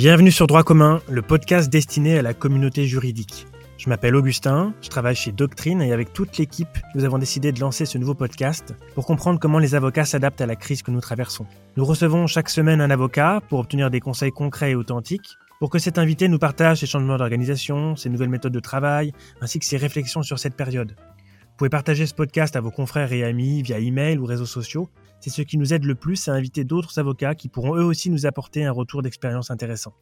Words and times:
Bienvenue 0.00 0.30
sur 0.30 0.46
Droit 0.46 0.62
commun, 0.62 1.02
le 1.10 1.20
podcast 1.20 1.68
destiné 1.68 2.18
à 2.18 2.22
la 2.22 2.32
communauté 2.32 2.86
juridique. 2.86 3.46
Je 3.76 3.90
m'appelle 3.90 4.16
Augustin, 4.16 4.72
je 4.80 4.88
travaille 4.88 5.14
chez 5.14 5.30
Doctrine 5.30 5.82
et 5.82 5.92
avec 5.92 6.14
toute 6.14 6.38
l'équipe, 6.38 6.78
nous 6.94 7.04
avons 7.04 7.18
décidé 7.18 7.52
de 7.52 7.60
lancer 7.60 7.84
ce 7.84 7.98
nouveau 7.98 8.14
podcast 8.14 8.74
pour 8.94 9.04
comprendre 9.04 9.38
comment 9.38 9.58
les 9.58 9.74
avocats 9.74 10.06
s'adaptent 10.06 10.40
à 10.40 10.46
la 10.46 10.56
crise 10.56 10.82
que 10.82 10.90
nous 10.90 11.02
traversons. 11.02 11.44
Nous 11.76 11.84
recevons 11.84 12.26
chaque 12.26 12.48
semaine 12.48 12.80
un 12.80 12.88
avocat 12.88 13.42
pour 13.50 13.58
obtenir 13.58 13.90
des 13.90 14.00
conseils 14.00 14.30
concrets 14.30 14.70
et 14.70 14.74
authentiques, 14.74 15.36
pour 15.58 15.68
que 15.68 15.78
cet 15.78 15.98
invité 15.98 16.28
nous 16.28 16.38
partage 16.38 16.78
ses 16.78 16.86
changements 16.86 17.18
d'organisation, 17.18 17.94
ses 17.94 18.08
nouvelles 18.08 18.30
méthodes 18.30 18.54
de 18.54 18.60
travail, 18.60 19.12
ainsi 19.42 19.58
que 19.58 19.66
ses 19.66 19.76
réflexions 19.76 20.22
sur 20.22 20.38
cette 20.38 20.56
période. 20.56 20.96
Vous 20.96 21.56
pouvez 21.58 21.68
partager 21.68 22.06
ce 22.06 22.14
podcast 22.14 22.56
à 22.56 22.62
vos 22.62 22.70
confrères 22.70 23.12
et 23.12 23.22
amis 23.22 23.60
via 23.60 23.78
email 23.78 24.16
ou 24.16 24.24
réseaux 24.24 24.46
sociaux. 24.46 24.88
C'est 25.20 25.28
ce 25.28 25.42
qui 25.42 25.58
nous 25.58 25.74
aide 25.74 25.84
le 25.84 25.94
plus 25.94 26.28
à 26.28 26.32
inviter 26.32 26.64
d'autres 26.64 26.98
avocats 26.98 27.34
qui 27.34 27.48
pourront 27.48 27.76
eux 27.76 27.84
aussi 27.84 28.08
nous 28.08 28.24
apporter 28.24 28.64
un 28.64 28.72
retour 28.72 29.02
d'expérience 29.02 29.50
intéressant. 29.50 29.92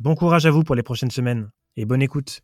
Bon 0.00 0.14
courage 0.14 0.46
à 0.46 0.50
vous 0.50 0.62
pour 0.62 0.74
les 0.74 0.82
prochaines 0.82 1.10
semaines 1.10 1.50
et 1.76 1.84
bonne 1.84 2.00
écoute. 2.00 2.40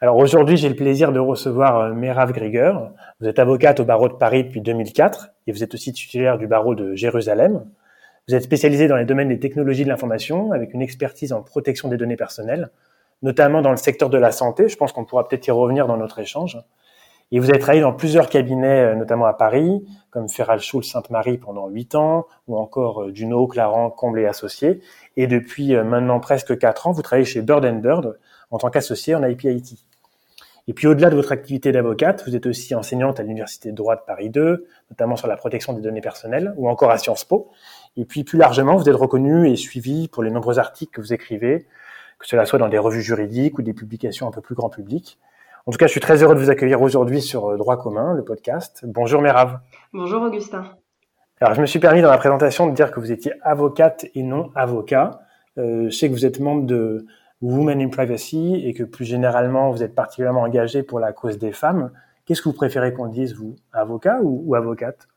Alors 0.00 0.16
aujourd'hui, 0.16 0.56
j'ai 0.56 0.68
le 0.68 0.74
plaisir 0.74 1.12
de 1.12 1.20
recevoir 1.20 1.78
euh, 1.78 1.94
Merav 1.94 2.32
Grieger. 2.32 2.72
Vous 3.20 3.28
êtes 3.28 3.38
avocate 3.38 3.78
au 3.78 3.84
barreau 3.84 4.08
de 4.08 4.14
Paris 4.14 4.44
depuis 4.44 4.60
2004 4.60 5.30
et 5.46 5.52
vous 5.52 5.62
êtes 5.62 5.74
aussi 5.74 5.92
titulaire 5.92 6.38
du 6.38 6.48
barreau 6.48 6.74
de 6.74 6.94
Jérusalem. 6.96 7.64
Vous 8.28 8.34
êtes 8.34 8.42
spécialisée 8.42 8.88
dans 8.88 8.96
les 8.96 9.04
domaines 9.04 9.28
des 9.28 9.38
technologies 9.38 9.84
de 9.84 9.88
l'information 9.88 10.50
avec 10.50 10.74
une 10.74 10.82
expertise 10.82 11.32
en 11.32 11.40
protection 11.40 11.88
des 11.88 11.96
données 11.96 12.16
personnelles, 12.16 12.70
notamment 13.22 13.62
dans 13.62 13.70
le 13.70 13.76
secteur 13.76 14.10
de 14.10 14.18
la 14.18 14.32
santé. 14.32 14.68
Je 14.68 14.76
pense 14.76 14.92
qu'on 14.92 15.04
pourra 15.04 15.28
peut-être 15.28 15.46
y 15.46 15.52
revenir 15.52 15.86
dans 15.86 15.96
notre 15.96 16.18
échange. 16.18 16.58
Et 17.32 17.40
vous 17.40 17.50
avez 17.50 17.58
travaillé 17.58 17.82
dans 17.82 17.92
plusieurs 17.92 18.28
cabinets, 18.28 18.92
euh, 18.92 18.94
notamment 18.94 19.26
à 19.26 19.34
Paris, 19.34 19.84
comme 20.10 20.28
Ferral 20.28 20.60
Schulz 20.60 20.88
Sainte-Marie 20.88 21.38
pendant 21.38 21.68
huit 21.68 21.94
ans, 21.94 22.26
ou 22.46 22.56
encore 22.56 23.02
euh, 23.02 23.12
Duno, 23.12 23.46
Clarent, 23.46 23.90
Comble 23.90 24.20
et 24.20 24.26
Associés. 24.26 24.80
Et 25.16 25.26
depuis 25.26 25.74
maintenant 25.74 26.20
presque 26.20 26.56
quatre 26.58 26.86
ans, 26.86 26.92
vous 26.92 27.02
travaillez 27.02 27.26
chez 27.26 27.42
Bird 27.42 27.66
Bird 27.80 28.18
en 28.50 28.58
tant 28.58 28.70
qu'associé 28.70 29.14
en 29.14 29.24
IPIT. 29.24 29.86
Et 30.68 30.72
puis 30.72 30.88
au-delà 30.88 31.10
de 31.10 31.14
votre 31.14 31.30
activité 31.30 31.70
d'avocate, 31.70 32.24
vous 32.26 32.34
êtes 32.34 32.46
aussi 32.46 32.74
enseignante 32.74 33.20
à 33.20 33.22
l'Université 33.22 33.70
de 33.70 33.76
droit 33.76 33.94
de 33.94 34.00
Paris 34.04 34.30
2, 34.30 34.66
notamment 34.90 35.14
sur 35.14 35.28
la 35.28 35.36
protection 35.36 35.72
des 35.72 35.80
données 35.80 36.00
personnelles, 36.00 36.54
ou 36.56 36.68
encore 36.68 36.90
à 36.90 36.98
Sciences 36.98 37.24
Po. 37.24 37.50
Et 37.96 38.04
puis 38.04 38.24
plus 38.24 38.38
largement, 38.38 38.76
vous 38.76 38.88
êtes 38.88 38.96
reconnu 38.96 39.48
et 39.48 39.56
suivi 39.56 40.08
pour 40.08 40.24
les 40.24 40.30
nombreux 40.30 40.58
articles 40.58 40.92
que 40.92 41.00
vous 41.00 41.12
écrivez, 41.12 41.66
que 42.18 42.26
cela 42.26 42.46
soit 42.46 42.58
dans 42.58 42.68
des 42.68 42.78
revues 42.78 43.02
juridiques 43.02 43.58
ou 43.58 43.62
des 43.62 43.74
publications 43.74 44.26
un 44.26 44.32
peu 44.32 44.40
plus 44.40 44.56
grand 44.56 44.68
public. 44.68 45.18
En 45.68 45.72
tout 45.72 45.78
cas, 45.78 45.88
je 45.88 45.90
suis 45.90 46.00
très 46.00 46.22
heureux 46.22 46.36
de 46.36 46.40
vous 46.40 46.50
accueillir 46.50 46.80
aujourd'hui 46.80 47.20
sur 47.20 47.50
euh, 47.50 47.56
Droit 47.56 47.76
commun, 47.76 48.14
le 48.14 48.22
podcast. 48.22 48.84
Bonjour 48.86 49.20
Mérave. 49.20 49.58
Bonjour 49.92 50.22
Augustin. 50.22 50.64
Alors, 51.40 51.54
je 51.54 51.60
me 51.60 51.66
suis 51.66 51.80
permis 51.80 52.02
dans 52.02 52.10
la 52.10 52.18
présentation 52.18 52.68
de 52.68 52.72
dire 52.72 52.92
que 52.92 53.00
vous 53.00 53.10
étiez 53.10 53.32
avocate 53.42 54.06
et 54.14 54.22
non 54.22 54.52
avocat. 54.54 55.18
Euh, 55.58 55.86
je 55.86 55.90
sais 55.90 56.08
que 56.08 56.12
vous 56.12 56.24
êtes 56.24 56.38
membre 56.38 56.66
de 56.66 57.04
Women 57.42 57.80
in 57.82 57.88
Privacy 57.88 58.62
et 58.64 58.74
que 58.74 58.84
plus 58.84 59.04
généralement 59.04 59.72
vous 59.72 59.82
êtes 59.82 59.96
particulièrement 59.96 60.42
engagé 60.42 60.84
pour 60.84 61.00
la 61.00 61.12
cause 61.12 61.36
des 61.36 61.50
femmes. 61.50 61.90
Qu'est-ce 62.26 62.42
que 62.42 62.48
vous 62.48 62.54
préférez 62.54 62.92
qu'on 62.92 63.08
dise, 63.08 63.34
vous, 63.34 63.56
avocat 63.72 64.20
ou, 64.22 64.54
avocate? 64.54 65.08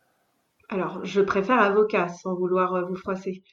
Alors, 0.70 1.00
je 1.04 1.22
préfère 1.22 1.60
avocat 1.60 2.08
sans 2.08 2.34
vouloir 2.34 2.74
euh, 2.74 2.86
vous 2.86 2.96
froisser. 2.96 3.44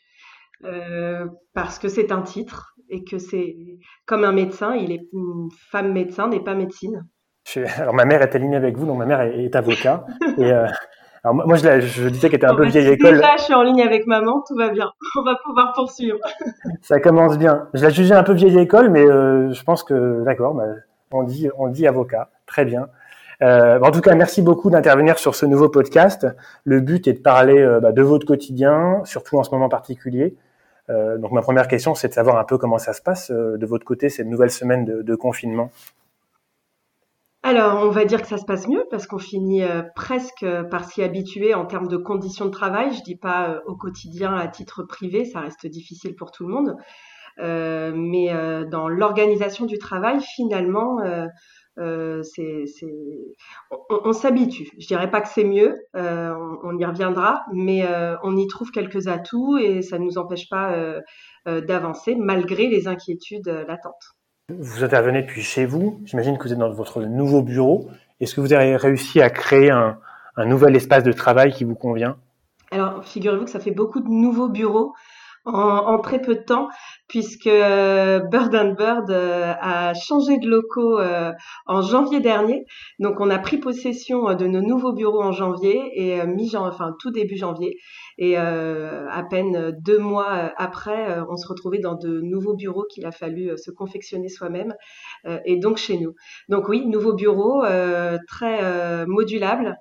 Euh, 0.65 1.27
parce 1.53 1.79
que 1.79 1.89
c'est 1.89 2.11
un 2.11 2.23
titre 2.23 2.75
et 2.91 3.05
que 3.05 3.19
c'est 3.19 3.57
comme 4.07 4.25
un 4.25 4.33
médecin, 4.33 4.75
il 4.75 4.93
est 4.93 5.09
une 5.13 5.49
femme 5.71 5.93
médecin 5.93 6.29
n'est 6.29 6.43
pas 6.43 6.55
médecine. 6.55 7.07
alors 7.77 7.95
ma 7.95 8.05
mère 8.05 8.23
est 8.23 8.35
alignée 8.35 8.57
avec 8.57 8.77
vous, 8.77 8.87
donc 8.87 8.99
ma 8.99 9.07
mère 9.07 9.21
est, 9.21 9.55
avocat 9.55 10.05
et 10.39 10.53
euh, 10.53 10.67
alors 11.27 11.45
moi, 11.45 11.57
je, 11.57 11.81
je 11.81 12.09
disais 12.09 12.29
qu'elle 12.29 12.37
était 12.37 12.47
un 12.47 12.55
peu 12.55 12.67
vieille 12.67 12.87
école. 12.87 13.15
Déjà, 13.15 13.37
je 13.37 13.43
suis 13.43 13.55
en 13.55 13.65
ligne 13.65 13.83
avec 13.83 14.07
maman, 14.07 14.45
tout 14.47 14.55
va 14.55 14.69
bien. 14.69 14.93
On 15.17 15.23
va 15.23 15.37
pouvoir 15.45 15.73
poursuivre. 15.75 16.19
Ça 16.83 17.01
commence 17.01 17.37
bien. 17.37 17.69
Je 17.75 17.83
la 17.83 17.91
jugeais 17.91 18.15
un 18.15 18.23
peu 18.23 18.33
vieille 18.33 18.59
école, 18.61 18.91
mais 18.91 19.05
euh, 19.05 19.53
je 19.53 19.65
pense 19.65 19.83
que 19.83 20.23
d'accord. 20.25 20.55
Bah, 20.55 20.67
on 21.11 21.25
dit, 21.25 21.49
on 21.59 21.67
dit 21.67 21.87
avocat, 21.89 22.31
très 22.47 22.65
bien. 22.65 22.87
Euh, 23.43 23.81
en 23.81 23.91
tout 23.91 24.01
cas, 24.01 24.15
merci 24.15 24.41
beaucoup 24.41 24.71
d'intervenir 24.71 25.19
sur 25.19 25.35
ce 25.35 25.47
nouveau 25.47 25.69
podcast. 25.69 26.27
Le 26.65 26.81
but 26.81 27.07
est 27.09 27.15
de 27.15 27.19
parler 27.19 27.59
euh, 27.59 27.81
bah, 27.81 27.91
de 27.91 28.03
votre 28.03 28.27
quotidien, 28.27 29.03
surtout 29.05 29.37
en 29.39 29.43
ce 29.43 29.51
moment 29.51 29.69
particulier. 29.69 30.37
Euh, 30.89 31.19
donc 31.19 31.33
ma 31.33 31.43
première 31.43 31.69
question, 31.69 31.95
c'est 31.95 32.09
de 32.09 32.13
savoir 32.15 32.39
un 32.39 32.45
peu 32.45 32.59
comment 32.59 32.79
ça 32.79 32.93
se 32.93 33.03
passe 33.03 33.31
euh, 33.31 33.57
de 33.57 33.67
votre 33.67 33.85
côté 33.85 34.09
cette 34.09 34.27
nouvelle 34.27 34.51
semaine 34.51 34.85
de, 34.85 35.15
confinement. 35.15 35.71
Alors, 37.43 37.85
on 37.85 37.91
va 37.91 38.05
dire 38.05 38.23
que 38.23 38.29
ça 38.29 38.39
se 38.39 38.45
passe 38.45 38.67
mieux 38.67 38.85
parce 38.91 39.07
qu'on 39.07 39.19
finit 39.19 39.63
euh, 39.63 39.83
presque 39.95 40.45
par 40.71 40.85
s'y 40.85 41.03
habituer 41.03 41.55
en 41.55 41.65
termes 41.65 41.89
de 41.89 41.97
conditions 41.97 42.45
de 42.45 42.51
travail. 42.51 42.93
Je 42.93 43.03
dis 43.03 43.17
pas 43.17 43.63
au 43.67 43.77
quotidien 43.77 44.35
à 44.35 44.49
titre 44.49 44.83
privé, 44.83 45.25
ça 45.25 45.41
reste 45.41 45.67
difficile 45.67 46.15
pour 46.17 46.31
tout 46.33 46.47
le 46.47 46.53
monde. 46.53 46.77
Mais 47.39 48.31
dans 48.71 48.89
l'organisation 48.89 49.67
du 49.67 49.79
travail, 49.79 50.21
finalement, 50.21 50.99
c'est, 51.77 52.65
on, 53.91 54.13
s'habitue. 54.13 54.71
Je 54.79 54.87
dirais 54.87 55.11
pas 55.11 55.21
que 55.21 55.29
c'est 55.29 55.45
mieux, 55.45 55.77
on, 55.95 56.59
on, 56.63 56.79
y 56.79 56.85
reviendra, 56.85 57.45
mais 57.53 57.87
on 58.23 58.37
y 58.37 58.47
trouve 58.47 58.71
quelques 58.71 59.09
atouts 59.09 59.59
et 59.59 59.83
ça 59.83 59.99
ne 59.99 60.05
nous 60.05 60.19
empêche 60.19 60.49
pas 60.49 60.75
d'avancer 61.47 62.15
malgré 62.17 62.69
les 62.69 62.89
inquiétudes 62.89 63.49
latentes. 63.69 64.17
Vous 64.49 64.85
intervenez 64.85 65.23
depuis 65.23 65.43
chez 65.43 65.67
vous. 65.67 66.01
J'imagine 66.05 66.39
que 66.39 66.45
vous 66.45 66.53
êtes 66.53 66.59
dans 66.59 66.71
votre 66.71 67.03
nouveau 67.03 67.43
bureau. 67.43 67.91
Est-ce 68.21 68.33
que 68.33 68.41
vous 68.41 68.53
avez 68.53 68.77
réussi 68.77 69.21
à 69.21 69.29
créer 69.29 69.71
un, 69.71 69.99
nouvel 70.39 70.77
espace 70.77 71.03
de 71.03 71.11
travail 71.13 71.53
qui 71.53 71.65
vous 71.65 71.75
convient? 71.75 72.17
Alors, 72.71 73.05
figurez-vous 73.05 73.45
que 73.45 73.51
ça 73.51 73.59
fait 73.59 73.73
beaucoup 73.73 73.99
de 73.99 74.09
nouveaux 74.09 74.49
bureaux 74.49 74.93
en, 75.47 75.99
très 76.01 76.21
peu 76.21 76.35
de 76.35 76.43
temps, 76.43 76.69
puisque 77.09 77.47
euh, 77.47 78.19
Bird 78.19 78.55
and 78.55 78.73
Bird 78.73 79.11
euh, 79.11 79.55
a 79.61 79.95
changé 79.95 80.39
de 80.39 80.49
locaux 80.49 80.99
euh, 80.99 81.33
en 81.67 81.83
janvier 81.83 82.21
dernier. 82.21 82.67
Donc, 82.99 83.21
on 83.21 83.31
a 83.31 83.39
pris 83.39 83.59
possession 83.59 84.35
de 84.35 84.47
nos 84.47 84.61
nouveaux 84.61 84.93
bureaux 84.93 85.23
en 85.23 85.33
janvier 85.33 85.93
et 85.95 86.27
mi 86.27 86.57
enfin 86.57 86.95
tout 87.01 87.11
début 87.11 87.37
janvier. 87.37 87.79
Et 88.19 88.37
à 88.37 89.23
peine 89.29 89.77
deux 89.81 89.99
mois 89.99 90.51
après, 90.57 91.21
on 91.29 91.37
se 91.37 91.47
retrouvait 91.47 91.79
dans 91.79 91.95
de 91.95 92.21
nouveaux 92.21 92.55
bureaux 92.55 92.85
qu'il 92.85 93.05
a 93.05 93.13
fallu 93.13 93.57
se 93.59 93.71
confectionner 93.71 94.29
soi-même, 94.29 94.75
et 95.45 95.59
donc 95.59 95.77
chez 95.77 95.99
nous. 95.99 96.15
Donc 96.49 96.69
oui, 96.69 96.87
nouveaux 96.87 97.13
bureaux 97.13 97.63
très 98.27 99.07
modulables 99.07 99.77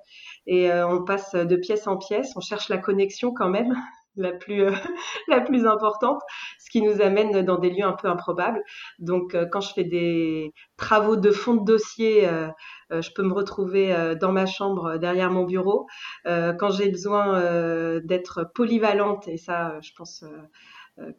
et 0.46 0.70
on 0.70 1.02
passe 1.02 1.34
de 1.34 1.56
pièce 1.56 1.86
en 1.86 1.96
pièce. 1.96 2.32
On 2.36 2.40
cherche 2.40 2.68
la 2.68 2.78
connexion 2.78 3.32
quand 3.32 3.48
même 3.48 3.74
la 4.16 4.32
plus 4.32 4.62
euh, 4.62 4.72
la 5.28 5.40
plus 5.40 5.66
importante, 5.66 6.20
ce 6.58 6.70
qui 6.70 6.82
nous 6.82 7.00
amène 7.00 7.44
dans 7.44 7.58
des 7.58 7.70
lieux 7.70 7.84
un 7.84 7.92
peu 7.92 8.08
improbables. 8.08 8.62
Donc 8.98 9.34
euh, 9.34 9.46
quand 9.50 9.60
je 9.60 9.72
fais 9.72 9.84
des 9.84 10.52
travaux 10.76 11.16
de 11.16 11.30
fond 11.30 11.54
de 11.54 11.64
dossier, 11.64 12.28
euh, 12.28 12.48
je 12.90 13.10
peux 13.14 13.22
me 13.22 13.32
retrouver 13.32 14.14
dans 14.20 14.30
ma 14.30 14.46
chambre 14.46 14.96
derrière 14.96 15.30
mon 15.30 15.44
bureau. 15.44 15.86
quand 16.24 16.70
j'ai 16.70 16.88
besoin 16.88 18.00
d'être 18.00 18.48
polyvalente 18.54 19.26
et 19.26 19.38
ça 19.38 19.80
je 19.80 19.90
pense 19.96 20.22
euh, 20.22 20.28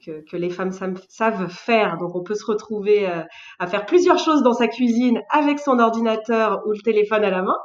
que, 0.04 0.22
que, 0.30 0.38
les 0.38 0.50
femmes 0.50 0.72
savent 0.72 1.48
faire. 1.50 1.98
Donc 1.98 2.16
on 2.16 2.24
peut 2.24 2.36
se 2.36 2.46
retrouver 2.46 3.08
euh, 3.08 3.24
à 3.60 3.68
faire 3.68 3.86
plusieurs 3.86 4.18
choses 4.18 4.44
dans 4.44 4.54
sa 4.54 4.68
cuisine 4.68 5.22
avec 5.30 5.60
son 5.60 5.80
ordinateur 5.80 6.62
ou 6.66 6.72
le 6.72 6.82
téléphone 6.82 7.24
à 7.24 7.30
la 7.30 7.42
main. 7.42 7.58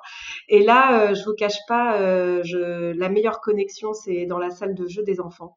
Et 0.49 0.63
là, 0.63 1.11
euh, 1.11 1.15
je 1.15 1.25
vous 1.25 1.35
cache 1.35 1.59
pas, 1.69 1.97
je, 2.43 2.93
la 2.99 3.09
meilleure 3.09 3.41
connexion, 3.41 3.93
c'est 3.93 4.27
dans 4.27 4.39
la 4.39 4.51
salle 4.51 4.75
de 4.75 4.87
jeu 4.87 5.03
des 5.03 5.21
enfants. 5.21 5.57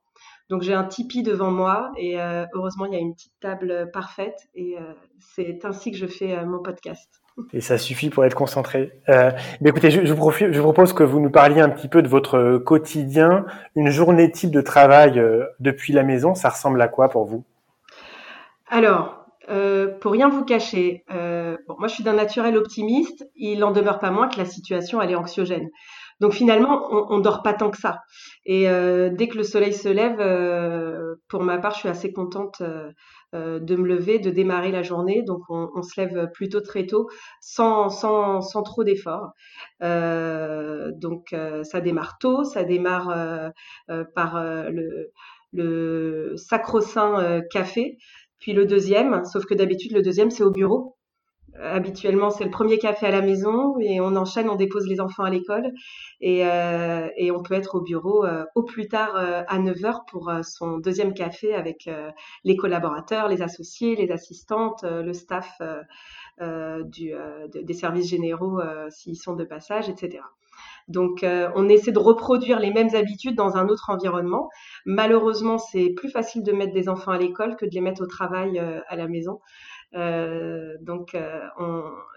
Donc 0.50 0.62
j'ai 0.62 0.74
un 0.74 0.86
Tipeee 0.86 1.24
devant 1.24 1.50
moi 1.50 1.92
et 1.98 2.18
heureusement 2.54 2.86
il 2.86 2.94
y 2.94 2.96
a 2.96 3.00
une 3.00 3.16
petite 3.16 3.34
table 3.40 3.90
parfaite 3.92 4.38
et 4.54 4.76
c'est 5.20 5.66
ainsi 5.66 5.90
que 5.92 5.98
je 5.98 6.06
fais 6.06 6.46
mon 6.46 6.62
podcast. 6.62 7.10
Et 7.52 7.62
ça 7.62 7.78
suffit 7.78 8.10
pour 8.10 8.24
être 8.24 8.36
concentré. 8.36 8.94
Euh, 9.10 9.32
mais 9.60 9.70
écoutez, 9.70 9.92
je, 9.92 10.14
vous 10.14 10.62
propose 10.62 10.94
que 10.94 11.04
vous 11.04 11.20
nous 11.20 11.30
parliez 11.30 11.62
un 11.62 11.70
petit 11.70 11.90
peu 11.90 12.02
de 12.02 12.08
votre 12.08 12.58
quotidien. 12.58 13.46
Une 13.76 13.90
journée 13.90 14.32
type 14.32 14.52
de 14.52 14.62
travail 14.62 15.20
euh, 15.20 15.46
depuis 15.60 15.92
la 15.92 16.04
maison, 16.04 16.34
ça 16.34 16.50
ressemble 16.50 16.82
à 16.82 16.88
quoi 16.88 17.10
pour 17.10 17.26
vous? 17.26 17.44
Alors, 18.70 19.26
euh, 19.50 19.98
pour 20.00 20.14
rien 20.14 20.30
vous 20.30 20.44
cacher, 20.44 21.04
euh, 21.12 21.58
bon, 21.68 21.76
moi 21.78 21.88
je 21.88 21.96
suis 21.96 22.04
d'un 22.04 22.14
naturel 22.14 22.58
optimiste. 22.58 23.26
Il 23.36 23.64
en 23.64 23.72
demeure 23.72 24.00
pas 24.00 24.12
moins 24.12 24.28
que 24.28 24.38
la 24.38 24.46
situation 24.46 25.02
elle 25.02 25.12
est 25.12 25.16
anxiogène. 25.16 25.70
Donc 26.22 26.34
finalement, 26.34 26.88
on, 26.92 27.16
on 27.16 27.20
dort 27.20 27.44
pas 27.44 27.54
tant 27.54 27.70
que 27.70 27.78
ça. 27.78 28.00
Et 28.46 28.70
euh, 28.70 29.10
dès 29.10 29.28
que 29.28 29.38
le 29.38 29.44
soleil 29.44 29.74
se 29.74 29.90
lève, 29.90 30.20
euh, 30.20 31.16
pour 31.30 31.44
ma 31.44 31.58
part, 31.58 31.74
je 31.74 31.80
suis 31.80 31.90
assez 31.90 32.14
contente 32.14 32.62
euh, 32.62 32.90
de 33.60 33.76
me 33.76 33.88
lever, 33.88 34.20
de 34.20 34.30
démarrer 34.30 34.72
la 34.72 34.84
journée. 34.84 35.24
Donc 35.24 35.42
on, 35.50 35.82
se 35.82 36.00
lève 36.00 36.30
plutôt 36.34 36.62
très 36.62 36.86
tôt, 36.86 37.08
sans, 37.42 37.90
trop 38.64 38.84
d'efforts. 38.84 39.32
Euh, 39.84 40.92
donc 40.96 41.34
euh, 41.34 41.64
ça 41.64 41.82
démarre 41.82 42.18
tôt, 42.20 42.44
ça 42.44 42.64
démarre 42.64 43.52
par 44.16 44.44
le 45.54 46.34
sacro-saint 46.38 47.42
café. 47.52 47.98
Puis 48.40 48.54
le 48.54 48.66
deuxième, 48.66 49.24
sauf 49.26 49.46
que 49.46 49.54
d'habitude 49.54 49.94
le 49.94 50.02
deuxième 50.02 50.30
c'est 50.30 50.44
au 50.44 50.52
bureau. 50.52 50.95
Habituellement, 51.62 52.30
c'est 52.30 52.44
le 52.44 52.50
premier 52.50 52.78
café 52.78 53.06
à 53.06 53.12
la 53.12 53.22
maison 53.22 53.78
et 53.80 54.02
on 54.02 54.16
enchaîne, 54.16 54.50
on 54.50 54.56
dépose 54.56 54.88
les 54.88 55.00
enfants 55.00 55.24
à 55.24 55.30
l'école 55.30 55.72
et, 56.22 56.46
euh, 56.46 57.08
et 57.18 57.32
on 57.32 57.42
peut 57.42 57.54
être 57.54 57.76
au 57.76 57.82
bureau 57.82 58.26
euh, 58.26 58.46
au 58.56 58.64
plus 58.64 58.88
tard 58.88 59.16
euh, 59.16 59.44
à 59.48 59.60
9h 59.60 60.06
pour 60.10 60.32
son 60.44 60.78
deuxième 60.78 61.14
café 61.14 61.54
avec 61.54 61.90
les 62.44 62.56
collaborateurs, 62.56 63.28
les 63.28 63.42
associés, 63.42 63.96
les 63.96 64.12
assistantes, 64.12 64.84
le 64.84 65.14
staff 65.14 65.62
du, 66.40 67.14
des 67.54 67.74
services 67.74 68.10
généraux 68.10 68.62
s'ils 68.90 69.18
sont 69.18 69.36
de 69.36 69.44
passage, 69.44 69.90
etc. 69.90 70.24
Donc, 70.88 71.26
on 71.56 71.70
essaie 71.70 71.92
de 71.92 72.00
reproduire 72.00 72.60
les 72.60 72.72
mêmes 72.72 72.94
habitudes 72.96 73.36
dans 73.36 73.58
un 73.58 73.68
autre 73.68 73.90
environnement. 73.90 74.50
Malheureusement, 74.86 75.58
c'est 75.58 75.90
plus 75.90 76.10
facile 76.10 76.44
de 76.44 76.52
mettre 76.52 76.74
des 76.74 76.90
enfants 76.90 77.12
à 77.12 77.18
l'école 77.18 77.56
que 77.56 77.66
de 77.66 77.72
les 77.72 77.82
mettre 77.82 78.04
au 78.04 78.08
travail 78.08 78.60
à 78.60 78.96
la 78.96 79.08
maison. 79.08 79.40
Euh, 79.96 80.76
donc, 80.82 81.16
euh, 81.16 81.40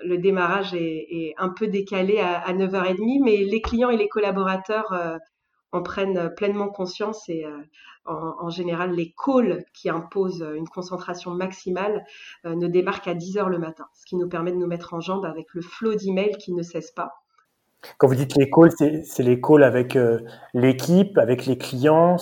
le 0.04 0.18
démarrage 0.18 0.74
est, 0.74 1.34
un 1.38 1.48
peu 1.48 1.68
décalé 1.68 2.18
à, 2.18 2.52
9h30, 2.52 3.22
mais 3.24 3.36
les 3.38 3.60
clients 3.60 3.90
et 3.90 3.96
les 3.96 4.08
collaborateurs 4.08 4.92
euh, 4.92 5.16
en 5.72 5.82
prennent 5.82 6.34
pleinement 6.34 6.68
conscience 6.68 7.28
et 7.28 7.44
en, 8.06 8.48
général, 8.48 8.92
les 8.92 9.14
calls 9.22 9.64
qui 9.74 9.90
imposent 9.90 10.46
une 10.56 10.66
concentration 10.66 11.32
maximale 11.32 12.06
ne 12.44 12.66
démarrent 12.68 13.02
qu'à 13.02 13.14
10h 13.14 13.48
le 13.48 13.58
matin, 13.58 13.86
ce 13.92 14.06
qui 14.06 14.16
nous 14.16 14.30
permet 14.30 14.50
de 14.50 14.56
nous 14.56 14.66
mettre 14.66 14.94
en 14.94 15.00
jambe 15.00 15.26
avec 15.26 15.52
le 15.52 15.60
flot 15.60 15.94
d'emails 15.94 16.38
qui 16.38 16.54
ne 16.54 16.62
cesse 16.62 16.90
pas. 16.92 17.12
Quand 17.98 18.08
vous 18.08 18.14
dites 18.14 18.36
les 18.36 18.50
calls, 18.50 18.72
c'est 18.72 19.22
les 19.22 19.40
calls 19.40 19.62
avec 19.62 19.96
euh, 19.96 20.18
l'équipe, 20.52 21.16
avec 21.16 21.46
les 21.46 21.56
clients 21.56 22.16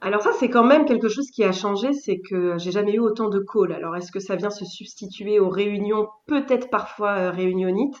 Alors 0.00 0.22
ça, 0.22 0.30
c'est 0.38 0.48
quand 0.48 0.64
même 0.64 0.84
quelque 0.84 1.08
chose 1.08 1.30
qui 1.30 1.42
a 1.44 1.52
changé, 1.52 1.92
c'est 1.92 2.20
que 2.20 2.56
j'ai 2.58 2.70
jamais 2.70 2.94
eu 2.94 3.00
autant 3.00 3.28
de 3.28 3.40
calls. 3.40 3.72
Alors 3.72 3.96
est-ce 3.96 4.12
que 4.12 4.20
ça 4.20 4.36
vient 4.36 4.50
se 4.50 4.64
substituer 4.64 5.40
aux 5.40 5.48
réunions, 5.48 6.08
peut-être 6.26 6.70
parfois 6.70 7.16
euh, 7.16 7.30
réunionites 7.30 7.96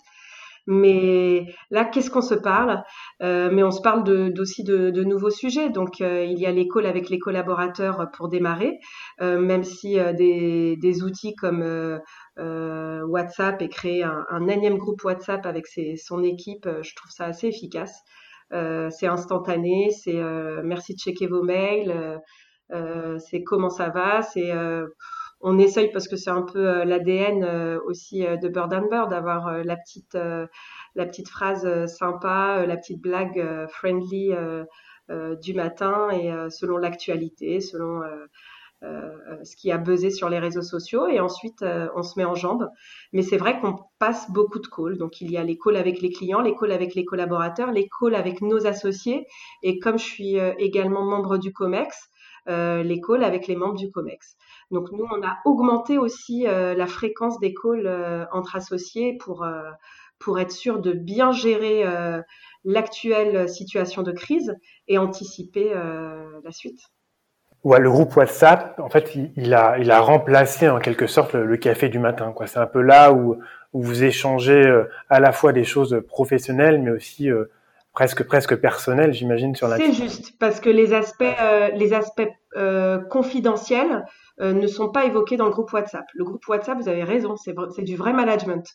mais 0.70 1.46
là, 1.70 1.84
qu'est-ce 1.84 2.10
qu'on 2.10 2.22
se 2.22 2.34
parle? 2.34 2.84
Euh, 3.22 3.50
Mais 3.52 3.64
on 3.64 3.72
se 3.72 3.80
parle 3.80 4.04
aussi 4.38 4.62
de, 4.62 4.90
de, 4.90 5.02
nouveaux 5.02 5.30
sujets. 5.30 5.68
Donc, 5.68 6.00
euh, 6.00 6.24
il 6.24 6.38
y 6.38 6.46
a 6.46 6.52
calls 6.72 6.86
avec 6.86 7.10
les 7.10 7.18
collaborateurs 7.18 8.08
pour 8.12 8.28
démarrer, 8.28 8.78
euh, 9.20 9.40
même 9.40 9.64
si 9.64 9.98
des, 10.16 10.76
des, 10.76 11.02
outils 11.02 11.34
comme 11.34 11.64
WhatsApp 12.36 13.60
et 13.62 13.68
créer 13.68 14.04
un, 14.04 14.24
un, 14.30 14.46
énième 14.46 14.78
groupe 14.78 15.02
WhatsApp 15.02 15.44
avec 15.44 15.66
ses, 15.66 15.96
son 15.96 16.22
équipe, 16.22 16.68
je 16.82 16.94
trouve 16.94 17.10
ça 17.10 17.24
assez 17.24 17.48
efficace. 17.48 18.04
c'est 18.52 19.08
instantané, 19.08 19.90
c'est 19.90 20.22
merci 20.62 20.94
de 20.94 21.00
checker 21.00 21.26
vos 21.26 21.42
mails, 21.42 22.20
c'est 23.18 23.42
comment 23.42 23.70
ça 23.70 23.88
va, 23.88 24.22
c'est 24.22 24.52
on 25.40 25.58
essaye 25.58 25.90
parce 25.90 26.08
que 26.08 26.16
c'est 26.16 26.30
un 26.30 26.42
peu 26.42 26.68
euh, 26.68 26.84
l'ADN 26.84 27.44
euh, 27.44 27.78
aussi 27.86 28.26
euh, 28.26 28.36
de 28.36 28.48
Bird 28.48 28.72
and 28.72 28.88
Bird 28.88 29.10
d'avoir 29.10 29.64
la 29.64 29.76
petite 29.76 30.16
la 30.94 31.06
petite 31.06 31.28
phrase 31.28 31.86
sympa, 31.86 32.66
la 32.66 32.76
petite 32.76 33.00
blague 33.00 33.66
friendly 33.68 34.32
du 35.40 35.54
matin 35.54 36.10
et 36.10 36.32
selon 36.50 36.76
l'actualité, 36.78 37.60
selon 37.60 38.02
ce 38.82 39.56
qui 39.56 39.70
a 39.70 39.78
buzzé 39.78 40.10
sur 40.10 40.28
les 40.28 40.40
réseaux 40.40 40.62
sociaux 40.62 41.06
et 41.06 41.20
ensuite 41.20 41.64
on 41.94 42.02
se 42.02 42.18
met 42.18 42.24
en 42.24 42.34
jambe. 42.34 42.68
Mais 43.12 43.22
c'est 43.22 43.36
vrai 43.36 43.60
qu'on 43.60 43.76
passe 44.00 44.28
beaucoup 44.32 44.58
de 44.58 44.66
calls. 44.66 44.98
Donc 44.98 45.20
il 45.20 45.30
y 45.30 45.36
a 45.36 45.44
les 45.44 45.56
calls 45.56 45.76
avec 45.76 46.00
les 46.00 46.10
clients, 46.10 46.40
les 46.40 46.56
calls 46.56 46.72
avec 46.72 46.96
les 46.96 47.04
collaborateurs, 47.04 47.70
les 47.70 47.88
calls 47.88 48.16
avec 48.16 48.40
nos 48.40 48.66
associés 48.66 49.26
et 49.62 49.78
comme 49.78 49.98
je 49.98 50.04
suis 50.04 50.36
également 50.58 51.04
membre 51.04 51.38
du 51.38 51.52
COMEX, 51.52 52.09
les 52.46 53.00
calls 53.00 53.24
avec 53.24 53.46
les 53.46 53.56
membres 53.56 53.76
du 53.76 53.90
COMEX. 53.90 54.36
Donc 54.70 54.92
nous, 54.92 55.06
on 55.10 55.22
a 55.26 55.38
augmenté 55.44 55.98
aussi 55.98 56.46
euh, 56.46 56.74
la 56.74 56.86
fréquence 56.86 57.38
des 57.40 57.54
calls 57.54 57.86
euh, 57.86 58.24
entre 58.32 58.56
associés 58.56 59.16
pour, 59.18 59.42
euh, 59.42 59.68
pour 60.18 60.38
être 60.38 60.52
sûr 60.52 60.80
de 60.80 60.92
bien 60.92 61.32
gérer 61.32 61.84
l'actuelle 62.64 63.48
situation 63.48 64.02
de 64.02 64.12
crise 64.12 64.54
et 64.86 64.98
anticiper 64.98 65.72
la 65.72 66.52
suite. 66.52 66.80
Ouais, 67.64 67.78
le 67.78 67.90
groupe 67.90 68.14
WhatsApp, 68.16 68.78
en 68.78 68.90
fait, 68.90 69.14
il, 69.14 69.54
a, 69.54 69.78
il 69.78 69.90
a 69.90 70.00
remplacé 70.00 70.68
en 70.68 70.78
quelque 70.78 71.06
sorte 71.06 71.32
le, 71.32 71.56
café 71.56 71.88
du 71.88 71.98
matin. 71.98 72.34
C'est 72.46 72.58
un 72.58 72.66
peu 72.66 72.82
là 72.82 73.14
où, 73.14 73.38
où 73.72 73.82
vous 73.82 74.04
échangez 74.04 74.62
à 75.08 75.20
la 75.20 75.32
fois 75.32 75.54
des 75.54 75.64
choses 75.64 76.02
professionnelles, 76.06 76.82
mais 76.82 76.90
aussi 76.90 77.30
presque 77.92 78.24
presque 78.24 78.56
personnelles, 78.56 79.12
j'imagine, 79.12 79.54
sur 79.54 79.68
la. 79.68 79.76
C'est 79.76 79.92
juste 79.92 80.38
parce 80.38 80.60
que 80.60 80.70
les 80.70 80.94
aspects, 80.94 81.24
les 81.74 81.92
aspects 81.92 82.28
confidentiels 83.10 84.04
euh, 84.40 84.54
ne 84.54 84.66
sont 84.66 84.88
pas 84.88 85.04
évoqués 85.04 85.36
dans 85.36 85.44
le 85.44 85.50
groupe 85.50 85.70
WhatsApp. 85.72 86.06
Le 86.14 86.24
groupe 86.24 86.46
WhatsApp, 86.48 86.78
vous 86.78 86.88
avez 86.88 87.04
raison, 87.04 87.36
c'est 87.36 87.82
du 87.82 87.96
vrai 87.96 88.14
management. 88.14 88.66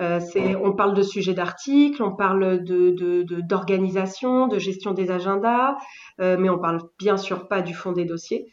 Euh, 0.00 0.20
on 0.62 0.72
parle 0.72 0.94
de 0.94 1.02
sujets 1.02 1.34
d'articles, 1.34 2.02
on 2.02 2.12
parle 2.16 2.64
d'organisation, 2.64 4.46
de, 4.46 4.54
de, 4.54 4.58
gestion 4.58 4.92
des 4.92 5.10
agendas, 5.10 5.76
euh, 6.20 6.38
mais 6.38 6.48
on 6.48 6.58
parle 6.58 6.80
bien 6.98 7.18
sûr 7.18 7.46
pas 7.46 7.60
du 7.60 7.74
fond 7.74 7.92
des 7.92 8.06
dossiers, 8.06 8.46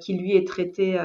qui 0.00 0.14
lui 0.14 0.36
est 0.36 0.46
traité 0.46 0.98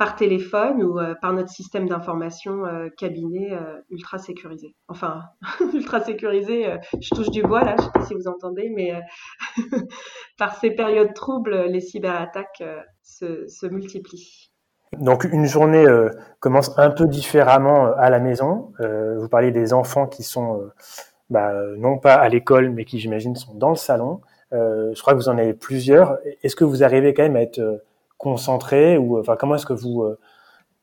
par 0.00 0.16
téléphone 0.16 0.82
ou 0.82 0.98
par 1.20 1.34
notre 1.34 1.50
système 1.50 1.86
d'information 1.86 2.62
cabinet 2.96 3.50
ultra 3.90 4.16
sécurisé. 4.16 4.74
Enfin, 4.88 5.24
ultra 5.74 6.00
sécurisé, 6.00 6.74
je 6.98 7.14
touche 7.14 7.28
du 7.28 7.42
bois 7.42 7.62
là, 7.64 7.76
je 7.78 7.84
sais 7.84 7.90
pas 7.92 8.04
si 8.06 8.14
vous 8.14 8.26
entendez, 8.26 8.72
mais 8.74 8.98
par 10.38 10.56
ces 10.56 10.70
périodes 10.70 11.12
troubles, 11.12 11.66
les 11.66 11.80
cyberattaques 11.80 12.62
se, 13.02 13.66
multiplient. 13.66 14.50
Donc 14.98 15.24
une 15.24 15.44
journée 15.44 15.86
euh, 15.86 16.08
commence 16.40 16.76
un 16.78 16.90
peu 16.90 17.06
différemment 17.06 17.88
euh, 17.88 17.92
à 17.96 18.08
la 18.08 18.20
maison. 18.20 18.72
Euh, 18.80 19.18
vous 19.18 19.28
parlez 19.28 19.52
des 19.52 19.74
enfants 19.74 20.06
qui 20.06 20.22
sont 20.22 20.62
bah, 21.28 21.52
non 21.76 21.98
pas 21.98 22.14
à 22.14 22.28
l'école, 22.30 22.70
mais 22.70 22.86
qui 22.86 22.98
j'imagine 22.98 23.36
sont 23.36 23.54
dans 23.54 23.68
le 23.68 23.76
salon. 23.76 24.22
je 24.50 24.98
crois 24.98 25.12
que 25.12 25.18
vous 25.18 25.28
en 25.28 25.36
avez 25.36 25.52
plusieurs. 25.52 26.16
Est-ce 26.42 26.56
que 26.56 26.64
vous 26.64 26.82
arrivez 26.82 27.12
quand 27.12 27.22
même 27.22 27.36
à 27.36 27.42
être 27.42 27.82
concentré 28.20 28.98
ou 28.98 29.18
enfin 29.18 29.34
comment 29.34 29.54
est-ce 29.56 29.66
que 29.66 29.72
vous 29.72 30.04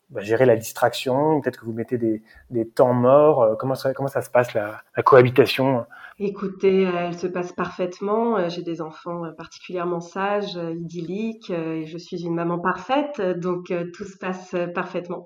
bah, 0.10 0.22
gérez 0.22 0.46
la 0.46 0.56
distraction? 0.56 1.40
Peut-être 1.40 1.60
que 1.60 1.66
vous 1.66 1.74
mettez 1.74 1.98
des, 1.98 2.24
des 2.50 2.68
temps 2.68 2.94
morts. 2.94 3.56
comment 3.60 3.76
ça, 3.76 3.94
comment 3.94 4.10
ça 4.10 4.22
se 4.22 4.30
passe 4.30 4.54
la, 4.54 4.82
la 4.96 5.04
cohabitation? 5.04 5.86
Écoutez, 6.20 6.82
elle 6.82 7.16
se 7.16 7.28
passe 7.28 7.52
parfaitement. 7.52 8.38
Euh, 8.38 8.50
j'ai 8.50 8.64
des 8.64 8.82
enfants 8.82 9.24
euh, 9.24 9.32
particulièrement 9.38 10.00
sages, 10.00 10.58
euh, 10.58 10.74
idylliques, 10.74 11.52
et 11.52 11.86
je 11.86 11.98
suis 12.00 12.26
une 12.26 12.34
maman 12.34 12.58
parfaite, 12.58 13.22
donc 13.22 13.72
tout 13.94 14.04
se 14.04 14.18
passe 14.18 14.56
parfaitement. 14.74 15.26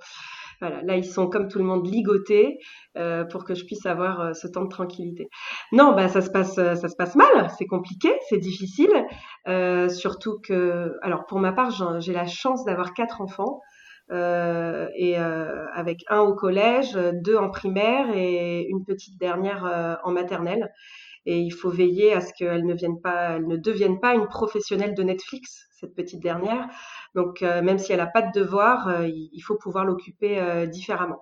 Voilà, 0.59 0.81
là 0.83 0.95
ils 0.95 1.05
sont 1.05 1.27
comme 1.27 1.47
tout 1.47 1.57
le 1.57 1.65
monde 1.65 1.87
ligotés 1.87 2.59
pour 3.31 3.45
que 3.45 3.55
je 3.55 3.65
puisse 3.65 3.85
avoir 3.87 4.35
ce 4.35 4.47
temps 4.47 4.63
de 4.63 4.69
tranquillité. 4.69 5.27
Non, 5.71 5.93
bah 5.95 6.07
ça 6.07 6.21
se 6.21 6.29
passe, 6.29 6.53
ça 6.53 6.87
se 6.87 6.95
passe 6.95 7.15
mal, 7.15 7.49
c'est 7.57 7.65
compliqué, 7.65 8.09
c'est 8.29 8.37
difficile, 8.37 8.91
surtout 9.45 10.39
que, 10.39 10.97
alors 11.01 11.25
pour 11.25 11.39
ma 11.39 11.51
part, 11.51 11.99
j'ai 11.99 12.13
la 12.13 12.27
chance 12.27 12.63
d'avoir 12.65 12.93
quatre 12.93 13.21
enfants. 13.21 13.61
Euh, 14.11 14.89
et 14.95 15.17
euh, 15.17 15.67
avec 15.73 16.03
un 16.09 16.19
au 16.19 16.35
collège, 16.35 16.97
deux 17.13 17.37
en 17.37 17.49
primaire 17.49 18.07
et 18.13 18.67
une 18.67 18.83
petite 18.83 19.17
dernière 19.17 19.65
euh, 19.65 19.95
en 20.03 20.11
maternelle. 20.11 20.69
Et 21.25 21.39
il 21.39 21.51
faut 21.51 21.69
veiller 21.69 22.13
à 22.13 22.21
ce 22.21 22.33
qu'elle 22.33 22.65
ne 22.65 22.73
vienne 22.73 22.99
pas, 22.99 23.33
elle 23.35 23.47
ne 23.47 23.55
devienne 23.55 23.99
pas 23.99 24.15
une 24.15 24.27
professionnelle 24.27 24.95
de 24.95 25.03
Netflix, 25.03 25.67
cette 25.71 25.95
petite 25.95 26.21
dernière. 26.21 26.67
Donc 27.13 27.41
même 27.41 27.77
si 27.77 27.91
elle 27.91 27.99
n'a 27.99 28.07
pas 28.07 28.23
de 28.23 28.31
devoir, 28.31 29.03
il 29.05 29.41
faut 29.41 29.55
pouvoir 29.55 29.85
l'occuper 29.85 30.65
différemment. 30.65 31.21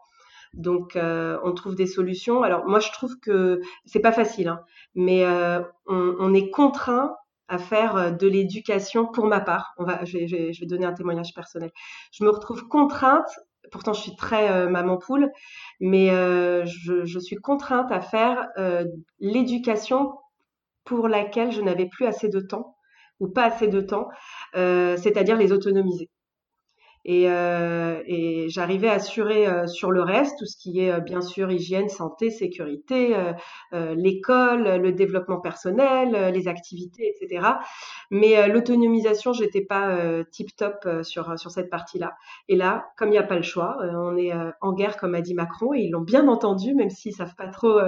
Donc, 0.54 0.98
on 0.98 1.54
trouve 1.54 1.76
des 1.76 1.86
solutions. 1.86 2.44
Alors, 2.44 2.66
moi, 2.66 2.80
je 2.80 2.92
trouve 2.94 3.20
que 3.20 3.60
c'est 3.84 4.00
pas 4.00 4.14
facile, 4.14 4.48
hein, 4.48 4.62
mais 4.96 5.26
on, 5.86 6.16
on, 6.18 6.34
est 6.34 6.50
contraint 6.50 7.18
à 7.50 7.58
faire 7.58 7.96
euh, 7.98 8.12
de 8.12 8.28
l'éducation 8.28 9.08
pour 9.08 9.26
ma 9.26 9.42
part. 9.42 9.74
On 9.78 9.84
va, 9.84 10.06
je 10.06 10.18
vais, 10.18 10.54
je, 10.54 10.60
vais, 10.62 10.66
donner 10.66 10.86
un 10.86 10.94
témoignage 10.94 11.34
personnel. 11.34 11.72
Je 12.12 12.24
me 12.24 12.30
retrouve 12.30 12.68
contrainte, 12.68 13.30
pourtant 13.72 13.94
je 13.94 14.02
suis 14.02 14.16
très 14.16 14.52
euh, 14.52 14.70
maman 14.70 14.98
poule, 14.98 15.30
mais 15.80 16.12
euh, 16.12 16.66
je, 16.66 17.06
je, 17.06 17.20
suis 17.20 17.36
contrainte 17.36 17.92
à 17.92 18.02
faire 18.02 18.48
l'éducation 19.20 20.16
pour 20.86 21.08
laquelle 21.08 21.52
je 21.52 21.62
n'avais 21.62 21.88
plus 21.88 22.06
assez 22.06 22.30
de 22.30 22.40
temps 22.40 22.76
ou 23.20 23.28
pas 23.28 23.46
assez 23.46 23.68
de 23.68 23.82
temps, 23.82 24.08
c'est-à-dire 24.54 25.36
les 25.36 25.52
autonomiser. 25.52 26.10
Et, 27.06 27.30
euh, 27.30 28.02
et 28.06 28.48
j'arrivais 28.50 28.90
à 28.90 28.94
assurer 28.94 29.48
euh, 29.48 29.68
sur 29.68 29.92
le 29.92 30.02
reste 30.02 30.38
tout 30.38 30.46
ce 30.46 30.58
qui 30.58 30.82
est 30.82 30.92
euh, 30.92 31.00
bien 31.00 31.22
sûr 31.22 31.50
hygiène, 31.52 31.88
santé, 31.90 32.30
sécurité, 32.30 33.16
euh, 33.74 33.96
l'école, 33.96 34.78
le 34.82 34.92
développement 34.92 35.40
personnel, 35.40 36.34
les 36.34 36.48
activités, 36.48 37.14
etc. 37.16 37.60
Mais 38.12 38.48
l'autonomisation, 38.48 39.34
j'étais 39.34 39.62
pas 39.62 39.98
tip 40.32 40.56
top 40.56 40.88
sur 41.04 41.38
sur 41.40 41.52
cette 41.52 41.70
partie-là. 41.70 42.14
Et 42.48 42.56
là, 42.56 42.86
comme 42.98 43.10
il 43.10 43.12
n'y 43.14 43.18
a 43.18 43.24
pas 43.24 43.36
le 43.36 43.42
choix, 43.44 43.78
on 43.82 44.18
est 44.18 44.32
en 44.62 44.74
guerre 44.74 44.98
comme 44.98 45.16
a 45.16 45.22
dit 45.22 45.34
Macron 45.34 45.74
et 45.74 45.82
ils 45.82 45.92
l'ont 45.92 46.02
bien 46.02 46.28
entendu, 46.28 46.74
même 46.74 46.90
s'ils 46.90 47.14
savent 47.14 47.36
pas 47.36 47.48
trop 47.48 47.80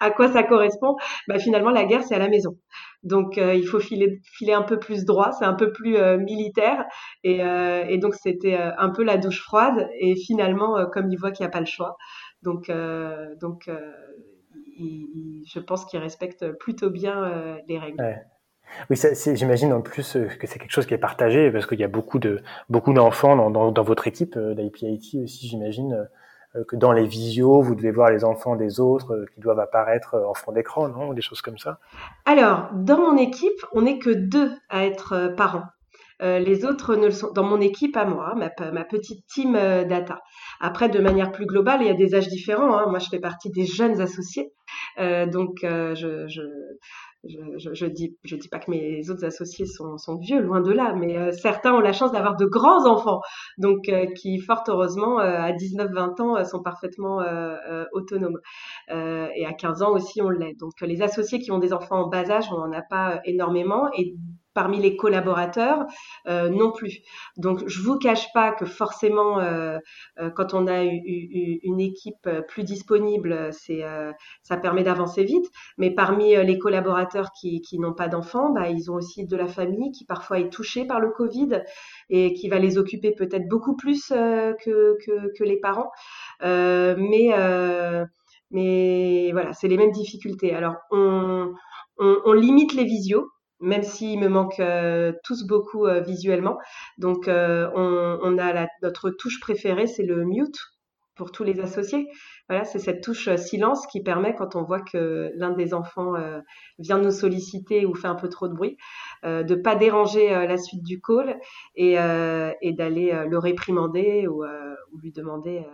à 0.00 0.10
quoi 0.10 0.28
ça 0.32 0.42
correspond. 0.42 0.96
Bah, 1.28 1.38
finalement, 1.38 1.70
la 1.70 1.84
guerre 1.84 2.02
c'est 2.04 2.14
à 2.14 2.18
la 2.18 2.28
maison. 2.28 2.56
Donc 3.02 3.36
il 3.36 3.66
faut 3.66 3.80
filer, 3.80 4.20
filer 4.24 4.52
un 4.52 4.62
peu 4.62 4.78
plus 4.78 5.04
droit, 5.04 5.32
c'est 5.32 5.44
un 5.44 5.54
peu 5.54 5.72
plus 5.72 5.96
militaire. 6.18 6.84
Et, 7.24 7.40
et 7.40 7.98
donc 7.98 8.14
c'était 8.14 8.56
un 8.56 8.90
peu 8.90 9.02
la 9.02 9.16
douche 9.16 9.42
froide. 9.42 9.88
Et 9.98 10.14
finalement, 10.14 10.86
comme 10.92 11.10
ils 11.10 11.16
voient 11.16 11.32
qu'il 11.32 11.44
n'y 11.44 11.48
a 11.48 11.50
pas 11.50 11.60
le 11.60 11.66
choix, 11.66 11.96
Donc, 12.42 12.70
donc 13.40 13.68
je 14.78 15.58
pense 15.58 15.84
qu'ils 15.84 16.00
respectent 16.00 16.52
plutôt 16.58 16.90
bien 16.90 17.58
les 17.68 17.78
règles. 17.78 18.02
Oui, 18.90 18.96
j'imagine 19.34 19.72
en 19.72 19.80
plus 19.80 20.16
que 20.38 20.46
c'est 20.46 20.58
quelque 20.58 20.70
chose 20.70 20.86
qui 20.86 20.94
est 20.94 20.98
partagé 20.98 21.50
parce 21.50 21.66
qu'il 21.66 21.78
y 21.78 21.84
a 21.84 21.88
beaucoup 21.88 22.18
de 22.18 22.42
beaucoup 22.68 22.92
d'enfants 22.92 23.36
dans, 23.36 23.70
dans, 23.70 23.82
votre 23.82 24.06
équipe 24.06 24.38
d'IPIT 24.38 25.20
aussi, 25.22 25.48
j'imagine 25.48 25.92
euh, 25.92 26.04
que 26.68 26.76
dans 26.76 26.92
les 26.92 27.06
visios, 27.06 27.62
vous 27.62 27.74
devez 27.74 27.90
voir 27.90 28.10
les 28.10 28.24
enfants 28.24 28.56
des 28.56 28.78
autres 28.80 29.14
euh, 29.14 29.26
qui 29.34 29.40
doivent 29.40 29.60
apparaître 29.60 30.14
euh, 30.14 30.28
en 30.28 30.34
fond 30.34 30.52
d'écran, 30.52 30.88
non 30.88 31.12
Des 31.12 31.22
choses 31.22 31.40
comme 31.40 31.58
ça 31.58 31.78
Alors, 32.24 32.68
dans 32.74 32.98
mon 32.98 33.16
équipe, 33.16 33.64
on 33.72 33.82
n'est 33.82 33.98
que 33.98 34.10
deux 34.10 34.52
à 34.68 34.84
être 34.84 35.34
parents. 35.36 35.64
les 36.20 36.64
autres 36.64 36.94
ne 36.94 37.06
le 37.06 37.10
sont 37.10 37.32
dans 37.32 37.42
mon 37.42 37.60
équipe 37.60 37.96
à 37.96 38.04
moi, 38.04 38.34
ma, 38.36 38.84
petite 38.84 39.26
team 39.26 39.54
data. 39.54 40.20
Après, 40.60 40.88
de 40.88 41.00
manière 41.00 41.32
plus 41.32 41.46
globale, 41.46 41.80
il 41.82 41.88
y 41.88 41.90
a 41.90 41.94
des 41.94 42.14
âges 42.14 42.28
différents. 42.28 42.78
Hein. 42.78 42.86
Moi, 42.88 43.00
je 43.00 43.08
fais 43.08 43.18
partie 43.18 43.50
des 43.50 43.66
jeunes 43.66 44.00
associés, 44.00 44.52
donc 44.98 45.58
je, 45.62 46.28
je, 47.24 47.72
je, 47.72 47.86
dis, 47.86 48.16
je 48.24 48.36
dis 48.36 48.48
pas 48.48 48.58
que 48.58 48.70
mes 48.70 49.08
autres 49.10 49.24
associés 49.24 49.66
sont, 49.66 49.96
sont 49.98 50.16
vieux, 50.16 50.40
loin 50.40 50.60
de 50.60 50.72
là, 50.72 50.94
mais 50.94 51.16
euh, 51.16 51.32
certains 51.32 51.72
ont 51.72 51.80
la 51.80 51.92
chance 51.92 52.12
d'avoir 52.12 52.36
de 52.36 52.46
grands 52.46 52.86
enfants, 52.86 53.20
donc 53.58 53.88
euh, 53.88 54.06
qui, 54.16 54.38
fort 54.40 54.64
heureusement, 54.68 55.20
euh, 55.20 55.40
à 55.40 55.52
19-20 55.52 56.20
ans, 56.20 56.44
sont 56.44 56.62
parfaitement 56.62 57.22
autonomes. 57.92 58.38
et 58.88 59.46
à 59.46 59.52
15 59.52 59.82
ans 59.82 59.92
aussi, 59.92 60.20
on 60.20 60.30
l'est. 60.30 60.54
Donc 60.58 60.72
les 60.80 61.02
associés 61.02 61.38
qui 61.38 61.50
ont 61.50 61.58
des 61.58 61.72
enfants 61.72 62.04
en 62.04 62.08
bas 62.08 62.30
âge, 62.30 62.46
on 62.50 62.58
n'en 62.58 62.72
a 62.72 62.82
pas 62.82 63.20
énormément. 63.24 63.88
Et 63.96 64.14
parmi 64.54 64.80
les 64.80 64.96
collaborateurs 64.96 65.86
euh, 66.28 66.48
non 66.48 66.72
plus. 66.72 66.98
Donc 67.36 67.62
je 67.66 67.80
vous 67.80 67.98
cache 67.98 68.26
pas 68.32 68.52
que 68.52 68.64
forcément 68.64 69.38
euh, 69.40 69.78
euh, 70.18 70.30
quand 70.30 70.54
on 70.54 70.66
a 70.66 70.82
une 70.82 71.80
équipe 71.80 72.28
plus 72.48 72.64
disponible, 72.64 73.50
c'est 73.52 73.82
ça 74.42 74.56
permet 74.56 74.82
d'avancer 74.82 75.24
vite. 75.24 75.46
Mais 75.78 75.90
parmi 75.90 76.34
les 76.36 76.58
collaborateurs 76.58 77.30
qui, 77.38 77.60
qui 77.60 77.78
n'ont 77.78 77.94
pas 77.94 78.08
d'enfants, 78.08 78.50
bah, 78.50 78.68
ils 78.68 78.90
ont 78.90 78.94
aussi 78.94 79.26
de 79.26 79.36
la 79.36 79.46
famille 79.46 79.92
qui 79.92 80.04
parfois 80.04 80.38
est 80.38 80.50
touchée 80.50 80.84
par 80.84 81.00
le 81.00 81.10
Covid 81.10 81.62
et 82.10 82.34
qui 82.34 82.48
va 82.48 82.58
les 82.58 82.78
occuper 82.78 83.12
peut-être 83.12 83.48
beaucoup 83.48 83.76
plus 83.76 84.08
que, 84.08 84.96
que, 85.04 85.32
que, 85.36 85.44
les 85.44 85.58
parents. 85.58 85.90
mais 86.40 87.30
mais 88.50 89.30
voilà, 89.32 89.52
c'est 89.54 89.68
les 89.68 89.78
mêmes 89.78 89.92
difficultés. 89.92 90.54
Alors 90.54 90.76
on, 90.90 91.52
on, 91.98 92.16
on 92.24 92.32
limite 92.32 92.74
les 92.74 92.84
visios 92.84 93.30
même 93.62 93.82
s'ils 93.82 94.18
me 94.18 94.28
manquent 94.28 94.60
euh, 94.60 95.12
tous 95.24 95.46
beaucoup 95.46 95.86
euh, 95.86 96.00
visuellement. 96.00 96.58
Donc, 96.98 97.28
euh, 97.28 97.70
on, 97.74 98.38
a 98.38 98.66
notre 98.82 99.10
touche 99.10 99.40
préférée, 99.40 99.86
c'est 99.86 100.02
le 100.02 100.24
mute 100.24 100.58
pour 101.14 101.30
tous 101.30 101.44
les 101.44 101.60
associés. 101.60 102.08
Voilà, 102.48 102.64
c'est 102.64 102.78
cette 102.78 103.02
touche 103.02 103.34
silence 103.36 103.86
qui 103.86 104.02
permet, 104.02 104.34
quand 104.34 104.56
on 104.56 104.62
voit 104.62 104.80
que 104.80 105.30
l'un 105.36 105.50
des 105.50 105.74
enfants 105.74 106.14
vient 106.78 106.98
nous 106.98 107.10
solliciter 107.10 107.84
ou 107.84 107.94
fait 107.94 108.08
un 108.08 108.14
peu 108.14 108.28
trop 108.28 108.48
de 108.48 108.54
bruit, 108.54 108.78
de 109.22 109.42
de 109.42 109.54
pas 109.54 109.76
déranger 109.76 110.30
la 110.30 110.56
suite 110.56 110.82
du 110.82 111.00
call 111.02 111.38
et, 111.76 111.96
d'aller 111.96 113.26
le 113.28 113.38
réprimander 113.38 114.26
ou, 114.26 114.42
lui 115.00 115.12
demander 115.12 115.64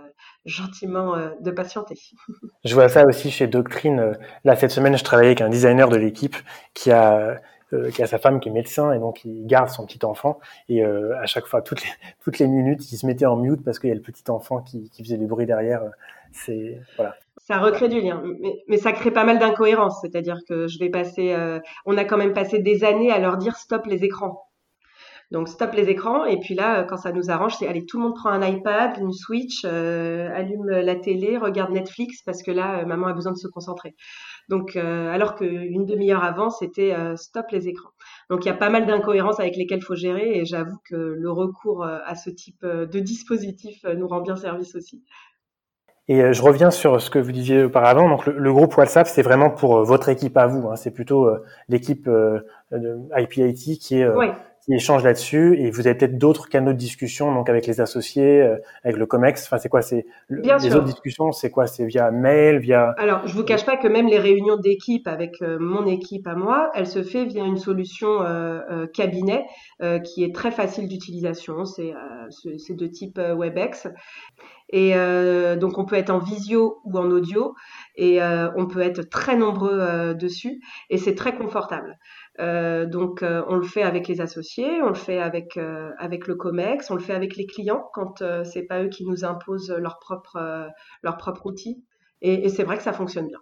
gentiment 0.44 1.16
de 1.40 1.50
patienter. 1.52 1.94
Je 2.64 2.74
vois 2.74 2.88
ça 2.88 3.06
aussi 3.06 3.30
chez 3.30 3.46
Doctrine. 3.46 4.18
Là, 4.44 4.56
cette 4.56 4.72
semaine, 4.72 4.98
je 4.98 5.04
travaillais 5.04 5.30
avec 5.30 5.40
un 5.40 5.48
designer 5.48 5.88
de 5.88 5.96
l'équipe 5.96 6.36
qui 6.74 6.90
a 6.90 7.40
euh, 7.72 7.90
qui 7.90 8.02
a 8.02 8.06
sa 8.06 8.18
femme 8.18 8.40
qui 8.40 8.48
est 8.48 8.52
médecin 8.52 8.92
et 8.92 8.98
donc 8.98 9.24
il 9.24 9.46
garde 9.46 9.68
son 9.68 9.84
petit 9.86 10.04
enfant 10.04 10.38
et 10.68 10.84
euh, 10.84 11.18
à 11.18 11.26
chaque 11.26 11.46
fois 11.46 11.62
toutes 11.62 11.82
les 11.82 11.90
toutes 12.24 12.38
les 12.38 12.46
minutes 12.46 12.90
il 12.92 12.96
se 12.96 13.06
mettait 13.06 13.26
en 13.26 13.36
mute 13.36 13.62
parce 13.64 13.78
qu'il 13.78 13.88
y 13.88 13.92
a 13.92 13.96
le 13.96 14.02
petit 14.02 14.30
enfant 14.30 14.62
qui, 14.62 14.90
qui 14.90 15.04
faisait 15.04 15.18
du 15.18 15.26
bruit 15.26 15.46
derrière 15.46 15.82
c'est 16.32 16.80
voilà 16.96 17.14
ça 17.48 17.58
recrée 17.58 17.88
du 17.88 18.00
lien, 18.02 18.22
mais, 18.40 18.62
mais 18.68 18.76
ça 18.76 18.92
crée 18.92 19.10
pas 19.10 19.24
mal 19.24 19.38
d'incohérences. 19.38 20.02
C'est-à-dire 20.02 20.36
que 20.46 20.68
je 20.68 20.78
vais 20.78 20.90
passer, 20.90 21.32
euh, 21.32 21.60
on 21.86 21.96
a 21.96 22.04
quand 22.04 22.18
même 22.18 22.34
passé 22.34 22.58
des 22.58 22.84
années 22.84 23.10
à 23.10 23.18
leur 23.18 23.38
dire 23.38 23.56
stop 23.56 23.86
les 23.86 24.04
écrans. 24.04 24.44
Donc 25.30 25.48
stop 25.48 25.72
les 25.72 25.88
écrans 25.88 26.24
et 26.24 26.38
puis 26.38 26.54
là 26.54 26.84
quand 26.84 26.96
ça 26.96 27.12
nous 27.12 27.30
arrange 27.30 27.54
c'est 27.56 27.68
allez 27.68 27.84
tout 27.84 27.98
le 27.98 28.04
monde 28.04 28.14
prend 28.14 28.30
un 28.30 28.46
iPad, 28.46 28.96
une 28.98 29.12
Switch, 29.12 29.64
allume 29.64 30.66
la 30.66 30.94
télé, 30.96 31.36
regarde 31.36 31.70
Netflix 31.70 32.22
parce 32.22 32.42
que 32.42 32.50
là 32.50 32.86
maman 32.86 33.08
a 33.08 33.12
besoin 33.12 33.32
de 33.32 33.36
se 33.36 33.46
concentrer. 33.46 33.94
Donc, 34.48 34.76
euh, 34.76 35.12
alors 35.12 35.34
qu'une 35.34 35.84
demi-heure 35.84 36.24
avant, 36.24 36.48
c'était 36.50 36.94
euh, 36.94 37.16
stop 37.16 37.46
les 37.52 37.68
écrans. 37.68 37.90
Donc, 38.30 38.44
il 38.44 38.48
y 38.48 38.50
a 38.50 38.54
pas 38.54 38.70
mal 38.70 38.86
d'incohérences 38.86 39.40
avec 39.40 39.56
lesquelles 39.56 39.80
il 39.80 39.84
faut 39.84 39.94
gérer 39.94 40.38
et 40.38 40.46
j'avoue 40.46 40.78
que 40.88 40.96
le 40.96 41.30
recours 41.30 41.84
euh, 41.84 41.98
à 42.04 42.14
ce 42.14 42.30
type 42.30 42.64
de 42.64 42.98
dispositif 42.98 43.84
nous 43.84 44.08
rend 44.08 44.20
bien 44.20 44.36
service 44.36 44.74
aussi. 44.74 45.02
Et 46.10 46.32
je 46.32 46.42
reviens 46.42 46.70
sur 46.70 47.02
ce 47.02 47.10
que 47.10 47.18
vous 47.18 47.32
disiez 47.32 47.64
auparavant. 47.64 48.08
Donc, 48.08 48.24
le, 48.24 48.52
groupe 48.52 48.74
WhatsApp, 48.78 49.06
c'est 49.06 49.20
vraiment 49.20 49.50
pour 49.50 49.84
votre 49.84 50.08
équipe 50.08 50.38
à 50.38 50.46
vous. 50.46 50.68
Hein. 50.68 50.76
C'est 50.76 50.90
plutôt 50.90 51.28
l'équipe 51.68 52.08
de 52.08 52.98
IPIT 53.14 53.78
qui 53.78 54.00
est 54.00 54.08
qui 54.68 54.74
échangent 54.74 55.04
là-dessus 55.04 55.56
et 55.58 55.70
vous 55.70 55.86
avez 55.86 55.96
peut-être 55.96 56.18
d'autres 56.18 56.48
canaux 56.48 56.74
de 56.74 56.78
discussion 56.78 57.32
donc 57.32 57.48
avec 57.48 57.66
les 57.66 57.80
associés, 57.80 58.42
euh, 58.42 58.56
avec 58.84 58.98
le 58.98 59.06
Comex. 59.06 59.44
Enfin, 59.46 59.56
c'est 59.56 59.70
quoi 59.70 59.80
C'est 59.80 60.04
les 60.28 60.74
autres 60.74 60.84
discussions, 60.84 61.32
c'est 61.32 61.50
quoi 61.50 61.66
C'est 61.66 61.86
via 61.86 62.10
mail, 62.10 62.58
via. 62.58 62.94
Alors, 62.98 63.26
je 63.26 63.34
vous 63.34 63.44
cache 63.44 63.64
pas 63.64 63.78
que 63.78 63.88
même 63.88 64.08
les 64.08 64.18
réunions 64.18 64.56
d'équipe 64.56 65.08
avec 65.08 65.40
euh, 65.40 65.56
mon 65.58 65.86
équipe 65.86 66.26
à 66.26 66.34
moi, 66.34 66.70
elle 66.74 66.86
se 66.86 67.02
fait 67.02 67.24
via 67.24 67.44
une 67.44 67.56
solution 67.56 68.22
euh, 68.22 68.86
cabinet 68.86 69.46
qui 70.04 70.24
est 70.24 70.34
très 70.34 70.50
facile 70.50 70.88
d'utilisation. 70.88 71.64
C'est 71.64 71.94
c'est 72.58 72.74
de 72.74 72.86
type 72.86 73.18
WebEx. 73.18 73.88
Et 74.70 74.92
donc 75.56 75.78
on 75.78 75.84
peut 75.84 75.96
être 75.96 76.10
en 76.10 76.18
visio 76.18 76.78
ou 76.84 76.98
en 76.98 77.10
audio 77.10 77.54
et 77.96 78.20
on 78.56 78.66
peut 78.66 78.80
être 78.80 79.08
très 79.08 79.36
nombreux 79.36 80.14
dessus 80.14 80.60
et 80.90 80.98
c'est 80.98 81.14
très 81.14 81.34
confortable. 81.34 81.96
Euh, 82.40 82.86
donc 82.86 83.22
euh, 83.22 83.42
on 83.48 83.56
le 83.56 83.64
fait 83.64 83.82
avec 83.82 84.06
les 84.06 84.20
associés, 84.20 84.80
on 84.82 84.88
le 84.88 84.94
fait 84.94 85.18
avec 85.18 85.56
euh, 85.56 85.90
avec 85.98 86.28
le 86.28 86.36
Comex, 86.36 86.90
on 86.90 86.94
le 86.94 87.00
fait 87.00 87.14
avec 87.14 87.36
les 87.36 87.46
clients 87.46 87.88
quand 87.92 88.22
c'est 88.44 88.62
pas 88.62 88.82
eux 88.82 88.88
qui 88.88 89.04
nous 89.04 89.24
imposent 89.24 89.74
leur 89.76 89.98
propre 89.98 90.68
leur 91.02 91.16
propre 91.16 91.46
outil. 91.46 91.84
Et, 92.20 92.48
c'est 92.48 92.64
vrai 92.64 92.76
que 92.76 92.82
ça 92.82 92.92
fonctionne 92.92 93.28
bien. 93.28 93.38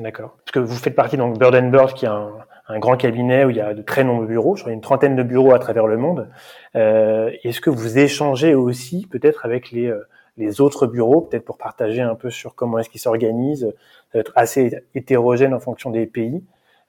D'accord. 0.00 0.36
Parce 0.38 0.50
que 0.50 0.58
vous 0.58 0.74
faites 0.74 0.96
partie 0.96 1.16
donc 1.16 1.38
Bird 1.38 1.54
and 1.54 1.68
Bird, 1.68 1.92
qui 1.92 2.06
est 2.06 2.08
un, 2.08 2.32
un, 2.66 2.78
grand 2.80 2.96
cabinet 2.96 3.44
où 3.44 3.50
il 3.50 3.56
y 3.56 3.60
a 3.60 3.72
de 3.72 3.82
très 3.82 4.02
nombreux 4.02 4.26
bureaux, 4.26 4.54
crois 4.54 4.72
une 4.72 4.80
trentaine 4.80 5.14
de 5.14 5.22
bureaux 5.22 5.54
à 5.54 5.60
travers 5.60 5.86
le 5.86 5.96
monde. 5.96 6.28
Est-ce 6.74 7.60
que 7.60 7.70
vous 7.70 7.98
échangez 7.98 8.54
aussi 8.54 9.06
peut-être 9.06 9.44
avec 9.44 9.70
les 9.70 9.92
les 10.36 10.60
autres 10.60 10.86
bureaux, 10.86 11.20
peut-être 11.20 11.44
pour 11.44 11.58
partager 11.58 12.00
un 12.00 12.14
peu 12.14 12.30
sur 12.30 12.54
comment 12.54 12.78
est-ce 12.78 12.88
qu'ils 12.88 13.00
s'organisent, 13.00 13.72
être 14.14 14.32
assez 14.34 14.82
hétérogène 14.94 15.54
en 15.54 15.60
fonction 15.60 15.90
des 15.90 16.06
pays. 16.06 16.42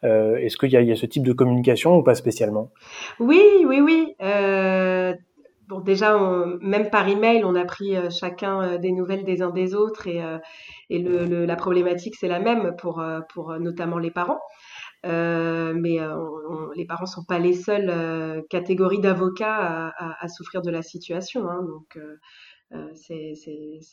Euh, 0.06 0.38
est-ce 0.38 0.58
qu'il 0.58 0.72
y, 0.72 0.92
a 0.92 0.96
ce 0.96 1.06
type 1.06 1.24
de 1.24 1.34
communication 1.34 1.98
ou 1.98 2.04
pas 2.04 2.16
spécialement? 2.16 2.72
Oui, 3.20 3.42
oui, 3.66 3.82
oui. 3.82 4.16
Euh, 4.22 5.14
bon, 5.68 5.80
déjà, 5.80 6.18
même 6.62 6.90
par 6.90 7.08
email, 7.08 7.44
on 7.44 7.56
a 7.56 7.66
pris 7.66 7.96
euh, 7.96 8.10
chacun 8.10 8.78
des 8.78 8.92
nouvelles 8.92 9.24
des 9.24 9.42
uns 9.42 9.52
des 9.52 9.74
autres 9.74 10.08
et, 10.08 10.22
et 10.90 11.00
la 11.02 11.56
problématique 11.56 12.16
c'est 12.16 12.28
la 12.28 12.40
même 12.40 12.76
pour, 12.78 13.04
pour 13.34 13.58
notamment 13.60 13.98
les 13.98 14.12
parents. 14.12 14.40
mais 15.04 16.00
les 16.76 16.86
parents 16.86 17.06
sont 17.06 17.26
pas 17.28 17.40
les 17.40 17.54
seules 17.54 18.44
catégories 18.50 19.00
d'avocats 19.00 19.92
à, 19.98 20.24
à, 20.24 20.28
souffrir 20.28 20.62
de 20.62 20.72
la 20.72 20.84
situation. 20.84 21.50
Hein, 21.50 21.64
donc 21.64 21.98
euh, 22.74 22.92
c'est, 22.96 23.34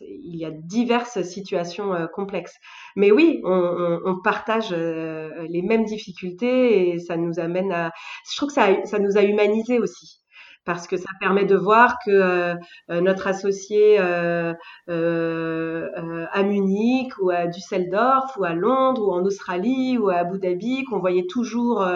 il 0.01 0.37
y 0.37 0.45
a 0.45 0.51
diverses 0.51 1.23
situations 1.23 1.93
euh, 1.95 2.07
complexes. 2.07 2.57
Mais 2.97 3.11
oui, 3.11 3.41
on, 3.45 4.01
on, 4.05 4.21
partage 4.23 4.73
euh, 4.73 5.47
les 5.49 5.63
mêmes 5.63 5.85
difficultés 5.85 6.89
et 6.89 6.99
ça 6.99 7.17
nous 7.17 7.39
amène 7.39 7.73
à. 7.73 7.91
Je 8.31 8.37
trouve 8.37 8.49
que 8.49 8.55
ça, 8.55 8.85
ça 8.85 8.99
nous 8.99 9.17
a 9.19 9.23
humanisé 9.23 9.79
aussi 9.79 10.22
parce 10.65 10.87
que 10.87 10.97
ça 10.97 11.09
permet 11.21 11.45
de 11.45 11.57
voir 11.57 11.97
que 12.05 12.11
euh, 12.11 12.55
euh, 12.91 13.01
notre 13.01 13.27
associé 13.27 13.97
euh, 13.99 14.55
à 14.89 16.43
Munich 16.43 17.13
ou 17.21 17.31
à 17.31 17.47
Düsseldorf 17.47 18.37
ou 18.39 18.45
à 18.45 18.53
Londres 18.53 19.07
ou 19.07 19.13
en 19.13 19.25
Australie 19.25 19.99
ou 19.99 20.09
à 20.09 20.17
Abu 20.17 20.39
Dhabi, 20.39 20.85
qu'on 20.85 20.99
voyait 20.99 21.27
toujours 21.29 21.87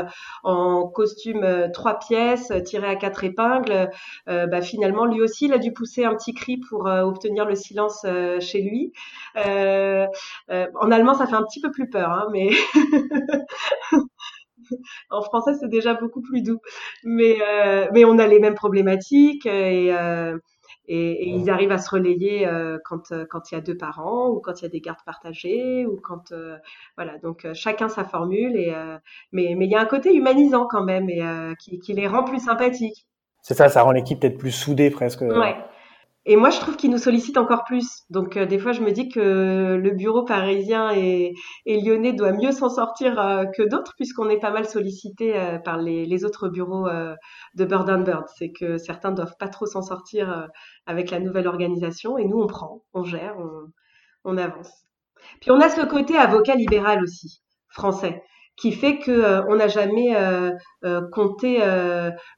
en 0.43 0.87
costume 0.89 1.69
trois 1.73 1.99
pièces 1.99 2.53
tiré 2.65 2.87
à 2.87 2.97
quatre 2.97 3.25
épingles, 3.25 3.91
bah, 4.27 4.61
finalement 4.63 5.07
lui 5.07 5.23
aussi 5.23 5.47
il 5.47 5.53
a 5.53 5.59
dû 5.59 5.73
pousser 5.73 6.05
un 6.05 6.15
petit 6.15 6.35
cri 6.35 6.59
pour 6.59 6.87
obtenir 6.87 7.45
le 7.45 7.55
silence 7.55 8.07
chez 8.41 8.63
lui. 8.63 8.93
en 9.37 10.91
allemand 10.91 11.15
ça 11.15 11.27
fait 11.27 11.37
un 11.37 11.45
petit 11.45 11.61
peu 11.61 11.71
plus 11.71 11.89
peur, 11.89 12.11
hein, 12.11 12.29
mais 12.33 12.51
en 15.11 15.23
français, 15.23 15.53
c'est 15.61 15.69
déjà 15.69 15.95
beaucoup 15.95 16.23
plus 16.23 16.43
doux. 16.43 16.61
Mais, 17.05 17.37
euh, 17.41 17.87
mais 17.93 18.05
on 18.05 18.19
a 18.19 18.27
les 18.27 18.39
mêmes 18.39 18.55
problématiques 18.55 19.47
et, 19.47 19.95
euh, 19.95 20.39
et, 20.89 21.29
ils 21.29 21.51
arrivent 21.51 21.73
à 21.73 21.79
se 21.79 21.91
relayer 21.91 22.47
euh, 22.47 22.79
quand 22.85 23.13
quand 23.29 23.51
il 23.51 23.55
y 23.57 23.59
a 23.59 23.61
deux 23.61 23.77
parents 23.77 24.29
ou 24.29 24.41
quand 24.41 24.61
il 24.61 24.65
y 24.65 24.67
a 24.67 24.71
des 24.71 24.81
gardes 24.81 25.05
partagées 25.05 25.87
ou 25.87 25.99
quand 26.03 26.33
voilà. 26.97 27.19
Donc 27.19 27.47
chacun 27.55 27.89
sa 27.89 28.05
formule 28.05 28.57
et 28.57 28.75
mais 29.33 29.55
mais 29.57 29.67
il 29.67 29.71
y 29.71 29.77
a 29.77 29.81
un 29.81 29.87
côté 29.87 30.15
humanisant 30.15 30.67
quand 30.69 30.85
même 30.85 31.09
et 31.11 31.23
qui, 31.59 31.79
qui 31.79 31.93
les 31.93 32.07
rend 32.07 32.25
plus 32.25 32.41
sympathiques. 32.41 33.07
C'est 33.43 33.55
ça, 33.55 33.69
ça 33.69 33.83
rend 33.83 33.93
l'équipe 33.93 34.19
peut-être 34.21 34.39
plus 34.39 34.51
soudée 34.51 34.91
presque. 34.91 35.21
Ouais. 35.21 35.57
Et 36.29 36.35
moi, 36.35 36.51
je 36.51 36.59
trouve 36.59 36.77
qu'ils 36.77 36.91
nous 36.91 36.99
sollicitent 36.99 37.39
encore 37.39 37.63
plus. 37.63 38.03
Donc, 38.11 38.37
euh, 38.37 38.47
des 38.47 38.59
fois, 38.59 38.73
je 38.73 38.81
me 38.81 38.91
dis 38.91 39.09
que 39.09 39.77
le 39.81 39.91
bureau 39.93 40.25
parisien 40.25 40.91
et, 40.93 41.33
et 41.67 41.81
lyonnais 41.81 42.13
doit 42.13 42.33
mieux 42.33 42.51
s'en 42.51 42.69
sortir 42.69 43.21
euh, 43.21 43.45
que 43.57 43.63
d'autres, 43.63 43.93
puisqu'on 43.97 44.29
est 44.29 44.41
pas 44.41 44.51
mal 44.51 44.67
sollicité 44.67 45.39
euh, 45.39 45.59
par 45.61 45.79
les, 45.79 46.05
les, 46.05 46.25
autres 46.25 46.49
bureaux 46.49 46.89
de 47.55 47.65
Bird 47.65 47.89
and 47.89 48.01
Bird. 48.01 48.25
C'est 48.37 48.51
que 48.51 48.77
certains 48.77 49.13
doivent 49.13 49.37
pas 49.39 49.49
trop 49.49 49.67
s'en 49.67 49.83
sortir 49.83 50.49
avec 50.87 51.13
la 51.13 51.21
nouvelle 51.21 51.47
organisation, 51.47 52.19
et 52.19 52.25
nous, 52.25 52.39
on 52.41 52.49
prend, 52.49 52.83
on 52.93 53.05
gère, 53.05 53.37
on, 53.39 53.71
on 54.25 54.37
avance. 54.37 54.73
Puis, 55.41 55.53
on 55.53 55.61
a 55.61 55.69
ce 55.69 55.87
côté 55.87 56.17
avocat 56.17 56.57
libéral 56.57 57.03
aussi, 57.05 57.41
français 57.69 58.21
qui 58.57 58.73
fait 58.73 58.99
que 58.99 59.11
euh, 59.11 59.43
on 59.49 59.57
n'a 59.57 59.69
jamais 59.69 60.17
euh, 60.17 60.51
euh, 60.85 61.03
compté 61.13 61.61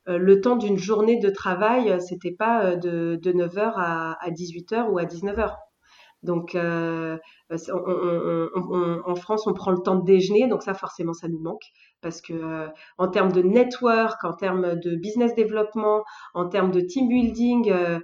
le 0.07 0.41
temps 0.41 0.57
d'une 0.57 0.79
journée 0.79 1.19
de 1.19 1.31
travail. 1.31 1.97
C'était 2.01 2.35
pas 2.37 2.77
de, 2.77 3.19
de 3.23 3.33
9h 3.33 3.73
à, 3.77 4.17
à 4.21 4.31
18h 4.31 4.91
ou 4.91 4.99
à 4.99 5.05
19h. 5.05 5.57
Donc, 6.23 6.55
euh, 6.57 7.17
en 7.51 9.15
France, 9.15 9.47
on 9.47 9.55
prend 9.55 9.71
le 9.71 9.79
temps 9.79 9.97
de 9.97 10.05
déjeuner, 10.05 10.49
donc 10.49 10.63
ça, 10.63 10.75
forcément, 10.75 11.13
ça 11.13 11.29
nous 11.29 11.41
manque 11.41 11.63
parce 12.01 12.21
que 12.21 12.33
euh, 12.33 12.69
en 12.97 13.09
termes 13.09 13.33
de 13.33 13.43
network, 13.43 14.23
en 14.25 14.33
termes 14.33 14.77
de 14.79 14.95
business 14.95 15.35
développement, 15.35 16.05
en 16.35 16.49
termes 16.49 16.71
de 16.71 16.81
team 16.81 17.09
building 17.09 17.73
euh, 17.73 17.99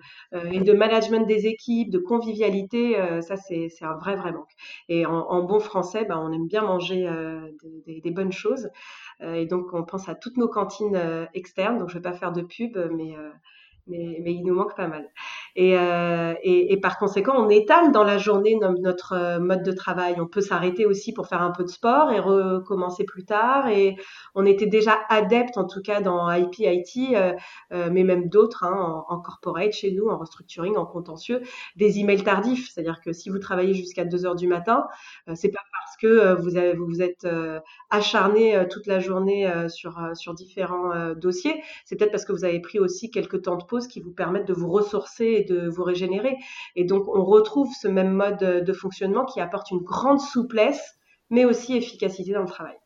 et 0.50 0.60
de 0.60 0.72
management 0.72 1.26
des 1.26 1.46
équipes, 1.46 1.90
de 1.90 1.98
convivialité, 1.98 2.96
ça, 3.22 3.36
c'est 3.36 3.68
un 3.82 3.96
vrai, 3.96 4.16
vrai 4.16 4.32
manque. 4.32 4.50
Et 4.88 5.06
en, 5.06 5.42
bon 5.44 5.60
français, 5.60 6.04
ben, 6.04 6.18
on 6.18 6.32
aime 6.32 6.46
bien 6.46 6.62
manger 6.62 7.08
des, 7.86 8.00
des, 8.00 8.10
bonnes 8.10 8.32
choses. 8.32 8.68
et 9.22 9.46
donc, 9.46 9.66
on 9.72 9.84
pense 9.84 10.08
à 10.08 10.14
toutes 10.14 10.36
nos 10.36 10.48
cantines 10.48 11.28
externes. 11.34 11.78
Donc, 11.78 11.88
je 11.88 11.94
vais 11.94 12.02
pas 12.02 12.12
faire 12.12 12.32
de 12.32 12.42
pub, 12.42 12.76
mais 12.92 13.14
mais, 13.86 14.18
mais, 14.22 14.32
il 14.32 14.44
nous 14.44 14.54
manque 14.54 14.76
pas 14.76 14.88
mal. 14.88 15.08
Et, 15.56 15.78
euh, 15.78 16.34
et, 16.42 16.72
et, 16.72 16.76
par 16.80 16.98
conséquent, 16.98 17.34
on 17.36 17.48
étale 17.48 17.92
dans 17.92 18.02
la 18.02 18.18
journée 18.18 18.56
notre 18.56 19.12
euh, 19.12 19.38
mode 19.38 19.62
de 19.62 19.70
travail. 19.72 20.16
On 20.18 20.26
peut 20.26 20.40
s'arrêter 20.40 20.84
aussi 20.84 21.12
pour 21.12 21.28
faire 21.28 21.42
un 21.42 21.52
peu 21.52 21.62
de 21.62 21.68
sport 21.68 22.10
et 22.10 22.18
recommencer 22.18 23.04
plus 23.04 23.24
tard. 23.24 23.68
Et 23.68 23.96
on 24.34 24.46
était 24.46 24.66
déjà 24.66 24.98
adepte, 25.08 25.56
en 25.56 25.64
tout 25.64 25.80
cas 25.80 26.00
dans 26.00 26.30
IP, 26.32 26.58
IT, 26.58 27.14
euh, 27.14 27.32
euh, 27.72 27.88
mais 27.92 28.02
même 28.02 28.28
d'autres, 28.28 28.64
hein, 28.64 29.04
en, 29.08 29.20
corporate 29.20 29.72
chez 29.72 29.92
nous, 29.92 30.08
en 30.08 30.18
restructuring, 30.18 30.76
en 30.76 30.86
contentieux, 30.86 31.42
des 31.76 32.00
emails 32.00 32.24
tardifs. 32.24 32.70
C'est-à-dire 32.72 33.00
que 33.00 33.12
si 33.12 33.30
vous 33.30 33.38
travaillez 33.38 33.74
jusqu'à 33.74 34.04
2 34.04 34.26
heures 34.26 34.34
du 34.34 34.48
matin, 34.48 34.86
euh, 35.28 35.34
c'est 35.36 35.50
pas 35.50 35.60
parce 35.72 35.96
que 36.00 36.34
vous, 36.40 36.56
avez, 36.56 36.74
vous 36.74 36.86
vous 36.86 37.02
êtes 37.02 37.26
acharné 37.90 38.66
toute 38.70 38.86
la 38.86 38.98
journée 38.98 39.50
sur, 39.68 40.00
sur 40.14 40.34
différents 40.34 41.14
dossiers. 41.14 41.62
C'est 41.84 41.96
peut-être 41.96 42.10
parce 42.10 42.24
que 42.24 42.32
vous 42.32 42.44
avez 42.44 42.60
pris 42.60 42.78
aussi 42.78 43.10
quelques 43.10 43.42
temps 43.42 43.56
de 43.56 43.64
pause 43.64 43.86
qui 43.86 44.00
vous 44.00 44.10
permettent 44.10 44.48
de 44.48 44.54
vous 44.54 44.70
ressourcer 44.70 45.43
de 45.44 45.68
vous 45.68 45.84
régénérer. 45.84 46.36
Et 46.76 46.84
donc, 46.84 47.08
on 47.08 47.24
retrouve 47.24 47.68
ce 47.80 47.88
même 47.88 48.12
mode 48.12 48.38
de 48.38 48.72
fonctionnement 48.72 49.24
qui 49.24 49.40
apporte 49.40 49.70
une 49.70 49.82
grande 49.82 50.20
souplesse, 50.20 50.98
mais 51.30 51.44
aussi 51.44 51.76
efficacité 51.76 52.32
dans 52.32 52.42
le 52.42 52.48
travail. 52.48 52.76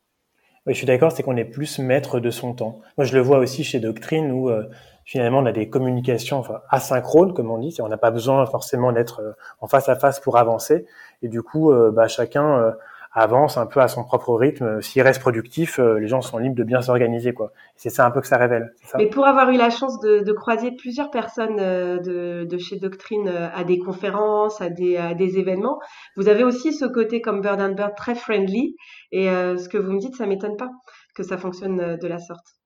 Oui, 0.66 0.74
je 0.74 0.78
suis 0.78 0.86
d'accord, 0.86 1.12
c'est 1.12 1.22
qu'on 1.22 1.36
est 1.36 1.44
plus 1.46 1.78
maître 1.78 2.20
de 2.20 2.30
son 2.30 2.52
temps. 2.52 2.80
Moi, 2.98 3.06
je 3.06 3.14
le 3.14 3.22
vois 3.22 3.38
aussi 3.38 3.64
chez 3.64 3.80
Doctrine 3.80 4.30
où 4.32 4.50
euh, 4.50 4.64
finalement 5.06 5.38
on 5.38 5.46
a 5.46 5.52
des 5.52 5.70
communications 5.70 6.44
asynchrones, 6.68 7.32
comme 7.32 7.50
on 7.50 7.56
dit. 7.56 7.74
On 7.80 7.88
n'a 7.88 7.96
pas 7.96 8.10
besoin 8.10 8.44
forcément 8.44 8.92
d'être 8.92 9.20
euh, 9.20 9.32
en 9.60 9.66
face 9.66 9.88
à 9.88 9.96
face 9.96 10.20
pour 10.20 10.36
avancer. 10.36 10.84
Et 11.22 11.28
du 11.28 11.42
coup, 11.42 11.72
euh, 11.72 11.90
bah, 11.90 12.06
chacun 12.06 12.74
avance 13.12 13.56
un 13.56 13.66
peu 13.66 13.80
à 13.80 13.88
son 13.88 14.04
propre 14.04 14.34
rythme. 14.34 14.80
S'il 14.80 15.02
reste 15.02 15.20
productif, 15.20 15.78
euh, 15.78 15.98
les 15.98 16.08
gens 16.08 16.20
sont 16.20 16.38
libres 16.38 16.54
de 16.54 16.64
bien 16.64 16.80
s'organiser, 16.80 17.32
quoi. 17.32 17.52
C'est 17.76 17.90
ça 17.90 18.06
un 18.06 18.10
peu 18.10 18.20
que 18.20 18.26
ça 18.26 18.36
révèle. 18.36 18.74
Mais 18.96 19.08
pour 19.08 19.26
avoir 19.26 19.50
eu 19.50 19.56
la 19.56 19.70
chance 19.70 19.98
de, 20.00 20.20
de 20.20 20.32
croiser 20.32 20.72
plusieurs 20.72 21.10
personnes 21.10 21.58
euh, 21.58 21.98
de, 21.98 22.44
de, 22.44 22.58
chez 22.58 22.78
Doctrine 22.78 23.28
euh, 23.28 23.48
à 23.54 23.64
des 23.64 23.78
conférences, 23.78 24.60
à 24.60 24.68
des, 24.68 24.96
à 24.96 25.14
des, 25.14 25.38
événements, 25.38 25.78
vous 26.16 26.28
avez 26.28 26.44
aussi 26.44 26.72
ce 26.72 26.84
côté 26.84 27.20
comme 27.20 27.40
Bird 27.40 27.60
and 27.60 27.72
Bird 27.72 27.94
très 27.96 28.14
friendly. 28.14 28.76
Et 29.12 29.26
ce 29.26 29.68
que 29.68 29.78
vous 29.78 29.92
me 29.92 29.98
dites, 29.98 30.16
ça 30.16 30.26
m'étonne 30.26 30.56
pas 30.56 30.70
que 31.14 31.22
ça 31.22 31.38
fonctionne 31.38 31.96
de 31.96 32.06
la 32.06 32.18
sorte. 32.18 32.58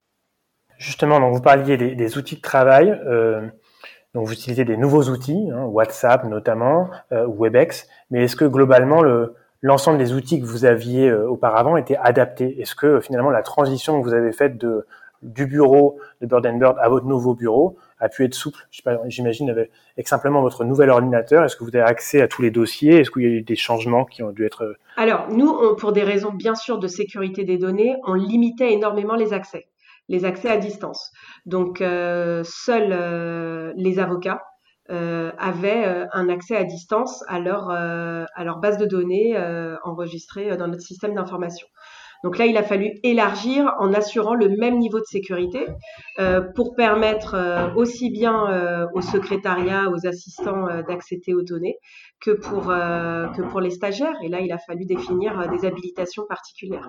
Justement, 0.78 1.20
donc 1.20 1.34
vous 1.34 1.40
parliez 1.40 1.76
des, 1.76 1.94
des 1.94 2.18
outils 2.18 2.36
de 2.36 2.40
travail. 2.40 2.90
Euh, 3.06 3.46
donc 4.14 4.26
vous 4.26 4.32
utilisez 4.32 4.64
des 4.64 4.76
nouveaux 4.76 5.04
outils, 5.04 5.48
hein, 5.52 5.64
WhatsApp 5.64 6.24
notamment, 6.24 6.90
euh, 7.12 7.26
Webex. 7.28 7.86
Mais 8.10 8.24
est-ce 8.24 8.36
que 8.36 8.44
globalement 8.44 9.00
le 9.00 9.34
l'ensemble 9.62 9.98
des 9.98 10.12
outils 10.12 10.40
que 10.40 10.46
vous 10.46 10.64
aviez 10.64 11.08
euh, 11.08 11.28
auparavant 11.28 11.76
étaient 11.76 11.96
adaptés 11.96 12.60
Est-ce 12.60 12.74
que 12.74 13.00
finalement 13.00 13.30
la 13.30 13.42
transition 13.42 14.00
que 14.00 14.04
vous 14.04 14.14
avez 14.14 14.32
faite 14.32 14.62
du 15.22 15.46
bureau 15.46 15.98
de 16.20 16.26
Bird 16.26 16.46
Bird 16.58 16.76
à 16.80 16.88
votre 16.88 17.06
nouveau 17.06 17.34
bureau 17.34 17.76
a 18.00 18.08
pu 18.08 18.24
être 18.24 18.34
souple? 18.34 18.66
J'imagine 19.06 19.50
avec, 19.50 19.70
simplement 20.06 20.42
votre 20.42 20.64
nouvel 20.64 20.90
ordinateur. 20.90 21.44
Est-ce 21.44 21.56
que 21.56 21.64
vous 21.64 21.70
avez 21.70 21.80
accès 21.80 22.20
à 22.20 22.28
tous 22.28 22.42
les 22.42 22.50
dossiers? 22.50 23.00
Est-ce 23.00 23.10
qu'il 23.10 23.22
y 23.22 23.26
a 23.26 23.28
eu 23.28 23.42
des 23.42 23.56
changements 23.56 24.04
qui 24.04 24.22
ont 24.22 24.32
dû 24.32 24.44
être 24.44 24.64
euh, 24.64 24.76
Alors 24.96 25.28
nous, 25.30 25.76
pour 25.76 25.92
des 25.92 26.02
raisons 26.02 26.32
bien 26.32 26.56
sûr 26.56 26.78
de 26.78 26.88
sécurité 26.88 27.44
des 27.44 27.56
données, 27.56 27.96
on 28.04 28.14
limitait 28.14 28.72
énormément 28.72 29.14
les 29.14 29.32
accès, 29.32 29.68
les 30.08 30.24
accès 30.24 30.50
à 30.50 30.56
distance. 30.56 31.12
Donc 31.46 31.80
euh, 31.80 32.42
seuls 32.44 32.92
euh, 32.92 33.72
les 33.76 34.00
avocats 34.00 34.42
euh, 34.42 34.51
avaient 34.88 35.86
euh, 35.86 36.06
un 36.12 36.28
accès 36.28 36.56
à 36.56 36.64
distance 36.64 37.24
à 37.28 37.38
leur, 37.38 37.70
euh, 37.70 38.24
à 38.34 38.44
leur 38.44 38.58
base 38.58 38.78
de 38.78 38.86
données 38.86 39.36
enregistrée 39.84 40.56
dans 40.56 40.68
notre 40.68 40.82
système 40.82 41.14
d'information. 41.14 41.66
Donc 42.22 42.38
là, 42.38 42.46
il 42.46 42.56
a 42.56 42.62
fallu 42.62 42.92
élargir 43.02 43.74
en 43.80 43.92
assurant 43.92 44.34
le 44.34 44.48
même 44.48 44.78
niveau 44.78 45.00
de 45.00 45.04
sécurité 45.04 45.66
euh, 46.20 46.40
pour 46.54 46.76
permettre 46.76 47.34
euh, 47.34 47.74
aussi 47.74 48.10
bien 48.10 48.48
euh, 48.48 48.86
au 48.94 49.00
secrétariat, 49.00 49.88
aux 49.90 50.06
assistants 50.06 50.66
d'accéder 50.86 51.34
aux 51.34 51.42
données 51.42 51.78
que 52.20 52.30
pour, 52.30 52.66
que 52.66 53.42
pour 53.42 53.60
les 53.60 53.70
stagiaires. 53.70 54.14
Et 54.22 54.28
là, 54.28 54.40
il 54.40 54.52
a 54.52 54.58
fallu 54.58 54.84
définir 54.84 55.48
des 55.50 55.66
habilitations 55.66 56.24
particulières. 56.28 56.88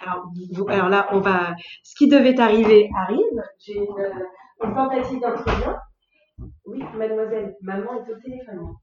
Alors, 0.00 0.30
alors, 0.68 0.88
là, 0.88 1.08
on 1.12 1.20
va. 1.20 1.52
Ce 1.82 1.94
qui 1.94 2.08
devait 2.08 2.40
arriver 2.40 2.88
arrive. 2.98 3.42
J'ai 3.58 3.76
une, 3.76 4.64
une 4.64 4.74
tentative 4.74 5.20
d'entretien. 5.20 5.76
Oui, 6.66 6.82
mademoiselle, 6.96 7.56
maman 7.62 7.94
est 7.94 8.12
au 8.12 8.16
téléphone. 8.16 8.74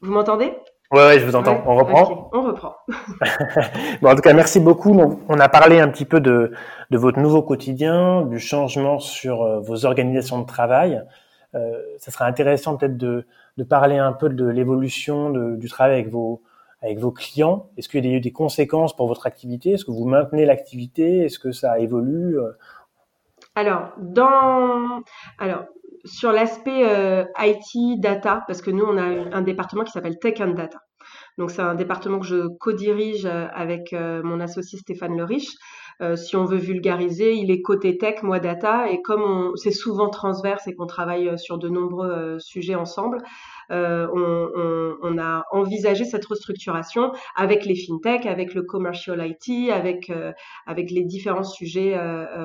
Vous 0.00 0.12
m'entendez? 0.12 0.52
Ouais, 0.92 1.00
ouais, 1.00 1.18
je 1.18 1.26
vous 1.26 1.34
entends. 1.34 1.62
on 1.66 1.74
reprend? 1.74 2.30
on 2.32 2.42
reprend. 2.42 2.76
bon, 4.02 4.10
en 4.10 4.14
tout 4.14 4.20
cas, 4.20 4.32
merci 4.32 4.60
beaucoup. 4.60 4.96
on 5.28 5.40
a 5.40 5.48
parlé 5.48 5.80
un 5.80 5.88
petit 5.88 6.04
peu 6.04 6.20
de, 6.20 6.52
de 6.90 6.98
votre 6.98 7.18
nouveau 7.18 7.42
quotidien, 7.42 8.22
du 8.22 8.38
changement 8.38 9.00
sur 9.00 9.42
euh, 9.42 9.60
vos 9.60 9.84
organisations 9.84 10.40
de 10.40 10.46
travail. 10.46 11.02
Euh, 11.54 11.82
ça 11.98 12.12
serait 12.12 12.26
intéressant 12.26 12.76
peut-être 12.76 12.96
de, 12.96 13.26
de 13.56 13.64
parler 13.64 13.98
un 13.98 14.12
peu 14.12 14.28
de 14.28 14.46
l'évolution 14.46 15.30
du 15.30 15.68
travail 15.68 15.94
avec 15.94 16.08
vos 16.10 16.42
avec 16.82 16.98
vos 16.98 17.10
clients. 17.10 17.70
Est-ce 17.76 17.88
qu'il 17.88 18.04
y 18.04 18.08
a 18.08 18.12
eu 18.12 18.20
des 18.20 18.32
conséquences 18.32 18.94
pour 18.94 19.08
votre 19.08 19.26
activité? 19.26 19.72
Est-ce 19.72 19.84
que 19.84 19.90
vous 19.90 20.04
maintenez 20.04 20.44
l'activité? 20.44 21.24
Est-ce 21.24 21.38
que 21.38 21.50
ça 21.50 21.80
évolue? 21.80 22.38
Alors, 23.56 23.92
dans, 23.98 25.02
alors, 25.38 25.64
sur 26.04 26.30
l'aspect 26.30 26.84
euh, 26.84 27.24
IT, 27.38 28.00
data, 28.00 28.44
parce 28.46 28.60
que 28.60 28.70
nous, 28.70 28.84
on 28.84 28.98
a 28.98 29.02
un 29.02 29.42
département 29.42 29.82
qui 29.82 29.92
s'appelle 29.92 30.18
Tech 30.18 30.40
and 30.40 30.52
Data. 30.52 30.78
Donc, 31.38 31.50
c'est 31.50 31.62
un 31.62 31.74
département 31.74 32.18
que 32.18 32.26
je 32.26 32.48
co-dirige 32.58 33.26
euh, 33.26 33.46
avec 33.54 33.92
euh, 33.94 34.22
mon 34.22 34.40
associé 34.40 34.78
Stéphane 34.78 35.16
Leriche. 35.16 35.54
si 36.16 36.36
on 36.36 36.44
veut 36.44 36.58
vulgariser, 36.58 37.32
il 37.32 37.50
est 37.50 37.62
côté 37.62 37.96
tech, 37.96 38.22
moi 38.22 38.38
data, 38.38 38.90
et 38.90 39.00
comme 39.00 39.52
c'est 39.56 39.70
souvent 39.70 40.10
transverse 40.10 40.66
et 40.66 40.74
qu'on 40.74 40.86
travaille 40.86 41.38
sur 41.38 41.56
de 41.56 41.70
nombreux 41.70 42.38
sujets 42.38 42.74
ensemble, 42.74 43.22
euh, 43.70 44.06
on, 44.12 44.50
on, 44.54 44.96
on, 45.02 45.18
a 45.18 45.44
envisagé 45.52 46.04
cette 46.04 46.26
restructuration 46.26 47.12
avec 47.34 47.64
les 47.64 47.74
fintech, 47.74 48.26
avec 48.26 48.52
le 48.52 48.62
commercial 48.62 49.26
IT, 49.26 49.70
avec 49.70 50.12
avec 50.66 50.90
les 50.90 51.04
différents 51.04 51.44
sujets 51.44 51.98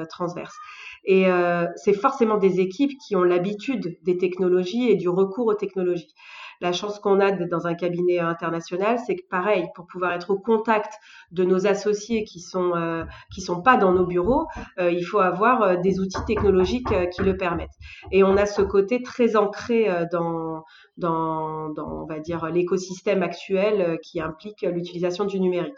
transverses. 0.09 0.57
Et 1.03 1.27
euh, 1.27 1.67
c'est 1.75 1.93
forcément 1.93 2.37
des 2.37 2.59
équipes 2.59 2.97
qui 3.05 3.15
ont 3.15 3.23
l'habitude 3.23 3.97
des 4.03 4.17
technologies 4.17 4.89
et 4.89 4.95
du 4.95 5.09
recours 5.09 5.47
aux 5.47 5.55
technologies. 5.55 6.13
La 6.61 6.71
chance 6.73 6.99
qu'on 6.99 7.19
a 7.19 7.31
dans 7.31 7.65
un 7.65 7.73
cabinet 7.73 8.19
international, 8.19 8.99
c'est 9.05 9.15
que 9.15 9.27
pareil, 9.27 9.65
pour 9.73 9.87
pouvoir 9.87 10.13
être 10.13 10.29
au 10.29 10.37
contact 10.37 10.93
de 11.31 11.43
nos 11.43 11.65
associés 11.65 12.23
qui 12.23 12.39
sont 12.39 12.75
euh, 12.75 13.03
qui 13.33 13.41
sont 13.41 13.63
pas 13.63 13.77
dans 13.77 13.91
nos 13.91 14.05
bureaux, 14.05 14.45
euh, 14.79 14.91
il 14.91 15.03
faut 15.03 15.19
avoir 15.19 15.63
euh, 15.63 15.75
des 15.77 15.99
outils 15.99 16.23
technologiques 16.27 16.93
qui 17.09 17.23
le 17.23 17.35
permettent. 17.35 17.73
Et 18.11 18.23
on 18.23 18.37
a 18.37 18.45
ce 18.45 18.61
côté 18.61 19.01
très 19.01 19.35
ancré 19.35 19.89
dans 20.11 20.63
dans, 20.97 21.69
dans 21.69 22.03
on 22.03 22.05
va 22.05 22.19
dire 22.19 22.45
l'écosystème 22.51 23.23
actuel 23.23 23.97
qui 24.03 24.21
implique 24.21 24.61
l'utilisation 24.61 25.25
du 25.25 25.39
numérique. 25.39 25.73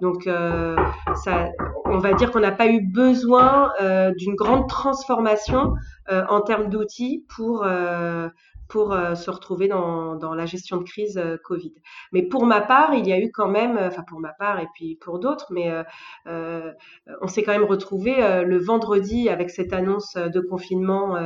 Donc, 0.00 0.24
ça, 0.24 1.48
on 1.84 1.98
va 1.98 2.14
dire 2.14 2.32
qu'on 2.32 2.40
n'a 2.40 2.50
pas 2.50 2.66
eu 2.66 2.80
besoin 2.80 3.70
d'une 4.16 4.34
grande 4.34 4.68
transformation 4.68 5.74
en 6.08 6.40
termes 6.40 6.70
d'outils 6.70 7.24
pour 7.28 7.64
pour 8.72 8.94
se 8.94 9.30
retrouver 9.30 9.68
dans, 9.68 10.34
la 10.34 10.46
gestion 10.46 10.78
de 10.78 10.84
crise 10.84 11.22
Covid. 11.44 11.74
Mais 12.12 12.22
pour 12.22 12.46
ma 12.46 12.62
part, 12.62 12.94
il 12.94 13.06
y 13.06 13.12
a 13.12 13.20
eu 13.20 13.30
quand 13.30 13.48
même, 13.48 13.78
enfin 13.78 14.02
pour 14.02 14.18
ma 14.18 14.32
part 14.32 14.60
et 14.60 14.68
puis 14.74 14.96
pour 14.96 15.18
d'autres, 15.18 15.48
mais 15.50 15.70
on 16.26 17.26
s'est 17.28 17.42
quand 17.42 17.52
même 17.52 17.64
retrouvé 17.64 18.16
le 18.44 18.58
vendredi 18.58 19.28
avec 19.28 19.50
cette 19.50 19.74
annonce 19.74 20.14
de 20.16 20.40
confinement. 20.40 21.18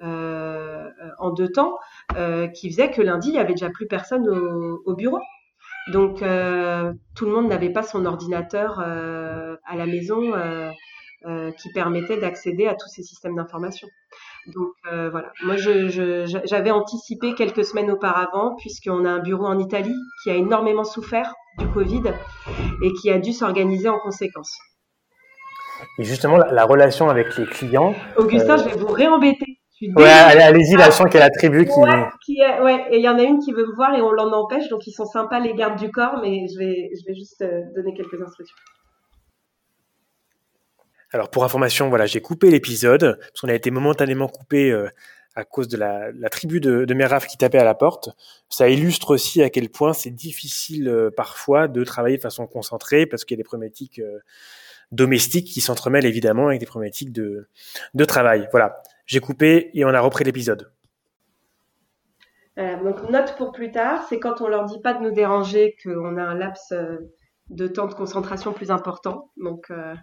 en 0.00 1.30
deux 1.30 1.50
temps, 1.50 1.78
qui 2.54 2.70
faisait 2.70 2.90
que 2.92 3.02
lundi, 3.02 3.30
il 3.30 3.34
y 3.34 3.38
avait 3.38 3.54
déjà 3.54 3.70
plus 3.70 3.88
personne 3.88 4.28
au, 4.28 4.82
au 4.86 4.94
bureau. 4.94 5.18
Donc, 5.88 6.22
euh, 6.22 6.92
tout 7.14 7.24
le 7.24 7.32
monde 7.32 7.48
n'avait 7.48 7.70
pas 7.70 7.82
son 7.82 8.04
ordinateur 8.04 8.80
euh, 8.80 9.56
à 9.64 9.76
la 9.76 9.86
maison 9.86 10.34
euh, 10.34 11.50
qui 11.52 11.72
permettait 11.72 12.18
d'accéder 12.18 12.66
à 12.66 12.74
tous 12.74 12.88
ces 12.88 13.02
systèmes 13.02 13.36
d'information. 13.36 13.88
Donc 14.46 14.68
voilà, 14.84 15.32
moi 15.44 15.56
j'avais 15.56 16.70
anticipé 16.70 17.34
quelques 17.34 17.64
semaines 17.64 17.90
auparavant, 17.90 18.56
puisqu'on 18.56 19.04
a 19.04 19.10
un 19.10 19.20
bureau 19.20 19.46
en 19.46 19.58
Italie 19.58 19.96
qui 20.22 20.30
a 20.30 20.34
énormément 20.34 20.84
souffert 20.84 21.34
du 21.58 21.66
Covid 21.68 22.02
et 22.82 22.92
qui 22.94 23.10
a 23.10 23.18
dû 23.18 23.32
s'organiser 23.32 23.88
en 23.88 23.98
conséquence. 23.98 24.56
Et 25.98 26.04
justement, 26.04 26.36
la, 26.38 26.64
relation 26.64 27.08
avec 27.08 27.36
les 27.36 27.46
clients. 27.46 27.94
Augustin, 28.16 28.56
je 28.56 28.64
vais 28.64 28.76
vous 28.76 28.88
réembêter. 28.88 29.58
Ouais, 29.94 30.08
allez-y, 30.08 30.76
là, 30.76 30.86
je 30.86 30.90
sens 30.90 31.06
qu'il 31.06 31.20
y 31.20 31.22
a 31.22 31.26
la 31.26 31.30
tribu 31.30 31.64
qui. 31.64 31.78
Ouais, 31.78 32.60
ouais, 32.60 32.86
et 32.90 32.96
il 32.96 33.02
y 33.02 33.08
en 33.08 33.16
a 33.16 33.22
une 33.22 33.38
qui 33.38 33.52
veut 33.52 33.66
me 33.66 33.74
voir 33.76 33.94
et 33.94 34.02
on 34.02 34.10
l'en 34.10 34.32
empêche, 34.32 34.68
donc 34.68 34.86
ils 34.88 34.92
sont 34.92 35.06
sympas 35.06 35.38
les 35.38 35.54
gardes 35.54 35.78
du 35.78 35.90
corps, 35.90 36.18
mais 36.20 36.46
je 36.52 36.58
vais, 36.58 36.90
je 36.98 37.06
vais 37.06 37.14
juste 37.14 37.42
euh, 37.42 37.62
donner 37.76 37.94
quelques 37.94 38.20
instructions. 38.20 38.56
Alors 41.12 41.30
pour 41.30 41.44
information, 41.44 41.88
voilà, 41.88 42.06
j'ai 42.06 42.20
coupé 42.20 42.50
l'épisode 42.50 43.18
parce 43.18 43.40
qu'on 43.40 43.48
a 43.48 43.54
été 43.54 43.70
momentanément 43.70 44.28
coupé 44.28 44.70
euh, 44.70 44.88
à 45.34 45.44
cause 45.44 45.68
de 45.68 45.76
la, 45.76 46.12
tribu 46.30 46.60
de, 46.60 46.84
de 46.84 46.94
Meraf 46.94 47.26
qui 47.26 47.36
tapait 47.36 47.58
à 47.58 47.64
la 47.64 47.74
porte. 47.74 48.10
Ça 48.48 48.68
illustre 48.68 49.12
aussi 49.14 49.42
à 49.42 49.50
quel 49.50 49.70
point 49.70 49.92
c'est 49.92 50.10
difficile 50.10 50.88
euh, 50.88 51.10
parfois 51.10 51.68
de 51.68 51.84
travailler 51.84 52.16
de 52.16 52.22
façon 52.22 52.46
concentrée 52.46 53.06
parce 53.06 53.24
qu'il 53.24 53.36
y 53.36 53.38
a 53.38 53.42
des 53.42 53.44
problématiques 53.44 54.00
domestiques 54.92 55.46
qui 55.46 55.60
s'entremêlent 55.60 56.06
évidemment 56.06 56.48
avec 56.48 56.60
des 56.60 56.66
problématiques 56.66 57.12
de, 57.12 57.48
travail. 58.06 58.48
Voilà. 58.50 58.82
J'ai 59.06 59.20
coupé 59.20 59.70
et 59.74 59.84
on 59.84 59.88
a 59.88 60.00
repris 60.00 60.24
l'épisode. 60.24 60.70
Euh, 62.58 62.82
donc 62.82 63.08
note 63.08 63.36
pour 63.36 63.52
plus 63.52 63.70
tard, 63.70 64.04
c'est 64.08 64.18
quand 64.18 64.40
on 64.40 64.48
leur 64.48 64.64
dit 64.64 64.80
pas 64.80 64.94
de 64.94 65.02
nous 65.02 65.12
déranger 65.12 65.76
qu'on 65.82 66.16
a 66.16 66.22
un 66.22 66.34
laps 66.34 66.72
euh, 66.72 66.98
de 67.50 67.68
temps 67.68 67.86
de 67.86 67.94
concentration 67.94 68.52
plus 68.52 68.70
important. 68.70 69.30
Donc 69.36 69.70
euh, 69.70 69.94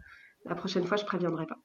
la 0.45 0.55
prochaine 0.55 0.85
fois, 0.85 0.97
je 0.97 1.05
préviendrai 1.05 1.45
pas. 1.45 1.57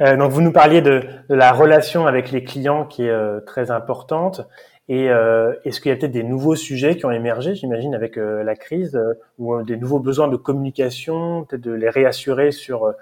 donc 0.16 0.30
vous 0.30 0.40
nous 0.40 0.52
parliez 0.52 0.80
de, 0.80 1.02
la 1.28 1.52
relation 1.52 2.06
avec 2.06 2.30
les 2.30 2.44
clients 2.44 2.86
qui 2.86 3.02
est 3.04 3.40
très 3.46 3.70
importante. 3.70 4.42
Et 4.88 5.06
est-ce 5.06 5.80
qu'il 5.80 5.90
y 5.90 5.92
a 5.92 5.96
peut-être 5.96 6.12
des 6.12 6.22
nouveaux 6.22 6.56
sujets 6.56 6.96
qui 6.96 7.06
ont 7.06 7.10
émergé, 7.10 7.54
j'imagine, 7.54 7.94
avec 7.94 8.16
la 8.16 8.54
crise, 8.54 9.00
ou 9.38 9.62
des 9.62 9.76
nouveaux 9.76 9.98
besoins 9.98 10.28
de 10.28 10.36
communication, 10.36 11.44
peut-être 11.44 11.62
de 11.62 11.72
les 11.72 11.90
réassurer 11.90 12.52
sur 12.52 12.94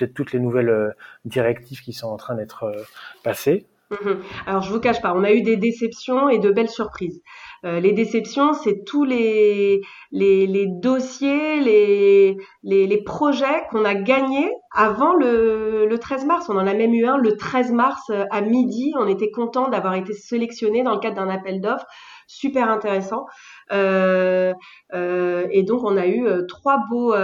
peut-être 0.00 0.14
toutes 0.14 0.32
les 0.32 0.40
nouvelles 0.40 0.68
euh, 0.68 0.90
directives 1.24 1.82
qui 1.82 1.92
sont 1.92 2.08
en 2.08 2.16
train 2.16 2.34
d'être 2.34 2.64
euh, 2.64 2.82
passées? 3.22 3.66
Mhm. 3.90 4.22
alors 4.46 4.62
je 4.62 4.72
vous 4.72 4.78
cache 4.78 5.02
pas, 5.02 5.12
on 5.16 5.24
a 5.24 5.32
eu 5.32 5.42
des 5.42 5.56
déceptions 5.56 6.28
et 6.28 6.38
de 6.38 6.52
belles 6.52 6.68
surprises. 6.68 7.20
Euh, 7.64 7.80
les 7.80 7.92
déceptions, 7.92 8.54
c'est 8.54 8.84
tous 8.84 9.04
les, 9.04 9.80
les, 10.12 10.66
dossiers, 10.66 11.60
les, 11.60 12.36
les, 12.62 13.02
projets 13.02 13.66
qu'on 13.70 13.84
a 13.84 13.94
gagnés 13.94 14.50
avant 14.74 15.14
le, 15.14 15.86
le 15.86 15.98
13 15.98 16.24
mars. 16.24 16.48
On 16.48 16.56
en 16.56 16.66
a 16.66 16.74
même 16.74 16.94
eu 16.94 17.06
un 17.06 17.18
le 17.18 17.36
13 17.36 17.72
mars 17.72 18.10
à 18.30 18.40
midi. 18.40 18.92
On 18.98 19.06
était 19.06 19.30
content 19.30 19.68
d'avoir 19.68 19.94
été 19.94 20.12
sélectionné 20.14 20.82
dans 20.82 20.94
le 20.94 21.00
cadre 21.00 21.16
d'un 21.16 21.28
appel 21.28 21.60
d'offres 21.60 21.86
super 22.30 22.70
intéressant. 22.70 23.26
Euh, 23.72 24.54
euh, 24.94 25.48
et 25.50 25.64
donc, 25.64 25.82
on 25.82 25.96
a 25.96 26.06
eu 26.06 26.26
euh, 26.26 26.46
trois 26.46 26.78
beaux 26.88 27.14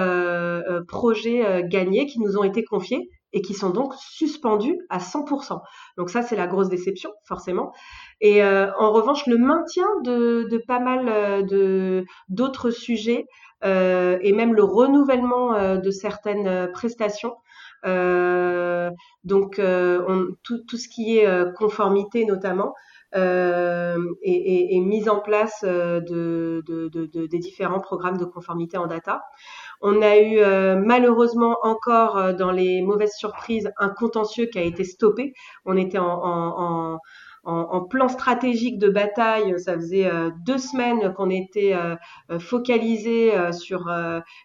projets 0.88 1.62
gagnés 1.64 2.06
qui 2.06 2.20
nous 2.20 2.36
ont 2.36 2.44
été 2.44 2.64
confiés 2.64 3.08
et 3.32 3.42
qui 3.42 3.54
sont 3.54 3.70
donc 3.70 3.94
suspendus 3.94 4.78
à 4.88 4.98
100%. 4.98 5.60
Donc 5.96 6.10
ça, 6.10 6.22
c'est 6.22 6.36
la 6.36 6.46
grosse 6.46 6.68
déception, 6.68 7.10
forcément. 7.24 7.72
Et 8.20 8.42
en 8.44 8.92
revanche, 8.92 9.26
le 9.26 9.36
maintien 9.36 9.86
de, 10.04 10.46
de 10.50 10.58
pas 10.58 10.80
mal 10.80 11.46
de 11.46 12.04
d'autres 12.28 12.70
sujets 12.70 13.26
euh, 13.64 14.18
et 14.20 14.32
même 14.32 14.54
le 14.54 14.64
renouvellement 14.64 15.76
de 15.76 15.90
certaines 15.90 16.70
prestations. 16.72 17.34
Euh, 17.84 18.90
donc 19.24 19.56
on, 19.60 20.28
tout, 20.42 20.64
tout, 20.66 20.76
ce 20.78 20.88
qui 20.88 21.18
est 21.18 21.54
conformité 21.54 22.24
notamment, 22.24 22.74
euh, 23.14 24.14
et, 24.22 24.80
mise 24.80 25.08
en 25.08 25.20
place 25.20 25.64
euh, 25.64 26.00
de, 26.00 26.62
des 27.26 27.38
différents 27.38 27.80
programmes 27.80 28.18
de 28.18 28.24
conformité 28.24 28.76
en 28.76 28.86
data. 28.86 29.22
On 29.80 30.02
a 30.02 30.16
eu 30.18 30.38
euh, 30.38 30.76
malheureusement 30.76 31.58
encore 31.62 32.34
dans 32.34 32.50
les 32.50 32.82
mauvaises 32.82 33.14
surprises 33.16 33.70
un 33.78 33.90
contentieux 33.90 34.46
qui 34.46 34.58
a 34.58 34.62
été 34.62 34.84
stoppé. 34.84 35.32
On 35.64 35.76
était 35.76 35.98
en, 35.98 36.98
plan 37.90 38.08
stratégique 38.08 38.78
de 38.78 38.88
bataille. 38.88 39.58
Ça 39.58 39.74
faisait 39.74 40.06
euh, 40.06 40.30
deux 40.44 40.58
semaines 40.58 41.12
qu'on 41.14 41.30
était 41.30 41.74
euh, 41.74 41.96
euh, 42.30 42.38
focalisé 42.38 43.32
sur 43.52 43.88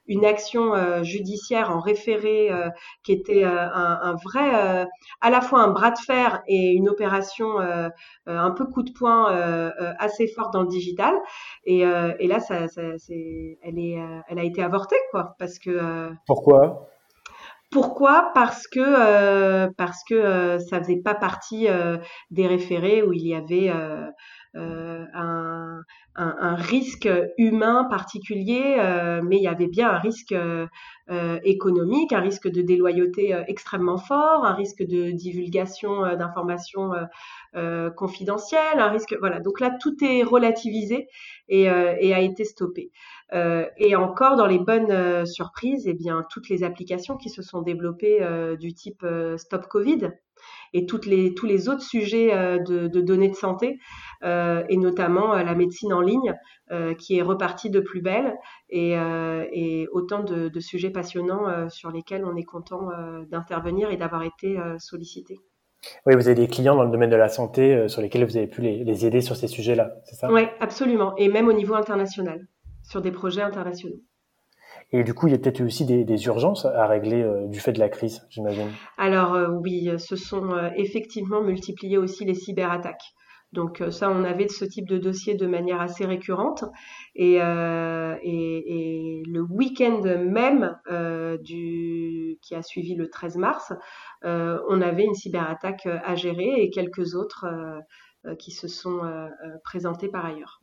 une 0.08 0.26
action 0.26 1.04
judiciaire 1.04 1.72
en 1.72 1.80
référé 1.80 2.50
qui 3.04 3.12
était 3.12 3.44
un, 3.44 4.16
vrai, 4.24 4.88
à 5.22 5.30
la 5.30 5.42
fois 5.42 5.62
un 5.62 5.70
bras 5.70 5.92
de 5.92 5.98
fer 5.98 6.42
et 6.48 6.72
une 6.72 6.90
opération 6.90 7.60
un 8.28 8.52
peu 8.52 8.66
coup 8.66 8.84
de 8.84 8.92
poing 8.92 9.28
assez 10.00 10.28
forte 10.28 10.54
dans 10.54 10.62
le 10.62 10.68
digital. 10.68 11.14
Et, 11.66 11.80
et 11.80 12.28
là, 12.28 12.40
ça, 12.40 12.68
ça 12.68 12.82
elle, 12.82 13.80
est, 13.80 13.98
elle 14.28 14.40
a 14.40 14.44
été 14.44 14.62
avortée, 14.64 14.98
quoi, 15.12 15.36
parce 15.40 15.60
que. 15.60 16.12
Pourquoi? 16.26 16.88
Pourquoi? 17.72 18.32
Parce 18.36 18.68
que 18.68 18.80
euh, 18.82 19.70
parce 19.78 20.04
que 20.04 20.14
euh, 20.14 20.60
ça 20.60 20.80
faisait 20.80 21.02
pas 21.02 21.16
partie 21.16 21.70
euh, 21.70 21.98
des 22.30 22.46
référés 22.46 23.02
où 23.02 23.14
il 23.14 23.26
y 23.26 23.34
avait 23.34 23.72
un, 24.54 25.82
un, 26.16 26.56
risque 26.56 27.10
humain 27.38 27.86
particulier, 27.90 28.76
mais 29.24 29.38
il 29.38 29.44
y 29.44 29.48
avait 29.48 29.68
bien 29.68 29.90
un 29.90 29.98
risque 30.00 30.36
économique, 31.44 32.14
un 32.14 32.20
risque 32.20 32.50
de 32.50 32.62
déloyauté 32.62 33.38
extrêmement 33.48 33.98
fort, 33.98 34.46
un 34.46 34.54
risque 34.54 34.84
de 34.84 35.12
divulgation 35.12 36.02
d'informations 36.16 36.92
confidentielles, 37.96 38.80
un 38.80 38.90
risque 38.90 39.16
voilà. 39.20 39.40
Donc 39.40 39.60
là, 39.60 39.72
tout 39.80 39.96
est 40.04 40.24
relativisé 40.24 41.08
et, 41.48 41.64
et 41.64 42.14
a 42.14 42.20
été 42.20 42.44
stoppé. 42.44 42.92
Euh, 43.34 43.66
et 43.78 43.96
encore 43.96 44.36
dans 44.36 44.46
les 44.46 44.60
bonnes 44.60 44.92
euh, 44.92 45.26
surprises, 45.26 45.88
eh 45.88 45.94
bien 45.94 46.26
toutes 46.30 46.50
les 46.50 46.64
applications 46.64 47.16
qui 47.16 47.30
se 47.30 47.42
sont 47.42 47.62
développées 47.62 48.22
euh, 48.22 48.58
du 48.58 48.74
type 48.74 49.06
Stop 49.38 49.68
Covid 49.68 50.12
et 50.73 50.86
toutes 50.86 51.06
les, 51.06 51.34
tous 51.34 51.45
les 51.45 51.69
autres 51.69 51.82
sujets 51.82 52.30
de, 52.60 52.88
de, 52.88 53.01
données 53.01 53.30
de 53.30 53.36
santé 53.36 53.80
et 54.23 54.77
notamment 54.77 55.34
la 55.36 55.56
médecine 55.56 55.93
en 55.93 56.01
ligne 56.01 56.34
qui 56.97 57.17
est 57.17 57.21
repartie 57.21 57.69
de 57.69 57.80
plus 57.80 58.01
belle 58.01 58.36
et, 58.69 58.91
et 59.51 59.88
autant 59.91 60.23
de, 60.23 60.47
de, 60.49 60.60
sujets 60.60 60.89
passionnants 60.91 61.69
sur 61.69 61.91
lesquels 61.91 62.25
on 62.25 62.36
est 62.36 62.43
content 62.43 62.89
d'intervenir 63.30 63.91
et 63.91 63.97
d'avoir 63.97 64.23
été 64.23 64.58
sollicité. 64.80 65.39
Oui, 66.06 66.15
vous 66.15 66.27
avez 66.27 66.36
des 66.36 66.47
clients 66.47 66.75
dans 66.75 66.84
le 66.84 66.91
domaine 66.91 67.10
de 67.10 67.15
la 67.15 67.30
santé 67.30 67.88
sur 67.88 68.01
lesquels 68.01 68.23
vous 68.23 68.38
avez 68.38 68.47
pu 68.47 68.62
les, 68.62 68.84
les 68.84 69.06
aider 69.06 69.21
sur 69.21 69.36
ces 69.36 69.47
sujets-là, 69.47 69.91
c'est 70.06 70.15
ça? 70.15 70.32
Oui, 70.32 70.43
absolument, 70.60 71.15
et 71.17 71.27
même 71.27 71.47
au 71.47 71.54
niveau 71.54 71.73
international 71.73 72.47
sur 72.84 73.01
des 73.01 73.12
projets 73.12 73.41
internationaux. 73.41 74.01
Et 74.93 75.04
du 75.04 75.13
coup, 75.13 75.27
il 75.27 75.32
y 75.32 75.36
a 75.36 75.38
peut-être 75.38 75.62
aussi 75.62 75.86
des, 75.86 76.25
urgences 76.25 76.65
à 76.65 76.86
régler 76.86 77.21
euh, 77.21 77.47
du 77.47 77.60
fait 77.60 77.71
de 77.71 77.80
la 77.80 77.89
crise, 77.89 78.25
j'imagine. 78.30 78.67
Alors 78.97 79.34
euh, 79.34 79.47
oui, 79.47 79.89
sont 79.97 80.51
euh, 80.51 80.69
effectivement 80.75 81.41
multipliés 81.41 81.97
aussi 81.97 82.25
les 82.25 82.36
cyberattaques. 82.36 83.13
Donc 83.54 83.84
ça, 83.89 84.10
on 84.10 84.23
avait 84.23 84.47
ce 84.47 84.63
type 84.63 84.88
de 84.88 84.97
dossier 84.97 85.36
de 85.36 85.45
manière 85.45 85.82
assez 85.82 86.06
récurrente. 86.06 86.63
Et, 87.15 87.38
le 87.38 89.41
week-end 89.41 90.01
même 90.25 90.77
qui 90.88 92.56
a 92.56 92.62
suivi 92.62 92.95
le 92.95 93.10
13 93.10 93.36
mars, 93.36 93.73
on 94.23 94.82
avait 94.82 95.04
une 95.04 95.15
cyberattaque 95.15 95.86
à 95.86 96.15
gérer 96.15 96.62
et 96.62 96.69
quelques 96.69 97.15
autres 97.15 97.45
qui 98.39 98.51
se 98.51 98.69
sont 98.69 99.01
présentés 99.65 100.08
par 100.08 100.25
ailleurs 100.25 100.62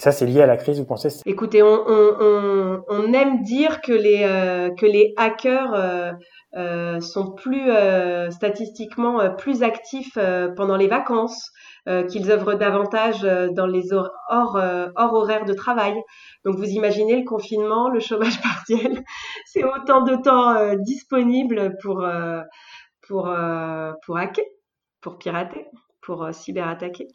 ça, 0.00 0.12
c'est 0.12 0.24
lié 0.24 0.40
à 0.40 0.46
la 0.46 0.56
crise, 0.56 0.78
vous 0.78 0.86
pensez 0.86 1.08
Écoutez, 1.26 1.62
on, 1.62 3.12
aime 3.12 3.42
dire 3.42 3.82
que 3.82 3.92
les, 3.92 4.22
euh, 4.24 4.70
hackers 5.18 5.74
euh, 5.74 6.12
euh, 6.56 7.00
sont 7.00 7.32
plus 7.32 7.70
statistiquement 8.30 9.34
plus 9.36 9.62
actifs 9.62 10.16
pendant 10.56 10.76
les 10.78 10.88
vacances, 10.88 11.50
qu'ils 12.08 12.30
œuvrent 12.30 12.54
davantage 12.54 13.20
dans 13.54 13.66
les 13.66 13.92
hors, 13.92 14.10
hors, 14.30 14.58
hors 14.96 15.12
horaires 15.12 15.44
de 15.44 15.52
travail. 15.52 15.94
Donc 16.46 16.56
vous 16.56 16.70
imaginez 16.70 17.18
le 17.18 17.24
confinement, 17.26 17.90
le 17.90 18.00
chômage 18.00 18.40
partiel, 18.42 19.02
c'est 19.44 19.64
autant 19.64 20.00
de 20.00 20.14
temps 20.16 20.76
disponible 20.76 21.76
pour, 21.82 22.06
pour, 23.06 23.30
pour 24.06 24.16
hacker, 24.16 24.44
pour 25.02 25.18
pirater. 25.18 25.66
pour 26.00 26.26
cyberattaquer. 26.32 27.06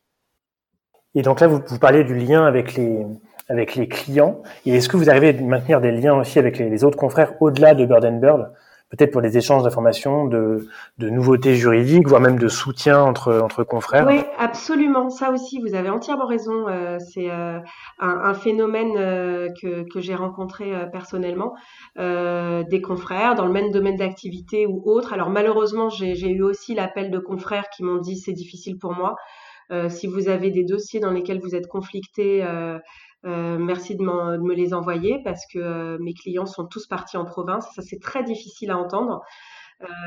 Et 1.16 1.22
donc 1.22 1.40
là, 1.40 1.48
vous, 1.48 1.62
vous 1.66 1.80
parlez 1.80 2.04
du 2.04 2.14
lien 2.14 2.46
avec 2.46 2.76
les, 2.76 3.06
avec 3.50 3.76
les 3.76 3.88
clients. 3.88 4.42
Et 4.66 4.76
est-ce 4.76 4.90
que 4.90 4.98
vous 4.98 5.10
arrivez 5.10 5.30
à 5.30 5.42
maintenir 5.42 5.82
des 5.82 5.92
liens 5.92 6.16
aussi 6.16 6.40
avec 6.40 6.58
les, 6.58 6.84
autres 6.84 6.98
confrères 6.98 7.34
au-delà 7.42 7.74
de 7.74 7.86
Bird 7.86 8.20
Bird 8.20 8.52
peut-être 8.92 9.12
pour 9.12 9.22
les 9.22 9.36
échanges 9.36 9.64
d'informations, 9.64 10.26
de, 10.26 10.68
de, 11.00 11.10
nouveautés 11.10 11.56
juridiques, 11.56 12.08
voire 12.08 12.22
même 12.22 12.38
de 12.38 12.48
soutien 12.48 13.02
entre, 13.02 13.40
entre 13.44 13.64
confrères 13.64 14.06
Oui, 14.08 14.22
absolument. 14.38 15.10
Ça 15.10 15.32
aussi, 15.32 15.60
vous 15.60 15.74
avez 15.74 15.90
entièrement 15.90 16.28
raison. 16.28 16.68
Euh, 16.70 16.98
c'est 17.00 17.30
euh, 17.30 17.60
un, 18.00 18.20
un, 18.24 18.34
phénomène 18.36 18.96
euh, 18.96 19.50
que, 19.60 19.92
que 19.92 20.00
j'ai 20.00 20.14
rencontré 20.16 20.72
personnellement. 20.92 21.56
des 21.98 22.82
confrères 22.82 23.36
dans 23.36 23.48
le 23.48 23.52
même 23.52 23.72
domaine 23.72 23.98
d'activité 23.98 24.68
ou 24.68 24.82
autre. 24.86 25.14
Alors 25.14 25.30
malheureusement, 25.30 25.90
j'ai 25.90 26.30
eu 26.30 26.44
aussi 26.44 26.76
l'appel 26.76 27.10
de 27.10 27.20
confrères 27.20 27.70
qui 27.70 27.84
m'ont 27.84 27.98
dit 27.98 28.18
c'est 28.18 28.34
difficile 28.34 28.78
pour 28.78 28.94
moi. 28.94 29.16
Euh, 29.72 29.90
si 29.90 30.08
vous 30.08 30.28
avez 30.30 30.52
des 30.52 30.64
dossiers 30.64 31.00
dans 31.00 31.12
lesquels 31.12 31.40
vous 31.40 31.56
êtes 31.56 31.68
conflicté, 31.68 32.44
euh, 32.44 32.78
euh, 33.26 33.58
merci 33.58 33.96
de, 33.96 34.04
me 34.04 34.54
les 34.54 34.74
envoyer 34.74 35.22
parce 35.24 35.42
que 35.52 35.98
mes 35.98 36.14
clients 36.14 36.46
sont 36.46 36.66
tous 36.66 36.86
partis 36.88 37.18
en 37.18 37.26
province. 37.26 37.68
Ça, 37.76 37.82
c'est 37.82 38.00
très 38.00 38.24
difficile 38.24 38.72
à 38.72 38.78
entendre. 38.78 39.22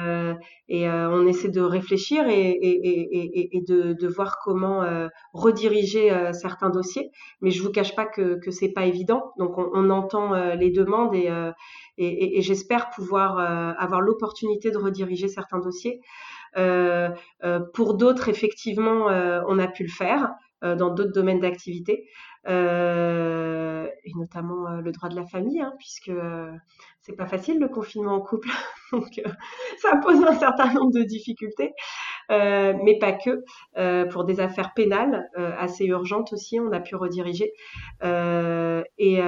Euh, 0.02 0.34
et 0.68 0.88
euh, 0.88 1.10
on 1.10 1.26
essaie 1.26 1.50
de 1.50 1.60
réfléchir 1.60 2.26
et, 2.26 2.50
et, 2.50 3.56
et, 3.56 3.60
de, 3.68 3.92
de, 3.92 4.08
voir 4.08 4.38
comment 4.42 4.82
euh, 4.82 5.08
rediriger 5.34 6.32
certains 6.32 6.70
dossiers. 6.70 7.10
Mais 7.42 7.50
je 7.50 7.62
vous 7.62 7.70
cache 7.70 7.94
pas 7.94 8.06
que, 8.06 8.38
que 8.42 8.50
c'est 8.50 8.72
pas 8.72 8.86
évident. 8.86 9.32
Donc 9.38 9.58
on, 9.58 9.68
on 9.74 9.90
entend 9.90 10.54
les 10.54 10.70
demandes 10.70 11.14
et, 11.14 11.28
et, 11.98 12.42
j'espère 12.42 12.90
pouvoir 12.90 13.38
avoir 13.78 14.00
l'opportunité 14.00 14.70
de 14.70 14.78
rediriger 14.78 15.28
certains 15.28 15.58
dossiers. 15.58 16.00
Pour 16.54 17.94
d'autres, 17.94 18.28
effectivement, 18.28 19.06
on 19.48 19.58
a 19.58 19.68
pu 19.68 19.84
le 19.84 19.90
faire 19.90 20.30
dans 20.62 20.90
d'autres 20.90 21.12
domaines 21.12 21.40
d'activité. 21.40 22.06
Euh, 22.48 23.86
et 24.04 24.12
notamment 24.14 24.68
euh, 24.68 24.80
le 24.80 24.92
droit 24.92 25.10
de 25.10 25.16
la 25.16 25.26
famille, 25.26 25.60
hein, 25.60 25.74
puisque 25.78 26.08
euh, 26.08 26.50
c'est 27.02 27.14
pas 27.14 27.26
facile 27.26 27.58
le 27.58 27.68
confinement 27.68 28.14
en 28.14 28.20
couple, 28.20 28.48
donc 28.92 29.20
ça 29.78 29.96
pose 29.96 30.24
un 30.24 30.34
certain 30.38 30.72
nombre 30.72 30.92
de 30.92 31.02
difficultés, 31.02 31.74
mais 32.30 32.98
pas 32.98 33.12
que. 33.12 33.44
pour 34.10 34.24
des 34.24 34.40
affaires 34.40 34.72
pénales 34.74 35.28
assez 35.36 35.84
urgentes 35.86 36.32
aussi, 36.32 36.60
on 36.60 36.72
a 36.72 36.80
pu 36.80 36.96
rediriger. 36.96 37.52
Et, 38.02 39.20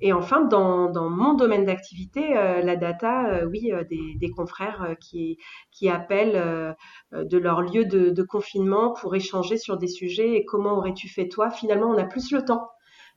et, 0.00 0.12
enfin, 0.12 0.42
dans, 0.42 0.90
dans 0.90 1.08
mon 1.10 1.34
domaine 1.34 1.64
d'activité, 1.64 2.34
la 2.34 2.76
data, 2.76 3.44
oui, 3.46 3.72
des, 3.90 4.14
des, 4.16 4.30
confrères 4.30 4.94
qui, 5.00 5.38
qui 5.70 5.88
appellent 5.88 6.74
de 7.12 7.38
leur 7.38 7.62
lieu 7.62 7.84
de, 7.84 8.10
de 8.10 8.22
confinement 8.22 8.92
pour 8.92 9.14
échanger 9.14 9.58
sur 9.58 9.76
des 9.76 9.88
sujets 9.88 10.34
et 10.34 10.44
comment 10.44 10.78
aurais-tu 10.78 11.08
fait 11.08 11.28
toi? 11.28 11.50
Finalement, 11.50 11.88
on 11.88 11.98
a 11.98 12.04
plus 12.04 12.32
le 12.32 12.44
temps 12.44 12.68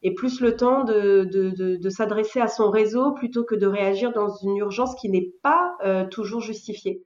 et 0.01 0.13
plus 0.13 0.39
le 0.39 0.55
temps 0.55 0.83
de, 0.83 1.25
de, 1.25 1.75
de, 1.75 1.89
s'adresser 1.89 2.39
à 2.39 2.47
son 2.47 2.69
réseau 2.69 3.13
plutôt 3.13 3.43
que 3.43 3.55
de 3.55 3.67
réagir 3.67 4.13
dans 4.13 4.29
une 4.43 4.55
urgence 4.57 4.95
qui 4.95 5.09
n'est 5.09 5.31
pas 5.43 5.75
euh, 5.83 6.05
toujours 6.07 6.41
justifiée. 6.41 7.03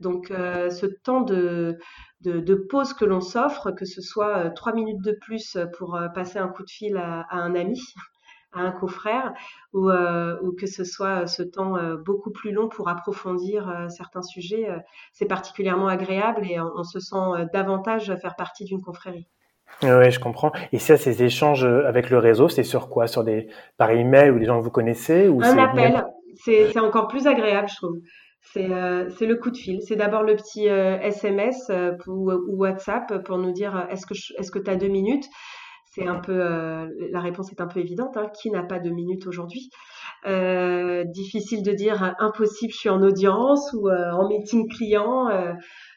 Donc 0.00 0.30
euh, 0.30 0.70
ce 0.70 0.86
temps 0.86 1.20
de, 1.20 1.78
de, 2.22 2.54
pause 2.54 2.94
que 2.94 3.04
l'on 3.04 3.20
s'offre, 3.20 3.70
que 3.70 3.84
ce 3.84 4.00
soit 4.00 4.36
euh, 4.38 4.50
trois 4.50 4.72
minutes 4.72 5.02
de 5.02 5.12
plus 5.12 5.58
pour 5.76 5.98
passer 6.14 6.38
un 6.38 6.48
coup 6.48 6.64
de 6.64 6.70
fil 6.70 6.96
à, 6.96 7.26
un 7.30 7.54
ami, 7.54 7.80
à 8.52 8.60
un 8.60 8.72
confrère, 8.72 9.32
ou, 9.72 9.90
ou 9.90 10.52
que 10.58 10.66
ce 10.66 10.84
soit 10.84 11.26
ce 11.26 11.42
temps 11.42 11.76
beaucoup 12.04 12.32
plus 12.32 12.50
long 12.50 12.68
pour 12.68 12.88
approfondir 12.88 13.86
certains 13.88 14.22
sujets, 14.22 14.68
c'est 15.12 15.26
particulièrement 15.26 15.86
agréable 15.86 16.44
et 16.50 16.58
on 16.60 16.82
se 16.82 16.98
sent 16.98 17.46
davantage 17.52 18.12
faire 18.20 18.34
partie 18.34 18.64
d'une 18.64 18.82
confrérie. 18.82 19.28
Oui, 19.84 20.10
je 20.10 20.18
comprends. 20.18 20.50
Et 20.72 20.80
ça, 20.80 20.96
ces 20.96 21.22
échanges 21.22 21.64
avec 21.64 22.10
le 22.10 22.18
réseau, 22.18 22.48
c'est 22.48 22.64
sur 22.64 22.88
quoi? 22.88 23.06
Sur 23.06 23.22
des 23.22 23.46
par 23.76 23.92
email 23.92 24.30
ou 24.30 24.40
des 24.40 24.46
gens 24.46 24.58
que 24.58 24.64
vous 24.64 24.70
connaissez 24.70 25.28
ou 25.28 25.40
Un 25.44 25.56
appel. 25.56 26.04
C'est 26.42 26.76
encore 26.78 27.06
plus 27.06 27.28
agréable, 27.28 27.68
je 27.68 27.76
trouve. 27.76 27.96
C'est 28.42 28.70
euh, 28.70 29.08
le 29.20 29.36
coup 29.36 29.50
de 29.50 29.56
fil. 29.56 29.80
C'est 29.82 29.96
d'abord 29.96 30.22
le 30.22 30.34
petit 30.34 30.66
SMS 30.66 31.70
euh, 31.70 31.92
euh 31.92 32.38
ou, 32.48 32.56
WhatsApp 32.56 33.22
pour 33.24 33.38
nous 33.38 33.52
dire 33.52 33.86
est-ce 33.90 34.06
que 34.50 34.58
tu 34.58 34.70
as 34.70 34.76
deux 34.76 34.88
minutes? 34.88 35.26
C'est 35.92 36.06
un 36.06 36.20
peu 36.20 36.38
la 36.38 37.20
réponse 37.20 37.50
est 37.50 37.60
un 37.60 37.66
peu 37.66 37.80
évidente. 37.80 38.16
Hein. 38.16 38.28
Qui 38.40 38.50
n'a 38.50 38.62
pas 38.62 38.78
deux 38.78 38.92
minutes 38.92 39.26
aujourd'hui? 39.26 39.70
Difficile 40.24 41.64
de 41.64 41.72
dire 41.72 42.14
impossible, 42.20 42.72
je 42.72 42.78
suis 42.78 42.88
en 42.88 43.02
audience 43.02 43.72
ou 43.74 43.90
en 43.90 44.28
meeting 44.28 44.68
client. 44.68 45.28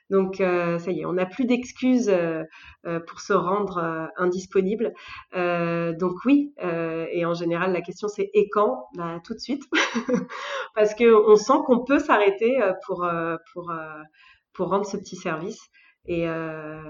Donc 0.10 0.42
euh, 0.42 0.80
ça 0.80 0.92
y 0.92 1.02
est, 1.02 1.06
on 1.06 1.14
n'a 1.14 1.26
plus 1.26 1.46
d'excuses 1.46 2.10
euh, 2.10 2.44
euh, 2.86 3.00
pour 3.00 3.22
se 3.22 3.34
rendre 3.34 4.10
indisponible. 4.18 4.94
donc 5.34 6.14
oui, 6.26 6.54
et 6.62 7.26
en 7.26 7.34
général 7.34 7.74
la 7.74 7.82
question 7.82 8.08
c'est 8.08 8.30
et 8.34 8.50
quand? 8.50 8.88
Bah, 8.96 9.20
Tout 9.24 9.34
de 9.34 9.40
suite, 9.40 9.64
parce 10.76 10.94
que 10.94 11.14
on 11.30 11.36
sent 11.36 11.60
qu'on 11.66 11.84
peut 11.84 12.00
s'arrêter 12.00 12.60
pour 12.86 13.08
pour 13.54 13.74
pour 14.54 14.70
rendre 14.70 14.86
ce 14.86 14.98
petit 14.98 15.16
service. 15.16 15.60
Et, 16.06 16.26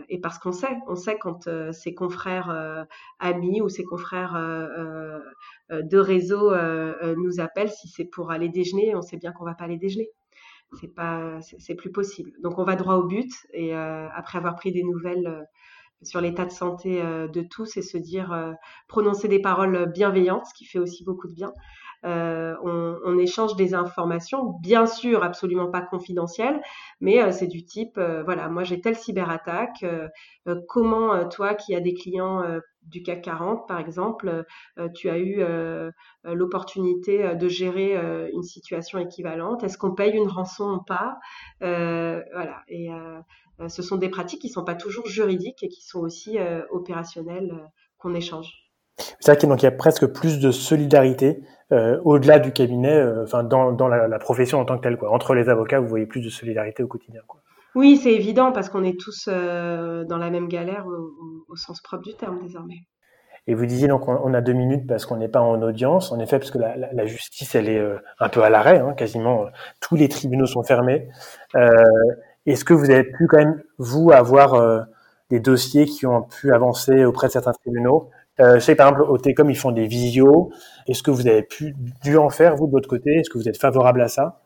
et, 0.10 0.20
parce 0.22 0.40
qu'on 0.40 0.52
sait, 0.52 0.76
on 0.88 0.96
sait 0.96 1.20
quand 1.20 1.48
ses 1.72 1.94
confrères 1.94 2.88
amis 3.20 3.62
ou 3.62 3.70
ses 3.70 3.84
confrères 3.84 4.34
de 5.70 5.98
réseau 5.98 6.52
nous 7.16 7.40
appellent, 7.40 7.72
si 7.72 7.88
c'est 7.90 8.06
pour 8.06 8.32
aller 8.32 8.50
déjeuner, 8.50 8.96
on 8.96 9.04
sait 9.04 9.18
bien 9.18 9.32
qu'on 9.32 9.46
va 9.46 9.54
pas 9.54 9.66
aller 9.66 9.78
déjeuner 9.78 10.10
c'est 10.80 10.94
pas, 10.94 11.40
c'est 11.42 11.76
plus 11.76 11.92
possible. 11.92 12.32
Donc 12.42 12.60
on 12.60 12.64
va 12.64 12.76
droit 12.76 12.96
au 12.96 13.04
but 13.04 13.32
et 13.54 13.76
euh, 13.76 14.08
après 14.16 14.38
avoir 14.38 14.56
pris 14.56 14.72
des 14.72 14.84
nouvelles 14.84 15.28
euh, 15.28 15.44
sur 16.02 16.20
l'état 16.20 16.46
de 16.46 16.52
santé 16.52 17.02
euh, 17.02 17.28
de 17.28 17.42
tous 17.42 17.78
et 17.78 17.82
se 17.82 17.98
dire 17.98 18.56
prononcer 18.88 19.28
des 19.28 19.42
paroles 19.42 19.92
bienveillantes, 19.92 20.46
ce 20.48 20.54
qui 20.54 20.66
fait 20.66 20.80
aussi 20.80 21.04
beaucoup 21.04 21.28
de 21.28 21.34
bien. 21.34 21.54
On, 22.06 22.98
on, 23.06 23.18
échange 23.18 23.56
des 23.56 23.74
informations, 23.74 24.60
bien 24.62 24.86
sûr 24.86 25.24
absolument 25.24 25.72
pas 25.72 25.82
confidentielles, 25.82 26.62
mais 27.00 27.32
c'est 27.32 27.48
du 27.48 27.64
type 27.64 27.98
voilà 28.26 28.50
moi 28.50 28.66
j'ai 28.66 28.82
telle 28.82 28.98
cyberattaque, 28.98 29.86
comment 30.68 31.30
toi 31.30 31.54
qui 31.54 31.74
as 31.76 31.80
des 31.80 31.94
clients 31.94 32.44
du 32.88 33.04
CAC 33.04 33.22
40, 33.22 33.68
par 33.68 33.80
exemple, 33.80 34.46
euh, 34.78 34.90
tu 34.90 35.10
as 35.10 35.18
eu 35.18 35.38
euh, 35.40 35.92
euh, 36.26 36.34
l'opportunité 36.34 37.36
de 37.36 37.48
gérer 37.48 37.96
une 38.34 38.44
situation 38.44 39.00
équivalente. 39.00 39.64
Est-ce 39.64 39.78
qu'on 39.78 39.94
paye 39.94 40.16
une 40.16 40.28
rançon 40.28 40.76
ou 40.76 40.82
pas? 40.82 41.18
Voilà. 41.60 42.62
Et 42.68 42.90
ce 43.68 43.82
sont 43.82 43.98
des 43.98 44.10
pratiques 44.10 44.42
qui 44.42 44.48
ne 44.48 44.54
sont 44.54 44.64
pas 44.64 44.76
toujours 44.76 45.08
juridiques 45.08 45.64
et 45.64 45.70
qui 45.70 45.82
sont 45.82 46.00
aussi 46.00 46.38
opérationnelles 46.72 47.54
qu'on 47.98 48.14
échange. 48.14 48.52
C'est 49.20 49.32
vrai 49.32 49.58
qu'il 49.58 49.64
y 49.64 49.66
a 49.66 49.72
presque 49.72 50.06
plus 50.08 50.40
de 50.40 50.52
solidarité 50.52 51.42
au-delà 51.72 52.40
du 52.40 52.52
cabinet, 52.52 53.04
enfin 53.24 53.44
dans, 53.44 53.88
la, 53.88 54.20
profession 54.20 54.60
en 54.60 54.66
tant 54.66 54.78
que 54.78 54.84
telle. 54.84 54.98
Quoi. 54.98 55.12
Entre 55.12 55.34
les 55.34 55.50
avocats, 55.50 55.80
vous 55.80 55.88
voyez 55.88 56.06
plus 56.06 56.22
de 56.22 56.30
solidarité 56.30 56.84
au 56.84 56.88
quotidien. 56.88 57.22
Quoi. 57.28 57.43
Oui, 57.76 57.98
c'est 57.98 58.14
évident 58.14 58.52
parce 58.52 58.70
qu'on 58.70 58.84
est 58.84 59.00
tous 59.00 59.28
euh, 59.28 60.04
dans 60.06 60.18
la 60.18 60.30
même 60.30 60.48
galère 60.48 60.86
au, 60.88 61.56
sens 61.56 61.82
propre 61.82 62.04
du 62.04 62.16
terme 62.16 62.40
désormais. 62.42 62.86
Et 63.46 63.56
vous 63.56 63.66
disiez 63.66 63.88
donc 63.88 64.08
on, 64.08 64.34
a 64.34 64.42
deux 64.42 64.54
minutes 64.54 64.88
parce 64.88 65.06
qu'on 65.06 65.18
n'est 65.18 65.28
pas 65.28 65.42
en 65.42 65.62
audience, 65.62 66.12
en 66.12 66.20
effet, 66.20 66.40
parce 66.40 66.52
que 66.52 66.58
la, 66.58 67.06
justice 67.06 67.56
elle 67.56 67.68
est 67.68 67.80
euh, 67.80 67.98
un 68.20 68.30
peu 68.30 68.42
à 68.42 68.50
l'arrêt, 68.50 68.80
hein, 68.80 68.94
quasiment 68.94 69.44
euh, 69.44 69.50
tous 69.82 69.96
les 69.96 70.08
tribunaux 70.08 70.46
sont 70.46 70.64
fermés. 70.64 71.10
Est-ce 72.46 72.66
que 72.66 72.74
vous 72.74 72.90
avez 72.90 73.04
pu 73.04 73.28
quand 73.28 73.38
même 73.38 73.62
vous 73.78 74.12
avoir 74.12 74.86
des 75.30 75.40
dossiers 75.40 75.86
qui 75.86 76.06
ont 76.06 76.24
pu 76.24 76.54
avancer 76.54 77.06
auprès 77.06 77.28
de 77.28 77.34
certains 77.34 77.54
tribunaux? 77.54 78.10
Je 78.40 78.60
sais 78.60 78.76
par 78.76 78.90
exemple 78.90 79.10
au 79.10 79.18
Técom 79.18 79.50
ils 79.50 79.58
font 79.58 79.72
des 79.72 79.88
visios. 79.88 80.52
Est-ce 80.88 81.04
que 81.04 81.12
vous 81.12 81.28
avez 81.28 81.44
pu 81.44 81.76
dû 82.04 82.18
en 82.18 82.30
faire 82.30 82.56
vous 82.56 82.68
de 82.68 82.72
votre 82.72 82.90
côté? 82.90 83.16
Est-ce 83.16 83.30
que 83.30 83.38
vous 83.38 83.48
êtes 83.48 83.58
favorable 83.58 84.02
à 84.02 84.08
ça? 84.08 84.42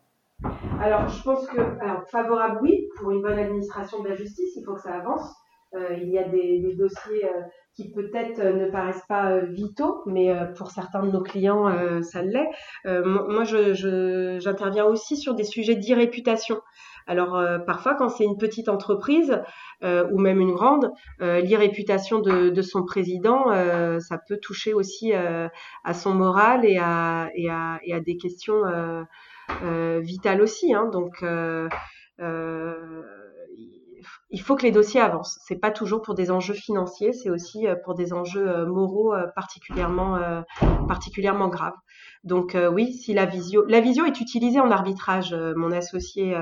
Alors, 0.79 1.07
je 1.09 1.23
pense 1.23 1.47
que, 1.47 1.59
alors, 1.81 2.07
favorable, 2.09 2.59
oui, 2.61 2.87
pour 2.97 3.11
une 3.11 3.21
bonne 3.21 3.39
administration 3.39 4.03
de 4.03 4.09
la 4.09 4.15
justice, 4.15 4.55
il 4.55 4.63
faut 4.63 4.75
que 4.75 4.81
ça 4.81 4.93
avance. 4.93 5.35
Euh, 5.75 5.97
il 6.01 6.09
y 6.09 6.17
a 6.17 6.23
des, 6.23 6.73
dossiers 6.75 7.25
euh, 7.25 7.41
qui 7.75 7.91
peut-être 7.91 8.39
euh, 8.39 8.53
ne 8.53 8.71
paraissent 8.71 9.05
pas 9.09 9.39
vitaux, 9.39 10.01
mais 10.05 10.33
pour 10.55 10.71
certains 10.71 11.03
de 11.03 11.11
nos 11.11 11.21
clients, 11.21 11.69
ça 12.03 12.21
l'est. 12.21 12.49
moi, 12.85 13.43
j'interviens 13.43 14.85
aussi 14.85 15.17
sur 15.17 15.33
des 15.35 15.43
sujets 15.43 15.75
d'irréputation. 15.75 16.61
Alors 17.09 17.41
parfois, 17.65 17.95
quand 17.95 18.09
c'est 18.09 18.25
une 18.25 18.37
petite 18.37 18.67
entreprise 18.67 19.41
ou 19.81 20.19
même 20.19 20.41
une 20.41 20.53
grande, 20.53 20.91
l'irréputation 21.19 22.19
de, 22.19 22.61
son 22.61 22.83
président, 22.83 23.45
ça 23.99 24.17
peut 24.27 24.37
toucher 24.41 24.73
aussi 24.73 25.13
à 25.13 25.93
son 25.93 26.13
moral 26.13 26.65
et 26.65 26.77
à, 26.77 27.29
et 27.33 27.93
à 27.93 27.99
des 27.99 28.17
questions 28.17 28.61
euh, 29.63 29.99
vital 29.99 30.41
aussi. 30.41 30.73
Hein, 30.73 30.85
donc, 30.91 31.23
euh, 31.23 31.69
euh, 32.19 33.01
il 34.29 34.41
faut 34.41 34.55
que 34.55 34.63
les 34.63 34.71
dossiers 34.71 35.01
avancent. 35.01 35.39
C'est 35.45 35.59
pas 35.59 35.71
toujours 35.71 36.01
pour 36.01 36.13
des 36.13 36.31
enjeux 36.31 36.53
financiers, 36.53 37.13
c'est 37.13 37.29
aussi 37.29 37.65
pour 37.83 37.95
des 37.95 38.13
enjeux 38.13 38.65
moraux 38.65 39.13
particulièrement 39.35 40.43
particulièrement 40.87 41.47
graves. 41.47 41.75
Donc 42.23 42.55
euh, 42.55 42.69
oui, 42.69 42.93
si 42.93 43.13
la 43.13 43.25
visio, 43.25 43.65
la 43.67 43.79
visio 43.79 44.05
est 44.05 44.19
utilisée 44.19 44.59
en 44.59 44.71
arbitrage. 44.71 45.33
Euh, 45.33 45.53
mon 45.55 45.71
associé 45.71 46.35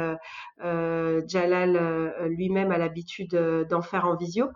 euh, 0.63 1.21
Jalal 1.27 2.15
lui-même 2.27 2.71
a 2.71 2.77
l'habitude 2.77 3.35
d'en 3.69 3.81
faire 3.81 4.05
en 4.05 4.15
visio. 4.15 4.47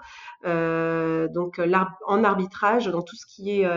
donc 0.43 1.61
en 2.07 2.23
arbitrage, 2.23 2.87
dans 2.87 3.01
tout 3.01 3.15
ce 3.15 3.25
qui 3.25 3.61
est 3.61 3.67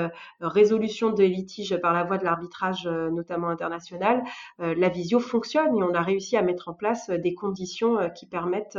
résolution 0.41 1.11
des 1.11 1.29
litiges 1.29 1.77
par 1.79 1.93
la 1.93 2.05
voie 2.05 2.19
de 2.19 2.25
l'arbitrage, 2.25 2.87
notamment 2.87 3.49
international, 3.49 4.23
la 4.59 4.89
visio 4.89 5.19
fonctionne 5.19 5.77
et 5.77 5.83
on 5.83 5.95
a 5.95 6.01
réussi 6.01 6.37
à 6.37 6.43
mettre 6.43 6.69
en 6.69 6.75
place 6.75 7.11
des 7.11 7.35
conditions 7.35 8.09
qui 8.15 8.27
permettent 8.27 8.79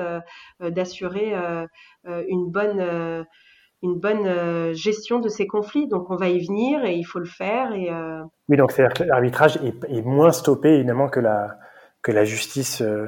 d'assurer 0.62 1.36
une 2.06 2.49
bonne 2.49 3.26
une 3.84 4.00
bonne 4.00 4.26
euh, 4.26 4.74
gestion 4.74 5.19
de 5.19 5.28
ces 5.28 5.46
conflits. 5.46 5.88
Donc 5.88 6.10
on 6.10 6.15
va 6.15 6.30
y 6.30 6.43
venir 6.43 6.84
et 6.86 6.96
il 6.96 7.04
faut 7.04 7.19
le 7.19 7.26
faire. 7.26 7.74
Et, 7.74 7.91
euh, 7.91 8.24
Oui, 8.50 8.58
donc 8.58 8.72
c'est-à-dire 8.72 8.93
que 8.93 9.04
l'arbitrage 9.04 9.58
est, 9.58 10.02
moins 10.02 10.32
stoppé 10.32 10.69
évidemment 10.69 11.10
que 11.10 11.19
la, 11.19 11.58
que 12.02 12.12
la 12.12 12.24
justice 12.24 12.82
euh, 12.82 13.08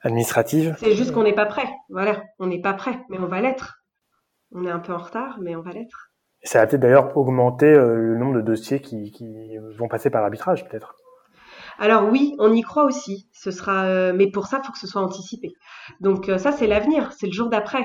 administrative. 0.00 0.76
C'est 0.80 0.94
juste 0.94 1.12
qu'on 1.12 1.22
n'est 1.22 1.34
pas 1.34 1.46
prêt. 1.46 1.68
Voilà, 1.88 2.22
on 2.40 2.46
n'est 2.46 2.60
pas 2.60 2.74
prêt, 2.74 2.98
mais 3.08 3.18
on 3.18 3.26
va 3.26 3.40
l'être. 3.40 3.84
On 4.52 4.66
est 4.66 4.70
un 4.70 4.80
peu 4.80 4.92
en 4.92 4.98
retard, 4.98 5.38
mais 5.40 5.54
on 5.54 5.62
va 5.62 5.70
l'être. 5.70 6.10
Ça 6.42 6.60
va 6.60 6.66
peut-être 6.66 6.80
d'ailleurs 6.80 7.16
augmenter 7.16 7.70
le 7.74 8.16
nombre 8.16 8.36
de 8.36 8.40
dossiers 8.40 8.80
qui, 8.80 9.10
qui 9.10 9.56
vont 9.76 9.88
passer 9.88 10.08
par 10.08 10.22
l'arbitrage, 10.22 10.66
peut-être. 10.68 10.94
Alors 11.78 12.08
oui, 12.08 12.34
on 12.38 12.52
y 12.52 12.62
croit 12.62 12.84
aussi. 12.84 13.28
Ce 13.32 13.50
sera, 13.50 14.12
mais 14.12 14.30
pour 14.30 14.46
ça, 14.46 14.60
il 14.62 14.66
faut 14.66 14.72
que 14.72 14.78
ce 14.78 14.86
soit 14.86 15.02
anticipé. 15.02 15.52
Donc 16.00 16.30
ça, 16.38 16.52
c'est 16.52 16.68
l'avenir, 16.68 17.12
c'est 17.12 17.26
le 17.26 17.32
jour 17.32 17.48
d'après. 17.48 17.84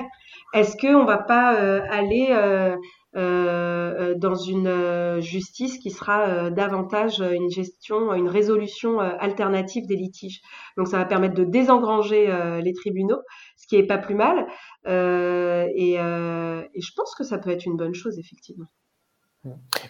Est-ce 0.54 0.76
qu'on 0.76 1.04
va 1.04 1.18
pas 1.18 1.56
euh, 1.56 1.80
aller 1.90 2.28
euh, 2.30 2.76
euh, 3.16 4.14
dans 4.16 4.36
une 4.36 5.20
justice 5.20 5.78
qui 5.78 5.90
sera 5.90 6.48
davantage 6.50 7.18
une 7.20 7.50
gestion, 7.50 8.14
une 8.14 8.28
résolution 8.28 9.00
alternative 9.00 9.86
des 9.86 9.96
litiges? 9.96 10.40
Donc 10.76 10.86
ça 10.86 10.98
va 10.98 11.06
permettre 11.06 11.34
de 11.34 11.44
désengranger 11.44 12.28
les 12.62 12.72
tribunaux, 12.72 13.20
ce 13.56 13.66
qui 13.66 13.76
est 13.76 13.86
pas 13.86 13.98
plus 13.98 14.14
mal. 14.14 14.46
Et, 14.86 15.96
je 15.96 16.90
pense 16.96 17.14
que 17.16 17.24
ça 17.24 17.38
peut 17.38 17.50
être 17.50 17.66
une 17.66 17.76
bonne 17.76 17.94
chose 17.94 18.18
effectivement. 18.18 18.66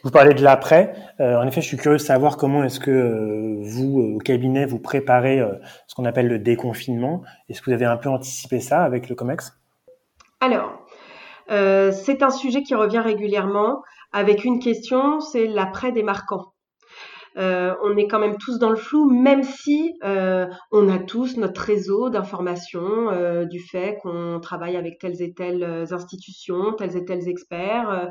Vous 0.03 0.11
parlez 0.11 0.35
de 0.35 0.43
l'après. 0.43 0.95
en 1.19 1.47
effet, 1.47 1.61
je 1.61 1.67
suis 1.69 1.77
curieux 1.77 1.99
de 1.99 2.03
savoir 2.03 2.37
comment 2.39 2.65
est-ce 2.65 2.81
que 2.81 3.59
vous, 3.61 4.17
au 4.17 4.19
cabinet, 4.19 4.65
vous 4.65 4.81
préparez 4.81 5.43
ce 5.87 5.95
qu'on 5.95 6.07
appelle 6.07 6.29
le 6.29 6.39
déconfinement. 6.39 7.23
Est-ce 7.49 7.61
que 7.61 7.67
vous 7.67 7.75
avez 7.75 7.85
un 7.85 7.99
peu 7.99 8.09
anticipé 8.09 8.61
ça 8.61 8.83
avec 8.83 9.11
le 9.11 9.15
COMEX? 9.15 9.64
Alors, 10.45 10.79
euh, 11.51 11.91
c'est 11.91 12.23
un 12.23 12.29
sujet 12.29 12.63
qui 12.63 12.75
revient 12.75 12.99
régulièrement 12.99 13.83
avec 14.13 14.45
une 14.45 14.59
question, 14.59 15.21
c'est 15.21 15.47
l'après 15.47 15.91
démarquant. 15.91 16.53
Euh, 17.39 17.75
on 17.83 17.97
est 17.97 18.07
quand 18.07 18.19
même 18.19 18.37
tous 18.37 18.59
dans 18.59 18.69
le 18.69 18.77
flou, 18.77 19.11
même 19.11 19.43
si 19.43 19.95
euh, 20.05 20.47
on 20.71 20.91
a 20.91 20.99
tous 20.99 21.39
notre 21.39 21.63
réseau 21.63 22.11
d'informations 22.11 23.45
du 23.47 23.59
fait 23.59 23.99
qu'on 24.03 24.39
travaille 24.39 24.77
avec 24.77 24.99
telles 24.99 25.23
et 25.23 25.33
telles 25.33 25.87
institutions, 25.91 26.75
tels 26.75 26.95
et 26.95 27.07
tels 27.07 27.27
experts, 27.27 28.11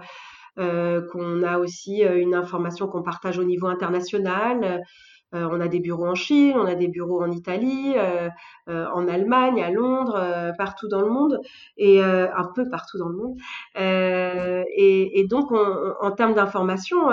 qu'on 0.57 1.43
a 1.43 1.59
aussi 1.59 2.01
une 2.01 2.33
information 2.33 2.87
qu'on 2.87 3.03
partage 3.03 3.37
au 3.37 3.43
niveau 3.43 3.67
international. 3.67 4.81
Euh, 5.33 5.47
on 5.51 5.59
a 5.59 5.67
des 5.67 5.79
bureaux 5.79 6.07
en 6.07 6.15
Chine, 6.15 6.53
on 6.55 6.65
a 6.65 6.75
des 6.75 6.87
bureaux 6.87 7.23
en 7.23 7.31
Italie, 7.31 7.93
euh, 7.97 8.29
euh, 8.69 8.85
en 8.93 9.07
Allemagne, 9.07 9.61
à 9.63 9.71
Londres, 9.71 10.53
partout 10.57 10.87
dans 10.87 11.01
le 11.01 11.09
monde, 11.09 11.39
et 11.77 12.01
un 12.01 12.49
peu 12.55 12.69
partout 12.69 12.97
dans 12.97 13.09
le 13.09 13.17
monde. 13.17 13.37
Et, 13.75 15.25
donc, 15.29 15.51
en 15.51 16.11
termes 16.11 16.33
d'information, 16.33 17.07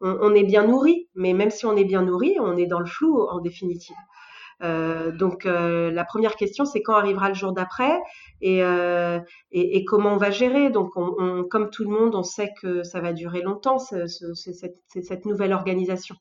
on, 0.00 0.34
est 0.34 0.44
bien 0.44 0.66
nourri, 0.66 1.08
mais 1.14 1.32
même 1.32 1.50
si 1.50 1.66
on 1.66 1.76
est 1.76 1.84
bien 1.84 2.02
nourri, 2.02 2.36
on 2.40 2.56
est 2.56 2.66
dans 2.66 2.80
le 2.80 2.86
flou 2.86 3.20
en 3.22 3.40
définitive. 3.40 3.96
donc 4.60 5.44
la 5.44 6.04
première 6.04 6.36
question, 6.36 6.64
c'est 6.64 6.82
quand 6.82 6.94
arrivera 6.94 7.28
le 7.28 7.34
jour 7.34 7.52
d'après 7.52 7.98
et, 8.40 9.84
comment 9.86 10.14
on 10.14 10.18
va 10.18 10.30
gérer. 10.30 10.70
Donc, 10.70 10.92
comme 11.50 11.70
tout 11.70 11.84
le 11.84 11.90
monde, 11.90 12.14
on 12.14 12.22
sait 12.22 12.50
que 12.60 12.82
ça 12.82 13.00
va 13.00 13.12
durer 13.12 13.42
longtemps, 13.42 13.78
cette, 13.78 15.24
nouvelle 15.24 15.52
organisation. 15.52 16.16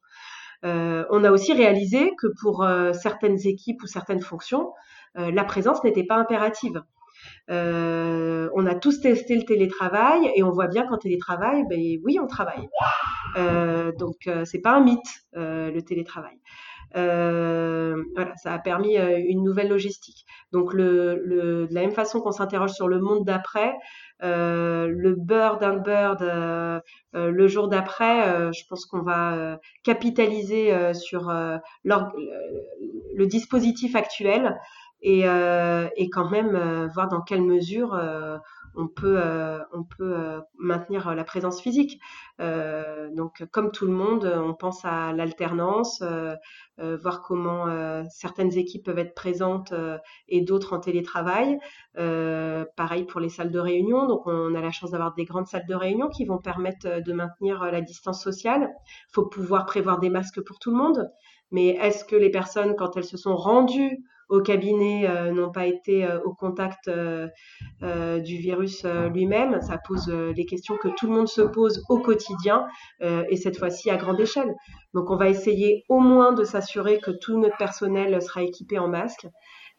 Euh, 0.63 1.05
on 1.09 1.23
a 1.23 1.31
aussi 1.31 1.53
réalisé 1.53 2.11
que 2.19 2.27
pour 2.41 2.63
euh, 2.63 2.93
certaines 2.93 3.39
équipes 3.47 3.81
ou 3.83 3.87
certaines 3.87 4.21
fonctions, 4.21 4.73
euh, 5.17 5.31
la 5.31 5.43
présence 5.43 5.83
n'était 5.83 6.03
pas 6.03 6.15
impérative. 6.15 6.81
on 7.49 8.65
a 8.65 8.75
tous 8.75 9.01
testé 9.01 9.35
le 9.35 9.43
télétravail 9.43 10.31
et 10.35 10.43
on 10.43 10.51
voit 10.51 10.67
bien 10.67 10.87
qu'en 10.87 10.97
télétravail, 10.97 11.63
ben 11.69 11.79
oui, 12.03 12.19
on 12.19 12.27
travaille. 12.27 12.67
donc 13.97 14.29
c'est 14.45 14.61
pas 14.61 14.75
un 14.75 14.83
mythe 14.83 15.25
le 15.33 15.79
télétravail. 15.81 16.37
Voilà, 16.93 18.35
ça 18.35 18.53
a 18.53 18.59
permis 18.59 18.97
une 18.97 19.43
nouvelle 19.43 19.69
logistique. 19.69 20.25
Donc 20.51 20.75
de 20.75 21.67
la 21.71 21.81
même 21.81 21.91
façon 21.91 22.21
qu'on 22.21 22.31
s'interroge 22.31 22.71
sur 22.71 22.87
le 22.87 22.99
monde 22.99 23.25
d'après, 23.25 23.73
euh, 24.23 24.87
le 24.87 25.15
bird 25.15 25.63
and 25.63 25.77
bird 25.77 26.21
euh, 26.21 26.79
euh, 27.15 27.31
le 27.31 27.47
jour 27.47 27.67
d'après, 27.67 28.53
je 28.53 28.61
pense 28.69 28.85
qu'on 28.85 29.01
va 29.01 29.59
capitaliser 29.83 30.93
sur 30.93 31.31
le, 31.83 33.25
dispositif 33.25 33.95
actuel 33.95 34.57
et, 35.01 35.21
et 35.21 36.09
quand 36.09 36.29
même 36.29 36.89
voir 36.93 37.07
dans 37.07 37.21
quelle 37.21 37.41
mesure 37.41 37.99
on 38.75 38.87
peut, 38.87 39.19
euh, 39.19 39.59
on 39.73 39.83
peut 39.83 40.15
euh, 40.17 40.39
maintenir 40.57 41.13
la 41.13 41.23
présence 41.23 41.61
physique. 41.61 41.99
Euh, 42.39 43.09
donc, 43.13 43.45
comme 43.51 43.71
tout 43.71 43.85
le 43.85 43.91
monde, 43.91 44.25
on 44.25 44.53
pense 44.53 44.83
à 44.85 45.13
l'alternance, 45.13 46.03
voir 46.77 47.21
comment 47.21 47.67
certaines 48.09 48.57
équipes 48.57 48.85
peuvent 48.85 48.97
être 48.97 49.13
présentes 49.13 49.73
et 50.27 50.41
d'autres 50.41 50.73
en 50.73 50.79
télétravail. 50.79 51.59
pareil 51.93 53.05
pour 53.05 53.19
les 53.19 53.29
salles 53.29 53.51
de 53.51 53.59
réunion. 53.59 54.07
Donc, 54.07 54.25
on 54.25 54.55
a 54.55 54.61
la 54.61 54.71
chance 54.71 54.91
d'avoir 54.91 55.13
des 55.13 55.25
grandes 55.25 55.47
salles 55.47 55.67
de 55.67 55.75
réunion 55.75 56.09
qui 56.09 56.25
vont 56.25 56.39
permettre 56.39 57.03
de 57.03 57.13
maintenir 57.13 57.63
la 57.65 57.81
distance 57.81 58.23
sociale. 58.23 58.71
Il 59.09 59.13
faut 59.13 59.27
pouvoir 59.27 59.65
prévoir 59.65 59.99
des 59.99 60.09
masques 60.09 60.41
pour 60.41 60.57
tout 60.57 60.71
le 60.71 60.77
monde. 60.77 61.11
Mais 61.51 61.67
est-ce 61.67 62.05
que 62.05 62.15
les 62.15 62.31
personnes, 62.31 62.75
quand 62.75 62.97
elles 62.97 63.03
se 63.03 63.17
sont 63.17 63.35
rendues 63.35 64.03
au 64.31 64.41
cabinet 64.41 65.07
euh, 65.07 65.31
n'ont 65.31 65.51
pas 65.51 65.65
été 65.65 66.05
euh, 66.05 66.19
au 66.23 66.33
contact 66.33 66.87
euh, 66.87 67.27
du 68.19 68.37
virus 68.37 68.85
lui-même. 68.85 69.61
Ça 69.61 69.77
pose 69.77 70.07
les 70.09 70.45
questions 70.45 70.77
que 70.77 70.87
tout 70.87 71.07
le 71.07 71.13
monde 71.13 71.27
se 71.27 71.41
pose 71.41 71.83
au 71.89 71.99
quotidien 71.99 72.65
et 73.01 73.35
cette 73.35 73.57
fois-ci 73.57 73.89
à 73.89 73.97
grande 73.97 74.19
échelle. 74.19 74.53
Donc 74.93 75.09
on 75.09 75.15
va 75.15 75.27
essayer 75.27 75.83
au 75.89 75.99
moins 75.99 76.31
de 76.31 76.43
s'assurer 76.43 76.99
que 76.99 77.11
tout 77.11 77.37
notre 77.39 77.57
personnel 77.57 78.21
sera 78.21 78.43
équipé 78.43 78.79
en 78.79 78.87
masque 78.87 79.27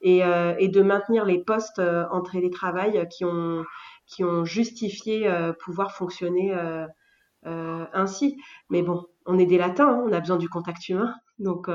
et, 0.00 0.20
de 0.20 0.82
maintenir 0.82 1.24
les 1.24 1.42
postes 1.42 1.80
en 2.10 2.20
télétravail 2.20 3.06
qui 3.08 3.24
ont 3.24 4.44
justifié 4.44 5.30
pouvoir 5.64 5.92
fonctionner 5.92 6.54
ainsi. 7.44 8.36
Mais 8.68 8.82
bon, 8.82 9.06
on 9.26 9.38
est 9.38 9.46
des 9.46 9.58
latins, 9.58 9.88
hein, 9.88 10.04
on 10.04 10.12
a 10.12 10.20
besoin 10.20 10.36
du 10.36 10.48
contact 10.48 10.88
humain. 10.88 11.14
Donc, 11.38 11.68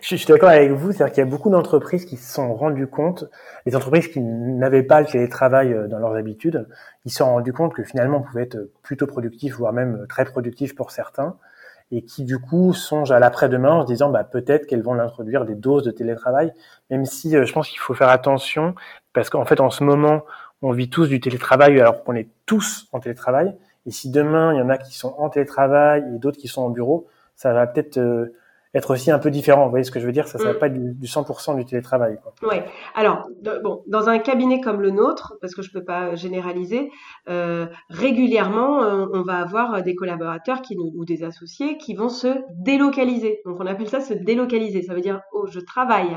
je 0.00 0.16
suis 0.16 0.26
d'accord 0.26 0.48
avec 0.48 0.70
vous, 0.70 0.92
c'est-à-dire 0.92 1.14
qu'il 1.14 1.24
y 1.24 1.26
a 1.26 1.30
beaucoup 1.30 1.50
d'entreprises 1.50 2.04
qui 2.04 2.16
se 2.16 2.32
sont 2.32 2.54
rendues 2.54 2.86
compte, 2.86 3.24
les 3.66 3.76
entreprises 3.76 4.08
qui 4.08 4.20
n'avaient 4.20 4.82
pas 4.82 5.00
le 5.00 5.06
télétravail 5.06 5.72
euh, 5.72 5.88
dans 5.88 5.98
leurs 5.98 6.14
habitudes, 6.14 6.66
ils 7.04 7.10
se 7.10 7.18
sont 7.18 7.26
rendus 7.26 7.52
compte 7.52 7.74
que 7.74 7.82
finalement 7.82 8.18
on 8.18 8.22
pouvait 8.22 8.42
être 8.42 8.70
plutôt 8.82 9.06
productif, 9.06 9.56
voire 9.56 9.72
même 9.72 10.06
très 10.08 10.24
productif 10.24 10.74
pour 10.74 10.90
certains, 10.90 11.36
et 11.90 12.02
qui 12.02 12.24
du 12.24 12.38
coup 12.38 12.72
songent 12.72 13.12
à 13.12 13.18
l'après-demain 13.18 13.72
en 13.72 13.82
se 13.82 13.86
disant 13.86 14.08
bah, 14.08 14.24
peut-être 14.24 14.66
qu'elles 14.66 14.82
vont 14.82 14.94
l'introduire 14.94 15.44
des 15.44 15.54
doses 15.54 15.84
de 15.84 15.90
télétravail, 15.90 16.52
même 16.90 17.04
si 17.04 17.36
euh, 17.36 17.44
je 17.44 17.52
pense 17.52 17.68
qu'il 17.68 17.80
faut 17.80 17.94
faire 17.94 18.08
attention, 18.08 18.74
parce 19.12 19.30
qu'en 19.30 19.44
fait 19.44 19.60
en 19.60 19.70
ce 19.70 19.84
moment 19.84 20.24
on 20.62 20.72
vit 20.72 20.88
tous 20.88 21.08
du 21.08 21.20
télétravail 21.20 21.78
alors 21.80 22.02
qu'on 22.04 22.14
est 22.14 22.28
tous 22.46 22.88
en 22.92 23.00
télétravail, 23.00 23.54
et 23.84 23.90
si 23.90 24.10
demain 24.10 24.54
il 24.54 24.58
y 24.58 24.62
en 24.62 24.70
a 24.70 24.78
qui 24.78 24.96
sont 24.96 25.14
en 25.18 25.28
télétravail 25.28 26.04
et 26.14 26.18
d'autres 26.18 26.38
qui 26.38 26.48
sont 26.48 26.62
en 26.62 26.70
bureau, 26.70 27.08
ça 27.36 27.52
va 27.52 27.66
peut-être 27.66 27.98
euh, 27.98 28.34
être 28.74 28.92
aussi 28.92 29.10
un 29.10 29.18
peu 29.18 29.30
différent. 29.30 29.64
Vous 29.64 29.70
voyez 29.70 29.84
ce 29.84 29.90
que 29.90 30.00
je 30.00 30.06
veux 30.06 30.12
dire? 30.12 30.28
Ça 30.28 30.38
ne 30.38 30.44
va 30.44 30.54
mm. 30.54 30.58
pas 30.58 30.68
du, 30.68 30.94
du 30.94 31.06
100% 31.06 31.56
du 31.56 31.64
télétravail. 31.64 32.18
Oui. 32.42 32.56
Alors, 32.94 33.28
bon, 33.62 33.82
dans 33.86 34.08
un 34.08 34.18
cabinet 34.18 34.60
comme 34.60 34.80
le 34.80 34.90
nôtre, 34.90 35.34
parce 35.40 35.54
que 35.54 35.62
je 35.62 35.70
peux 35.70 35.84
pas 35.84 36.14
généraliser, 36.14 36.90
euh, 37.28 37.66
régulièrement, 37.90 38.82
euh, 38.82 39.06
on 39.12 39.22
va 39.22 39.38
avoir 39.38 39.82
des 39.82 39.94
collaborateurs 39.94 40.62
qui 40.62 40.76
nous, 40.76 40.90
ou 40.96 41.04
des 41.04 41.22
associés 41.24 41.76
qui 41.76 41.94
vont 41.94 42.08
se 42.08 42.28
délocaliser. 42.50 43.40
Donc, 43.44 43.58
on 43.60 43.66
appelle 43.66 43.88
ça 43.88 44.00
se 44.00 44.14
délocaliser. 44.14 44.82
Ça 44.82 44.94
veut 44.94 45.00
dire, 45.00 45.20
oh, 45.32 45.46
je 45.46 45.60
travaille 45.60 46.16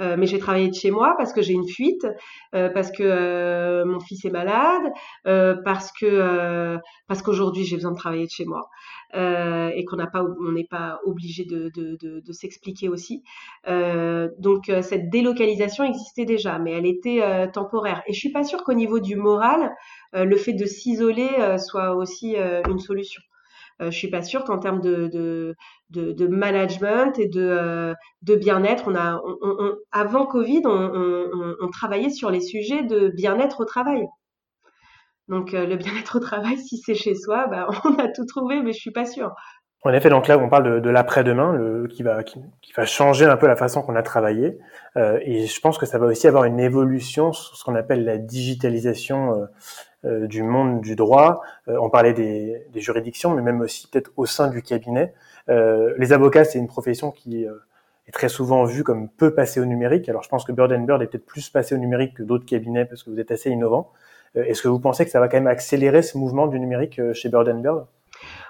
euh, 0.00 0.16
mais 0.18 0.26
j'ai 0.26 0.38
travaillé 0.38 0.68
de 0.68 0.74
chez 0.74 0.90
moi 0.90 1.14
parce 1.18 1.32
que 1.32 1.42
j'ai 1.42 1.52
une 1.52 1.68
fuite, 1.68 2.06
euh, 2.54 2.68
parce 2.70 2.90
que 2.90 3.02
euh, 3.02 3.84
mon 3.84 4.00
fils 4.00 4.24
est 4.24 4.30
malade, 4.30 4.92
parce 5.64 5.92
que 5.92 6.78
parce 7.06 7.22
qu'aujourd'hui 7.22 7.64
j'ai 7.64 7.76
besoin 7.76 7.92
de 7.92 7.96
travailler 7.96 8.26
de 8.26 8.30
chez 8.30 8.44
moi 8.44 8.68
et 9.14 9.84
qu'on 9.84 9.96
n'a 9.96 10.06
pas, 10.06 10.22
on 10.22 10.52
n'est 10.52 10.66
pas 10.68 11.00
obligé 11.04 11.44
de, 11.44 11.70
de, 11.74 11.96
de, 12.00 12.20
de 12.20 12.32
s'expliquer 12.32 12.88
aussi. 12.88 13.22
donc 13.66 14.70
cette 14.82 15.10
délocalisation 15.10 15.84
existait 15.84 16.24
déjà, 16.24 16.58
mais 16.58 16.72
elle 16.72 16.86
était 16.86 17.50
temporaire. 17.52 18.02
Et 18.06 18.12
je 18.12 18.18
suis 18.18 18.32
pas 18.32 18.44
sûre 18.44 18.64
qu'au 18.64 18.74
niveau 18.74 19.00
du 19.00 19.16
moral, 19.16 19.74
le 20.12 20.36
fait 20.36 20.54
de 20.54 20.66
s'isoler 20.66 21.58
soit 21.58 21.94
aussi 21.94 22.36
une 22.36 22.78
solution. 22.78 23.22
Je 23.80 23.90
suis 23.90 24.10
pas 24.10 24.22
sûre 24.22 24.44
qu'en 24.44 24.58
termes 24.58 24.80
de, 24.80 25.08
de, 25.08 25.56
de, 25.90 26.26
management 26.26 27.18
et 27.18 27.28
de, 27.28 27.94
de 28.22 28.36
bien-être, 28.36 28.84
on 28.88 28.94
a, 28.94 29.20
avant 29.92 30.26
Covid, 30.26 30.62
on, 30.64 31.68
travaillait 31.72 32.10
sur 32.10 32.30
les 32.30 32.40
sujets 32.40 32.82
de 32.82 33.08
bien-être 33.08 33.60
au 33.60 33.64
travail. 33.64 34.06
Donc 35.28 35.52
le 35.52 35.76
bien-être 35.76 36.16
au 36.16 36.20
travail, 36.20 36.58
si 36.58 36.78
c'est 36.78 36.94
chez 36.94 37.14
soi, 37.14 37.46
bah, 37.46 37.68
on 37.84 37.94
a 37.94 38.08
tout 38.08 38.26
trouvé, 38.26 38.62
mais 38.62 38.72
je 38.72 38.80
suis 38.80 38.92
pas 38.92 39.06
sûre. 39.06 39.34
En 39.82 39.94
effet, 39.94 40.10
donc 40.10 40.28
là, 40.28 40.36
on 40.38 40.50
parle 40.50 40.74
de, 40.74 40.80
de 40.80 40.90
l'après-demain, 40.90 41.86
qui 41.88 42.02
va 42.02 42.22
qui, 42.22 42.42
va 42.76 42.84
changer 42.84 43.24
un 43.24 43.36
peu 43.38 43.46
la 43.46 43.56
façon 43.56 43.80
qu'on 43.80 43.96
a 43.96 44.02
travaillé, 44.02 44.58
euh, 44.96 45.18
et 45.22 45.46
je 45.46 45.60
pense 45.60 45.78
que 45.78 45.86
ça 45.86 45.98
va 45.98 46.06
aussi 46.06 46.28
avoir 46.28 46.44
une 46.44 46.60
évolution 46.60 47.32
sur 47.32 47.56
ce 47.56 47.64
qu'on 47.64 47.74
appelle 47.74 48.04
la 48.04 48.18
digitalisation 48.18 49.32
euh, 49.32 49.44
euh 49.44 49.46
du 50.04 50.42
monde 50.42 50.80
du 50.80 50.96
droit. 50.96 51.42
Euh, 51.68 51.76
on 51.80 51.90
parlait 51.90 52.12
des, 52.12 52.66
des, 52.72 52.80
juridictions, 52.80 53.34
mais 53.34 53.42
même 53.42 53.60
aussi 53.60 53.88
peut-être 53.88 54.10
au 54.16 54.26
sein 54.26 54.48
du 54.48 54.62
cabinet. 54.62 55.12
Euh, 55.48 55.94
les 55.98 56.12
avocats, 56.12 56.44
c'est 56.44 56.58
une 56.58 56.68
profession 56.68 57.10
qui 57.10 57.44
est 57.44 58.12
très 58.12 58.28
souvent 58.28 58.64
vue 58.64 58.82
comme 58.82 59.08
peu 59.08 59.34
passée 59.34 59.60
au 59.60 59.66
numérique. 59.66 60.08
Alors, 60.08 60.22
je 60.22 60.28
pense 60.28 60.44
que 60.44 60.52
Bird 60.52 60.72
Bird 60.86 61.02
est 61.02 61.06
peut-être 61.06 61.26
plus 61.26 61.48
passé 61.50 61.74
au 61.74 61.78
numérique 61.78 62.14
que 62.14 62.22
d'autres 62.22 62.46
cabinets 62.46 62.84
parce 62.84 63.02
que 63.02 63.10
vous 63.10 63.20
êtes 63.20 63.30
assez 63.30 63.50
innovant. 63.50 63.92
Est-ce 64.34 64.62
que 64.62 64.68
vous 64.68 64.78
pensez 64.78 65.04
que 65.04 65.10
ça 65.10 65.18
va 65.18 65.28
quand 65.28 65.38
même 65.38 65.48
accélérer 65.48 66.02
ce 66.02 66.16
mouvement 66.16 66.46
du 66.46 66.60
numérique 66.60 67.00
chez 67.14 67.28
Bird 67.28 67.48
Bird? 67.60 67.86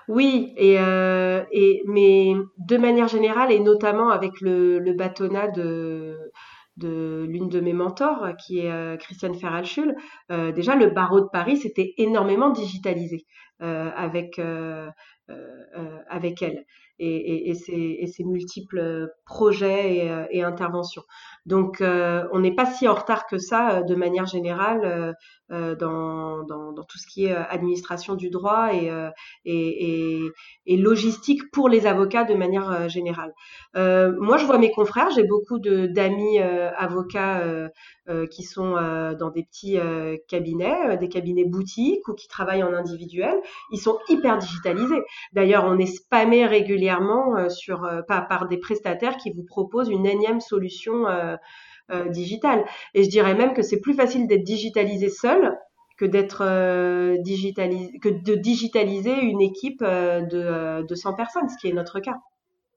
Oui, 0.08 0.52
et, 0.56 0.76
euh, 0.78 1.42
et, 1.52 1.82
mais 1.86 2.32
de 2.58 2.76
manière 2.76 3.08
générale, 3.08 3.52
et 3.52 3.60
notamment 3.60 4.10
avec 4.10 4.40
le, 4.40 4.78
le 4.78 4.92
bâtonnat 4.92 5.48
de, 5.48 6.32
de 6.80 7.26
l'une 7.28 7.48
de 7.48 7.60
mes 7.60 7.72
mentors, 7.72 8.26
qui 8.36 8.60
est 8.60 8.70
euh, 8.70 8.96
Christiane 8.96 9.34
Ferralchul, 9.34 9.94
euh, 10.32 10.50
déjà 10.52 10.74
le 10.74 10.88
barreau 10.90 11.20
de 11.20 11.28
Paris 11.32 11.58
s'était 11.58 11.94
énormément 11.98 12.50
digitalisé 12.50 13.26
euh, 13.62 13.90
euh, 14.38 14.90
euh, 15.30 15.98
avec 16.08 16.42
elle 16.42 16.64
et, 17.00 17.50
et, 17.50 18.06
ses, 18.06 18.24
multiples 18.24 19.08
projets 19.24 19.96
et, 19.96 20.38
et 20.38 20.42
interventions. 20.42 21.02
Donc, 21.46 21.78
on 21.80 22.38
n'est 22.38 22.54
pas 22.54 22.66
si 22.66 22.86
en 22.86 22.94
retard 22.94 23.26
que 23.26 23.38
ça 23.38 23.82
de 23.82 23.94
manière 23.94 24.26
générale 24.26 25.16
euh, 25.52 25.74
dans, 25.74 26.44
tout 26.88 26.98
ce 26.98 27.06
qui 27.12 27.24
est 27.24 27.32
euh, 27.32 27.42
administration 27.48 28.14
du 28.14 28.30
droit 28.30 28.70
et, 28.72 28.88
euh, 28.88 30.30
logistique 30.68 31.50
pour 31.50 31.68
les 31.68 31.86
avocats 31.86 32.24
de 32.24 32.34
manière 32.34 32.88
générale. 32.88 33.32
Euh, 33.76 34.12
moi, 34.20 34.36
je 34.36 34.46
vois 34.46 34.58
mes 34.58 34.70
confrères, 34.70 35.10
j'ai 35.10 35.24
beaucoup 35.24 35.58
d'amis 35.58 36.38
avocats 36.38 37.42
qui 38.30 38.42
sont 38.42 38.72
dans 39.18 39.30
des 39.30 39.44
petits 39.44 39.78
cabinets, 40.28 40.96
des 40.96 41.08
cabinets 41.08 41.44
boutiques 41.44 42.08
ou 42.08 42.14
qui 42.14 42.28
travaillent 42.28 42.62
en 42.62 42.72
individuel. 42.72 43.34
Ils 43.70 43.80
sont 43.80 43.98
hyper 44.08 44.38
digitalisés. 44.38 45.02
D'ailleurs, 45.32 45.64
on 45.66 45.78
est 45.78 45.86
spammé 45.86 46.46
régulièrement 46.46 47.34
par, 48.08 48.48
des 48.48 48.58
prestataires 48.58 49.16
qui 49.16 49.30
vous 49.30 49.44
proposent 49.44 49.90
une 49.90 50.06
énième 50.06 50.40
solution 50.40 51.06
euh, 51.92 52.08
digital. 52.08 52.64
Et 52.94 53.02
je 53.02 53.10
dirais 53.10 53.34
même 53.34 53.52
que 53.52 53.62
c'est 53.62 53.80
plus 53.80 53.94
facile 53.94 54.28
d'être 54.28 54.44
digitalisé 54.44 55.08
seul 55.08 55.58
que 55.98 56.04
d'être 56.04 56.44
euh, 56.46 57.16
que 57.16 58.08
de 58.08 58.34
digitaliser 58.36 59.20
une 59.20 59.40
équipe 59.40 59.82
euh, 59.82 60.20
de, 60.20 60.86
de 60.86 60.94
100 60.94 61.14
personnes, 61.14 61.48
ce 61.48 61.56
qui 61.60 61.68
est 61.68 61.72
notre 61.72 61.98
cas. 61.98 62.14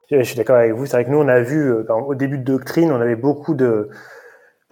Je 0.10 0.24
suis 0.24 0.36
d'accord 0.36 0.56
avec 0.56 0.74
vous. 0.74 0.88
C'est 0.88 0.98
vrai 0.98 1.06
que 1.06 1.12
nous, 1.12 1.20
on 1.20 1.28
a 1.28 1.42
vu 1.42 1.72
au 1.72 2.16
début 2.16 2.40
de 2.40 2.44
Doctrine, 2.44 2.92
on 2.92 3.00
avait 3.00 3.16
beaucoup 3.16 3.54
de 3.54 3.90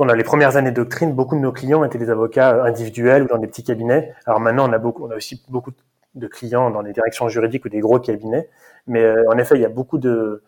pendant 0.01 0.15
les 0.15 0.23
premières 0.23 0.57
années 0.57 0.71
de 0.71 0.77
Doctrine, 0.77 1.13
beaucoup 1.13 1.35
de 1.35 1.41
nos 1.41 1.51
clients 1.51 1.83
étaient 1.83 1.99
des 1.99 2.09
avocats 2.09 2.63
individuels 2.63 3.21
ou 3.21 3.27
dans 3.27 3.37
des 3.37 3.45
petits 3.45 3.63
cabinets. 3.63 4.15
Alors 4.25 4.39
maintenant, 4.39 4.67
on 4.67 4.73
a 4.73 4.79
beaucoup, 4.79 5.05
on 5.05 5.11
a 5.11 5.15
aussi 5.15 5.43
beaucoup 5.47 5.69
de 6.15 6.27
clients 6.27 6.71
dans 6.71 6.81
des 6.81 6.91
directions 6.91 7.29
juridiques 7.29 7.65
ou 7.65 7.69
des 7.69 7.81
gros 7.81 7.99
cabinets. 7.99 8.49
Mais 8.87 9.07
en 9.27 9.37
effet, 9.37 9.57
il 9.57 9.61
y 9.61 9.65
a 9.65 9.69
beaucoup 9.69 9.99
de 9.99 10.41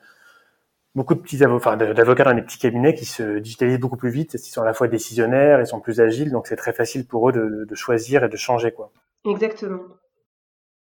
beaucoup 0.96 1.14
de 1.14 1.20
petits 1.20 1.44
avocats, 1.44 1.76
d'avocats 1.76 2.24
dans 2.24 2.34
les 2.34 2.42
petits 2.42 2.58
cabinets 2.58 2.96
qui 2.96 3.06
se 3.06 3.38
digitalisent 3.38 3.78
beaucoup 3.78 3.96
plus 3.96 4.10
vite, 4.10 4.34
ils 4.34 4.40
sont 4.40 4.64
à 4.64 4.66
la 4.66 4.74
fois 4.74 4.88
décisionnaires, 4.88 5.60
ils 5.60 5.68
sont 5.68 5.80
plus 5.80 6.02
agiles, 6.02 6.32
donc 6.32 6.48
c'est 6.48 6.56
très 6.56 6.74
facile 6.74 7.06
pour 7.06 7.30
eux 7.30 7.32
de, 7.32 7.68
de, 7.70 7.76
choisir 7.76 8.24
et 8.24 8.30
de 8.30 8.38
changer, 8.38 8.72
quoi. 8.72 8.92
Exactement. 9.24 9.82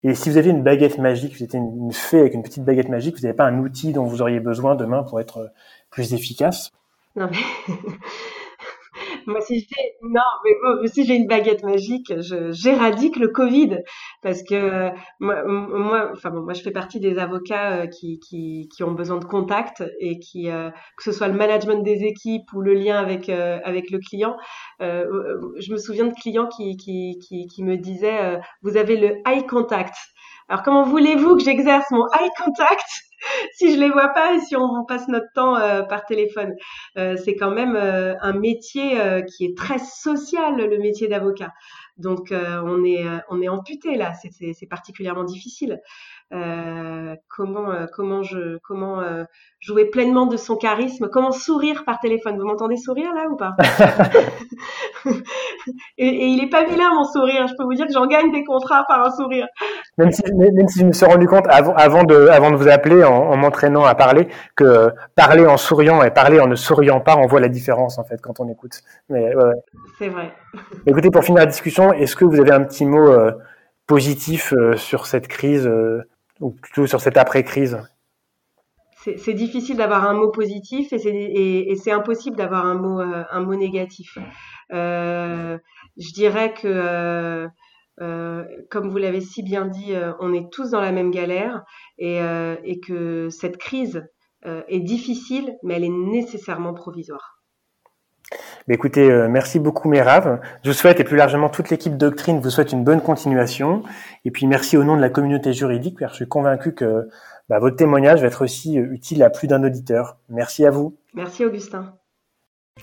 Et 0.04 0.16
si 0.16 0.30
vous 0.30 0.38
aviez 0.38 0.52
une 0.52 0.64
baguette 0.64 0.98
magique, 0.98 1.36
vous 1.36 1.44
étiez 1.44 1.60
une 1.60 1.92
fée 1.92 2.22
avec 2.22 2.36
une 2.36 2.42
petite 2.42 2.64
baguette 2.64 2.88
magique, 2.88 3.18
vous 3.18 3.24
n'avez 3.24 3.36
pas 3.36 3.48
un 3.48 3.60
outil 3.60 3.92
dont 3.92 4.06
vous 4.06 4.22
auriez 4.22 4.40
besoin 4.40 4.76
demain 4.76 5.04
pour 5.04 5.20
être 5.20 5.52
plus 5.90 6.14
efficace? 6.14 6.72
Non 7.18 7.30
mais 7.30 7.74
moi, 9.28 9.42
si 9.42 9.60
j'ai, 9.60 9.94
non, 10.02 10.22
mais 10.44 10.88
si 10.88 11.06
j'ai 11.06 11.16
une 11.16 11.28
baguette 11.28 11.64
magique, 11.64 12.14
j'éradique 12.52 13.18
le 13.18 13.28
Covid 13.30 13.80
parce 14.22 14.44
que 14.44 14.90
moi, 15.20 15.44
moi, 15.46 16.10
enfin 16.12 16.30
bon, 16.30 16.42
moi, 16.42 16.54
je 16.54 16.62
fais 16.62 16.72
partie 16.72 17.00
des 17.00 17.18
avocats 17.18 17.72
euh, 17.72 17.88
qui, 17.88 18.20
qui, 18.20 18.70
qui 18.74 18.84
ont 18.84 18.92
besoin 18.92 19.18
de 19.18 19.26
contact 19.26 19.84
et 20.00 20.20
qui, 20.20 20.50
euh, 20.50 20.70
que 20.98 21.04
ce 21.04 21.12
soit 21.12 21.28
le 21.28 21.36
management 21.36 21.84
des 21.84 22.04
équipes 22.04 22.52
ou 22.54 22.62
le 22.62 22.74
lien 22.74 22.98
avec 22.98 23.30
euh, 23.30 23.60
avec 23.64 23.92
le 23.92 24.00
client. 24.00 24.36
je 24.80 25.72
me 25.72 25.78
souviens 25.78 26.06
de 26.06 26.14
clients 26.14 26.48
qui 26.48 26.78
qui 26.78 27.18
qui, 27.20 27.48
qui 27.48 27.64
me 27.64 27.78
disaient, 27.78 28.40
vous 28.62 28.78
avez 28.78 28.98
le 28.98 29.18
eye 29.28 29.46
contact. 29.46 29.96
Alors 30.52 30.64
comment 30.64 30.84
voulez-vous 30.84 31.38
que 31.38 31.44
j'exerce 31.46 31.90
mon 31.92 32.06
eye 32.08 32.30
contact 32.44 32.86
si 33.54 33.74
je 33.74 33.80
les 33.80 33.90
vois 33.90 34.10
pas 34.10 34.34
et 34.34 34.42
si 34.42 34.58
on 34.58 34.84
passe 34.84 35.08
notre 35.08 35.32
temps 35.34 35.56
euh, 35.56 35.82
par 35.84 36.06
téléphone? 36.06 36.56
Euh, 36.98 37.16
c'est 37.16 37.38
quand 37.38 37.52
même 37.52 37.78
euh, 37.78 38.16
un 38.20 38.34
métier 38.34 39.00
qui 39.30 39.46
est 39.46 39.58
très 39.58 39.80
social, 39.80 40.58
le 40.58 40.78
métier 40.78 41.08
d'avocat. 41.08 41.54
Donc 41.96 42.34
on 42.34 42.84
est 42.84 43.06
on 43.30 43.42
est 43.42 43.48
amputé 43.48 43.96
là, 43.96 44.12
c'est 44.14 44.66
particulièrement 44.66 45.24
difficile. 45.24 45.80
Comment 47.28 47.88
comment 47.94 48.24
je 48.24 48.58
comment 48.64 49.02
jouer 49.60 49.86
pleinement 49.86 50.26
de 50.26 50.38
son 50.38 50.56
charisme, 50.56 51.10
comment 51.12 51.32
sourire 51.32 51.84
par 51.86 52.00
téléphone. 52.00 52.38
Vous 52.38 52.46
m'entendez 52.46 52.78
sourire 52.78 53.14
là 53.14 53.28
ou 53.30 53.36
pas? 53.36 53.56
Et, 55.98 56.08
et, 56.08 56.26
il 56.26 56.44
est 56.44 56.50
pas 56.50 56.64
vilain 56.64 56.90
mon 56.96 57.04
sourire. 57.04 57.48
Je 57.48 57.54
peux 57.56 57.64
vous 57.64 57.76
dire 57.76 57.86
que 57.86 57.94
j'en 57.94 58.08
gagne 58.08 58.32
des 58.32 58.44
contrats 58.44 58.84
par 58.88 59.06
un 59.06 59.12
sourire. 59.12 59.48
Même 59.98 60.12
si, 60.12 60.24
même 60.34 60.68
si 60.68 60.80
je 60.80 60.86
me 60.86 60.94
suis 60.94 61.06
rendu 61.06 61.28
compte 61.28 61.46
avant, 61.50 61.74
avant, 61.76 62.04
de, 62.04 62.28
avant 62.28 62.50
de 62.50 62.56
vous 62.56 62.68
appeler, 62.68 63.04
en, 63.04 63.14
en 63.14 63.38
m'entraînant 63.38 63.86
à 63.86 63.94
parler, 63.94 64.28
que 64.56 64.92
parler 65.16 65.46
en 65.46 65.58
souriant 65.58 66.02
et 66.02 66.10
parler 66.10 66.40
en 66.40 66.48
ne 66.48 66.56
souriant 66.56 67.00
pas, 67.00 67.16
on 67.18 67.28
voit 67.28 67.40
la 67.40 67.50
différence 67.50 68.00
en 68.00 68.04
fait 68.04 68.20
quand 68.22 68.40
on 68.40 68.50
écoute. 68.50 68.82
Mais 69.10 69.36
ouais. 69.36 69.54
C'est 70.00 70.10
vrai. 70.10 70.34
Écoutez, 70.86 71.12
pour 71.12 71.24
finir 71.24 71.42
la 71.42 71.46
discussion, 71.46 71.94
est-ce 71.94 72.16
que 72.16 72.26
vous 72.26 72.40
avez 72.40 72.52
un 72.52 72.64
petit 72.64 72.86
mot 72.86 73.08
euh, 73.08 73.32
positif 73.88 74.54
euh, 74.54 74.76
sur 74.76 75.06
cette 75.06 75.28
crise 75.28 75.68
euh, 75.68 76.04
ou 76.42 76.52
plutôt 76.52 76.86
sur 76.88 77.00
cette 77.00 77.18
après-crise 77.18 77.78
c'est 79.18 79.34
difficile 79.34 79.78
d'avoir 79.78 80.08
un 80.08 80.14
mot 80.14 80.30
positif 80.30 80.94
et 80.94 81.76
c'est 81.76 81.92
impossible 81.92 82.36
d'avoir 82.38 82.66
un 82.66 82.76
mot, 82.76 83.02
euh, 83.02 83.24
un 83.32 83.40
mot 83.42 83.56
négatif. 83.56 84.18
Euh, 84.72 85.58
je 85.98 86.14
dirais 86.14 86.54
que, 86.54 87.48
euh, 88.00 88.44
comme 88.70 88.90
vous 88.90 88.98
l'avez 88.98 89.22
si 89.22 89.44
bien 89.44 89.66
dit, 89.66 89.94
on 90.20 90.34
est 90.34 90.52
tous 90.52 90.72
dans 90.72 90.82
la 90.82 90.92
même 90.92 91.12
galère 91.12 91.64
et, 91.98 92.20
et 92.64 92.80
que 92.80 93.30
cette 93.30 93.58
crise 93.58 94.04
est 94.46 94.80
difficile, 94.80 95.56
mais 95.64 95.76
elle 95.76 95.86
est 95.86 95.90
nécessairement 95.90 96.74
provisoire. 96.74 97.41
Mais 98.68 98.76
écoutez, 98.76 99.10
merci 99.30 99.60
beaucoup 99.60 99.90
Merav. 99.90 100.40
Je 100.64 100.70
vous 100.70 100.76
souhaite 100.76 101.00
et 101.00 101.04
plus 101.04 101.18
largement 101.18 101.50
toute 101.50 101.70
l'équipe 101.70 101.98
Doctrine 101.98 102.40
vous 102.40 102.50
souhaite 102.50 102.72
une 102.72 102.84
bonne 102.84 103.02
continuation. 103.02 103.84
Et 104.26 104.32
puis 104.32 104.48
merci 104.48 104.78
au 104.78 104.84
nom 104.84 104.96
de 104.96 105.02
la 105.02 105.10
communauté 105.10 105.54
juridique, 105.54 106.00
car 106.00 106.12
je 106.12 106.16
suis 106.16 106.28
convaincu 106.28 106.74
que 106.74 107.10
bah, 107.52 107.60
votre 107.60 107.76
témoignage 107.76 108.22
va 108.22 108.28
être 108.28 108.46
aussi 108.46 108.80
euh, 108.80 108.94
utile 108.94 109.24
à 109.24 109.30
plus 109.30 109.50
d'un 109.50 109.62
auditeur. 109.62 110.18
Merci 110.30 110.66
à 110.66 110.72
vous. 110.72 110.98
Merci 111.14 111.44
Augustin. 111.44 111.96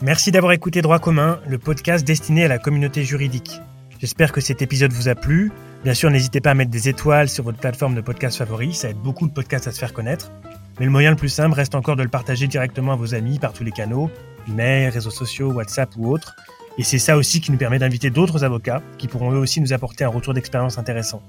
Merci 0.03 0.31
d'avoir 0.31 0.53
écouté 0.53 0.83
Droit 0.83 0.99
commun, 0.99 1.41
le 1.49 1.57
podcast 1.57 2.07
destiné 2.07 2.45
à 2.45 2.49
la 2.49 2.59
communauté 2.59 3.03
juridique. 3.03 3.63
J'espère 3.99 4.31
que 4.31 4.43
cet 4.43 4.61
épisode 4.61 4.93
vous 4.93 5.09
a 5.09 5.15
plu. 5.15 5.51
Bien 5.85 5.95
sûr, 5.95 6.11
n'hésitez 6.11 6.43
pas 6.43 6.51
à 6.51 6.55
mettre 6.55 6.71
des 6.71 6.91
étoiles 6.91 7.31
sur 7.31 7.45
votre 7.45 7.59
plateforme 7.59 7.95
de 7.95 8.03
podcast 8.03 8.37
favori, 8.37 8.75
ça 8.75 8.91
aide 8.91 8.99
beaucoup 8.99 9.27
de 9.27 9.33
podcasts 9.33 9.67
à 9.69 9.73
se 9.73 9.79
faire 9.79 9.95
connaître. 9.95 10.31
Mais 10.79 10.87
le 10.87 10.93
moyen 10.93 11.11
le 11.11 11.17
plus 11.17 11.29
simple 11.29 11.55
reste 11.55 11.75
encore 11.75 11.97
de 11.97 12.03
le 12.03 12.09
partager 12.09 12.47
directement 12.47 12.93
à 12.93 12.97
vos 12.97 13.15
amis 13.15 13.39
par 13.39 13.53
tous 13.53 13.65
les 13.65 13.73
canaux, 13.73 14.11
email, 14.49 14.89
réseaux 14.89 15.11
sociaux, 15.11 15.53
WhatsApp 15.53 15.91
ou 15.97 16.13
autres. 16.13 16.37
Et 16.79 16.85
c'est 16.85 16.99
ça 16.99 17.17
aussi 17.17 17.41
qui 17.41 17.51
nous 17.51 17.59
permet 17.59 17.79
d'inviter 17.79 18.11
d'autres 18.11 18.45
avocats 18.45 18.83
qui 18.99 19.09
pourront 19.09 19.33
eux 19.33 19.39
aussi 19.39 19.61
nous 19.61 19.73
apporter 19.73 20.05
un 20.05 20.09
retour 20.09 20.35
d'expérience 20.35 20.79
intéressant. 20.79 21.23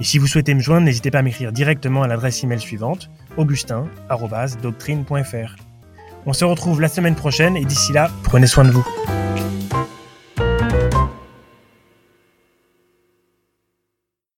Et 0.00 0.04
si 0.04 0.18
vous 0.18 0.28
souhaitez 0.28 0.54
me 0.54 0.60
joindre, 0.60 0.86
n'hésitez 0.86 1.10
pas 1.10 1.18
à 1.18 1.22
m'écrire 1.22 1.52
directement 1.52 2.02
à 2.02 2.08
l'adresse 2.08 2.42
email 2.44 2.60
suivante 2.60 3.10
augustin.doctrine.fr. 3.36 5.56
On 6.26 6.32
se 6.32 6.44
retrouve 6.44 6.80
la 6.80 6.88
semaine 6.88 7.16
prochaine 7.16 7.56
et 7.56 7.64
d'ici 7.64 7.92
là, 7.92 8.10
prenez 8.22 8.46
soin 8.46 8.64
de 8.64 8.70
vous. 8.70 8.86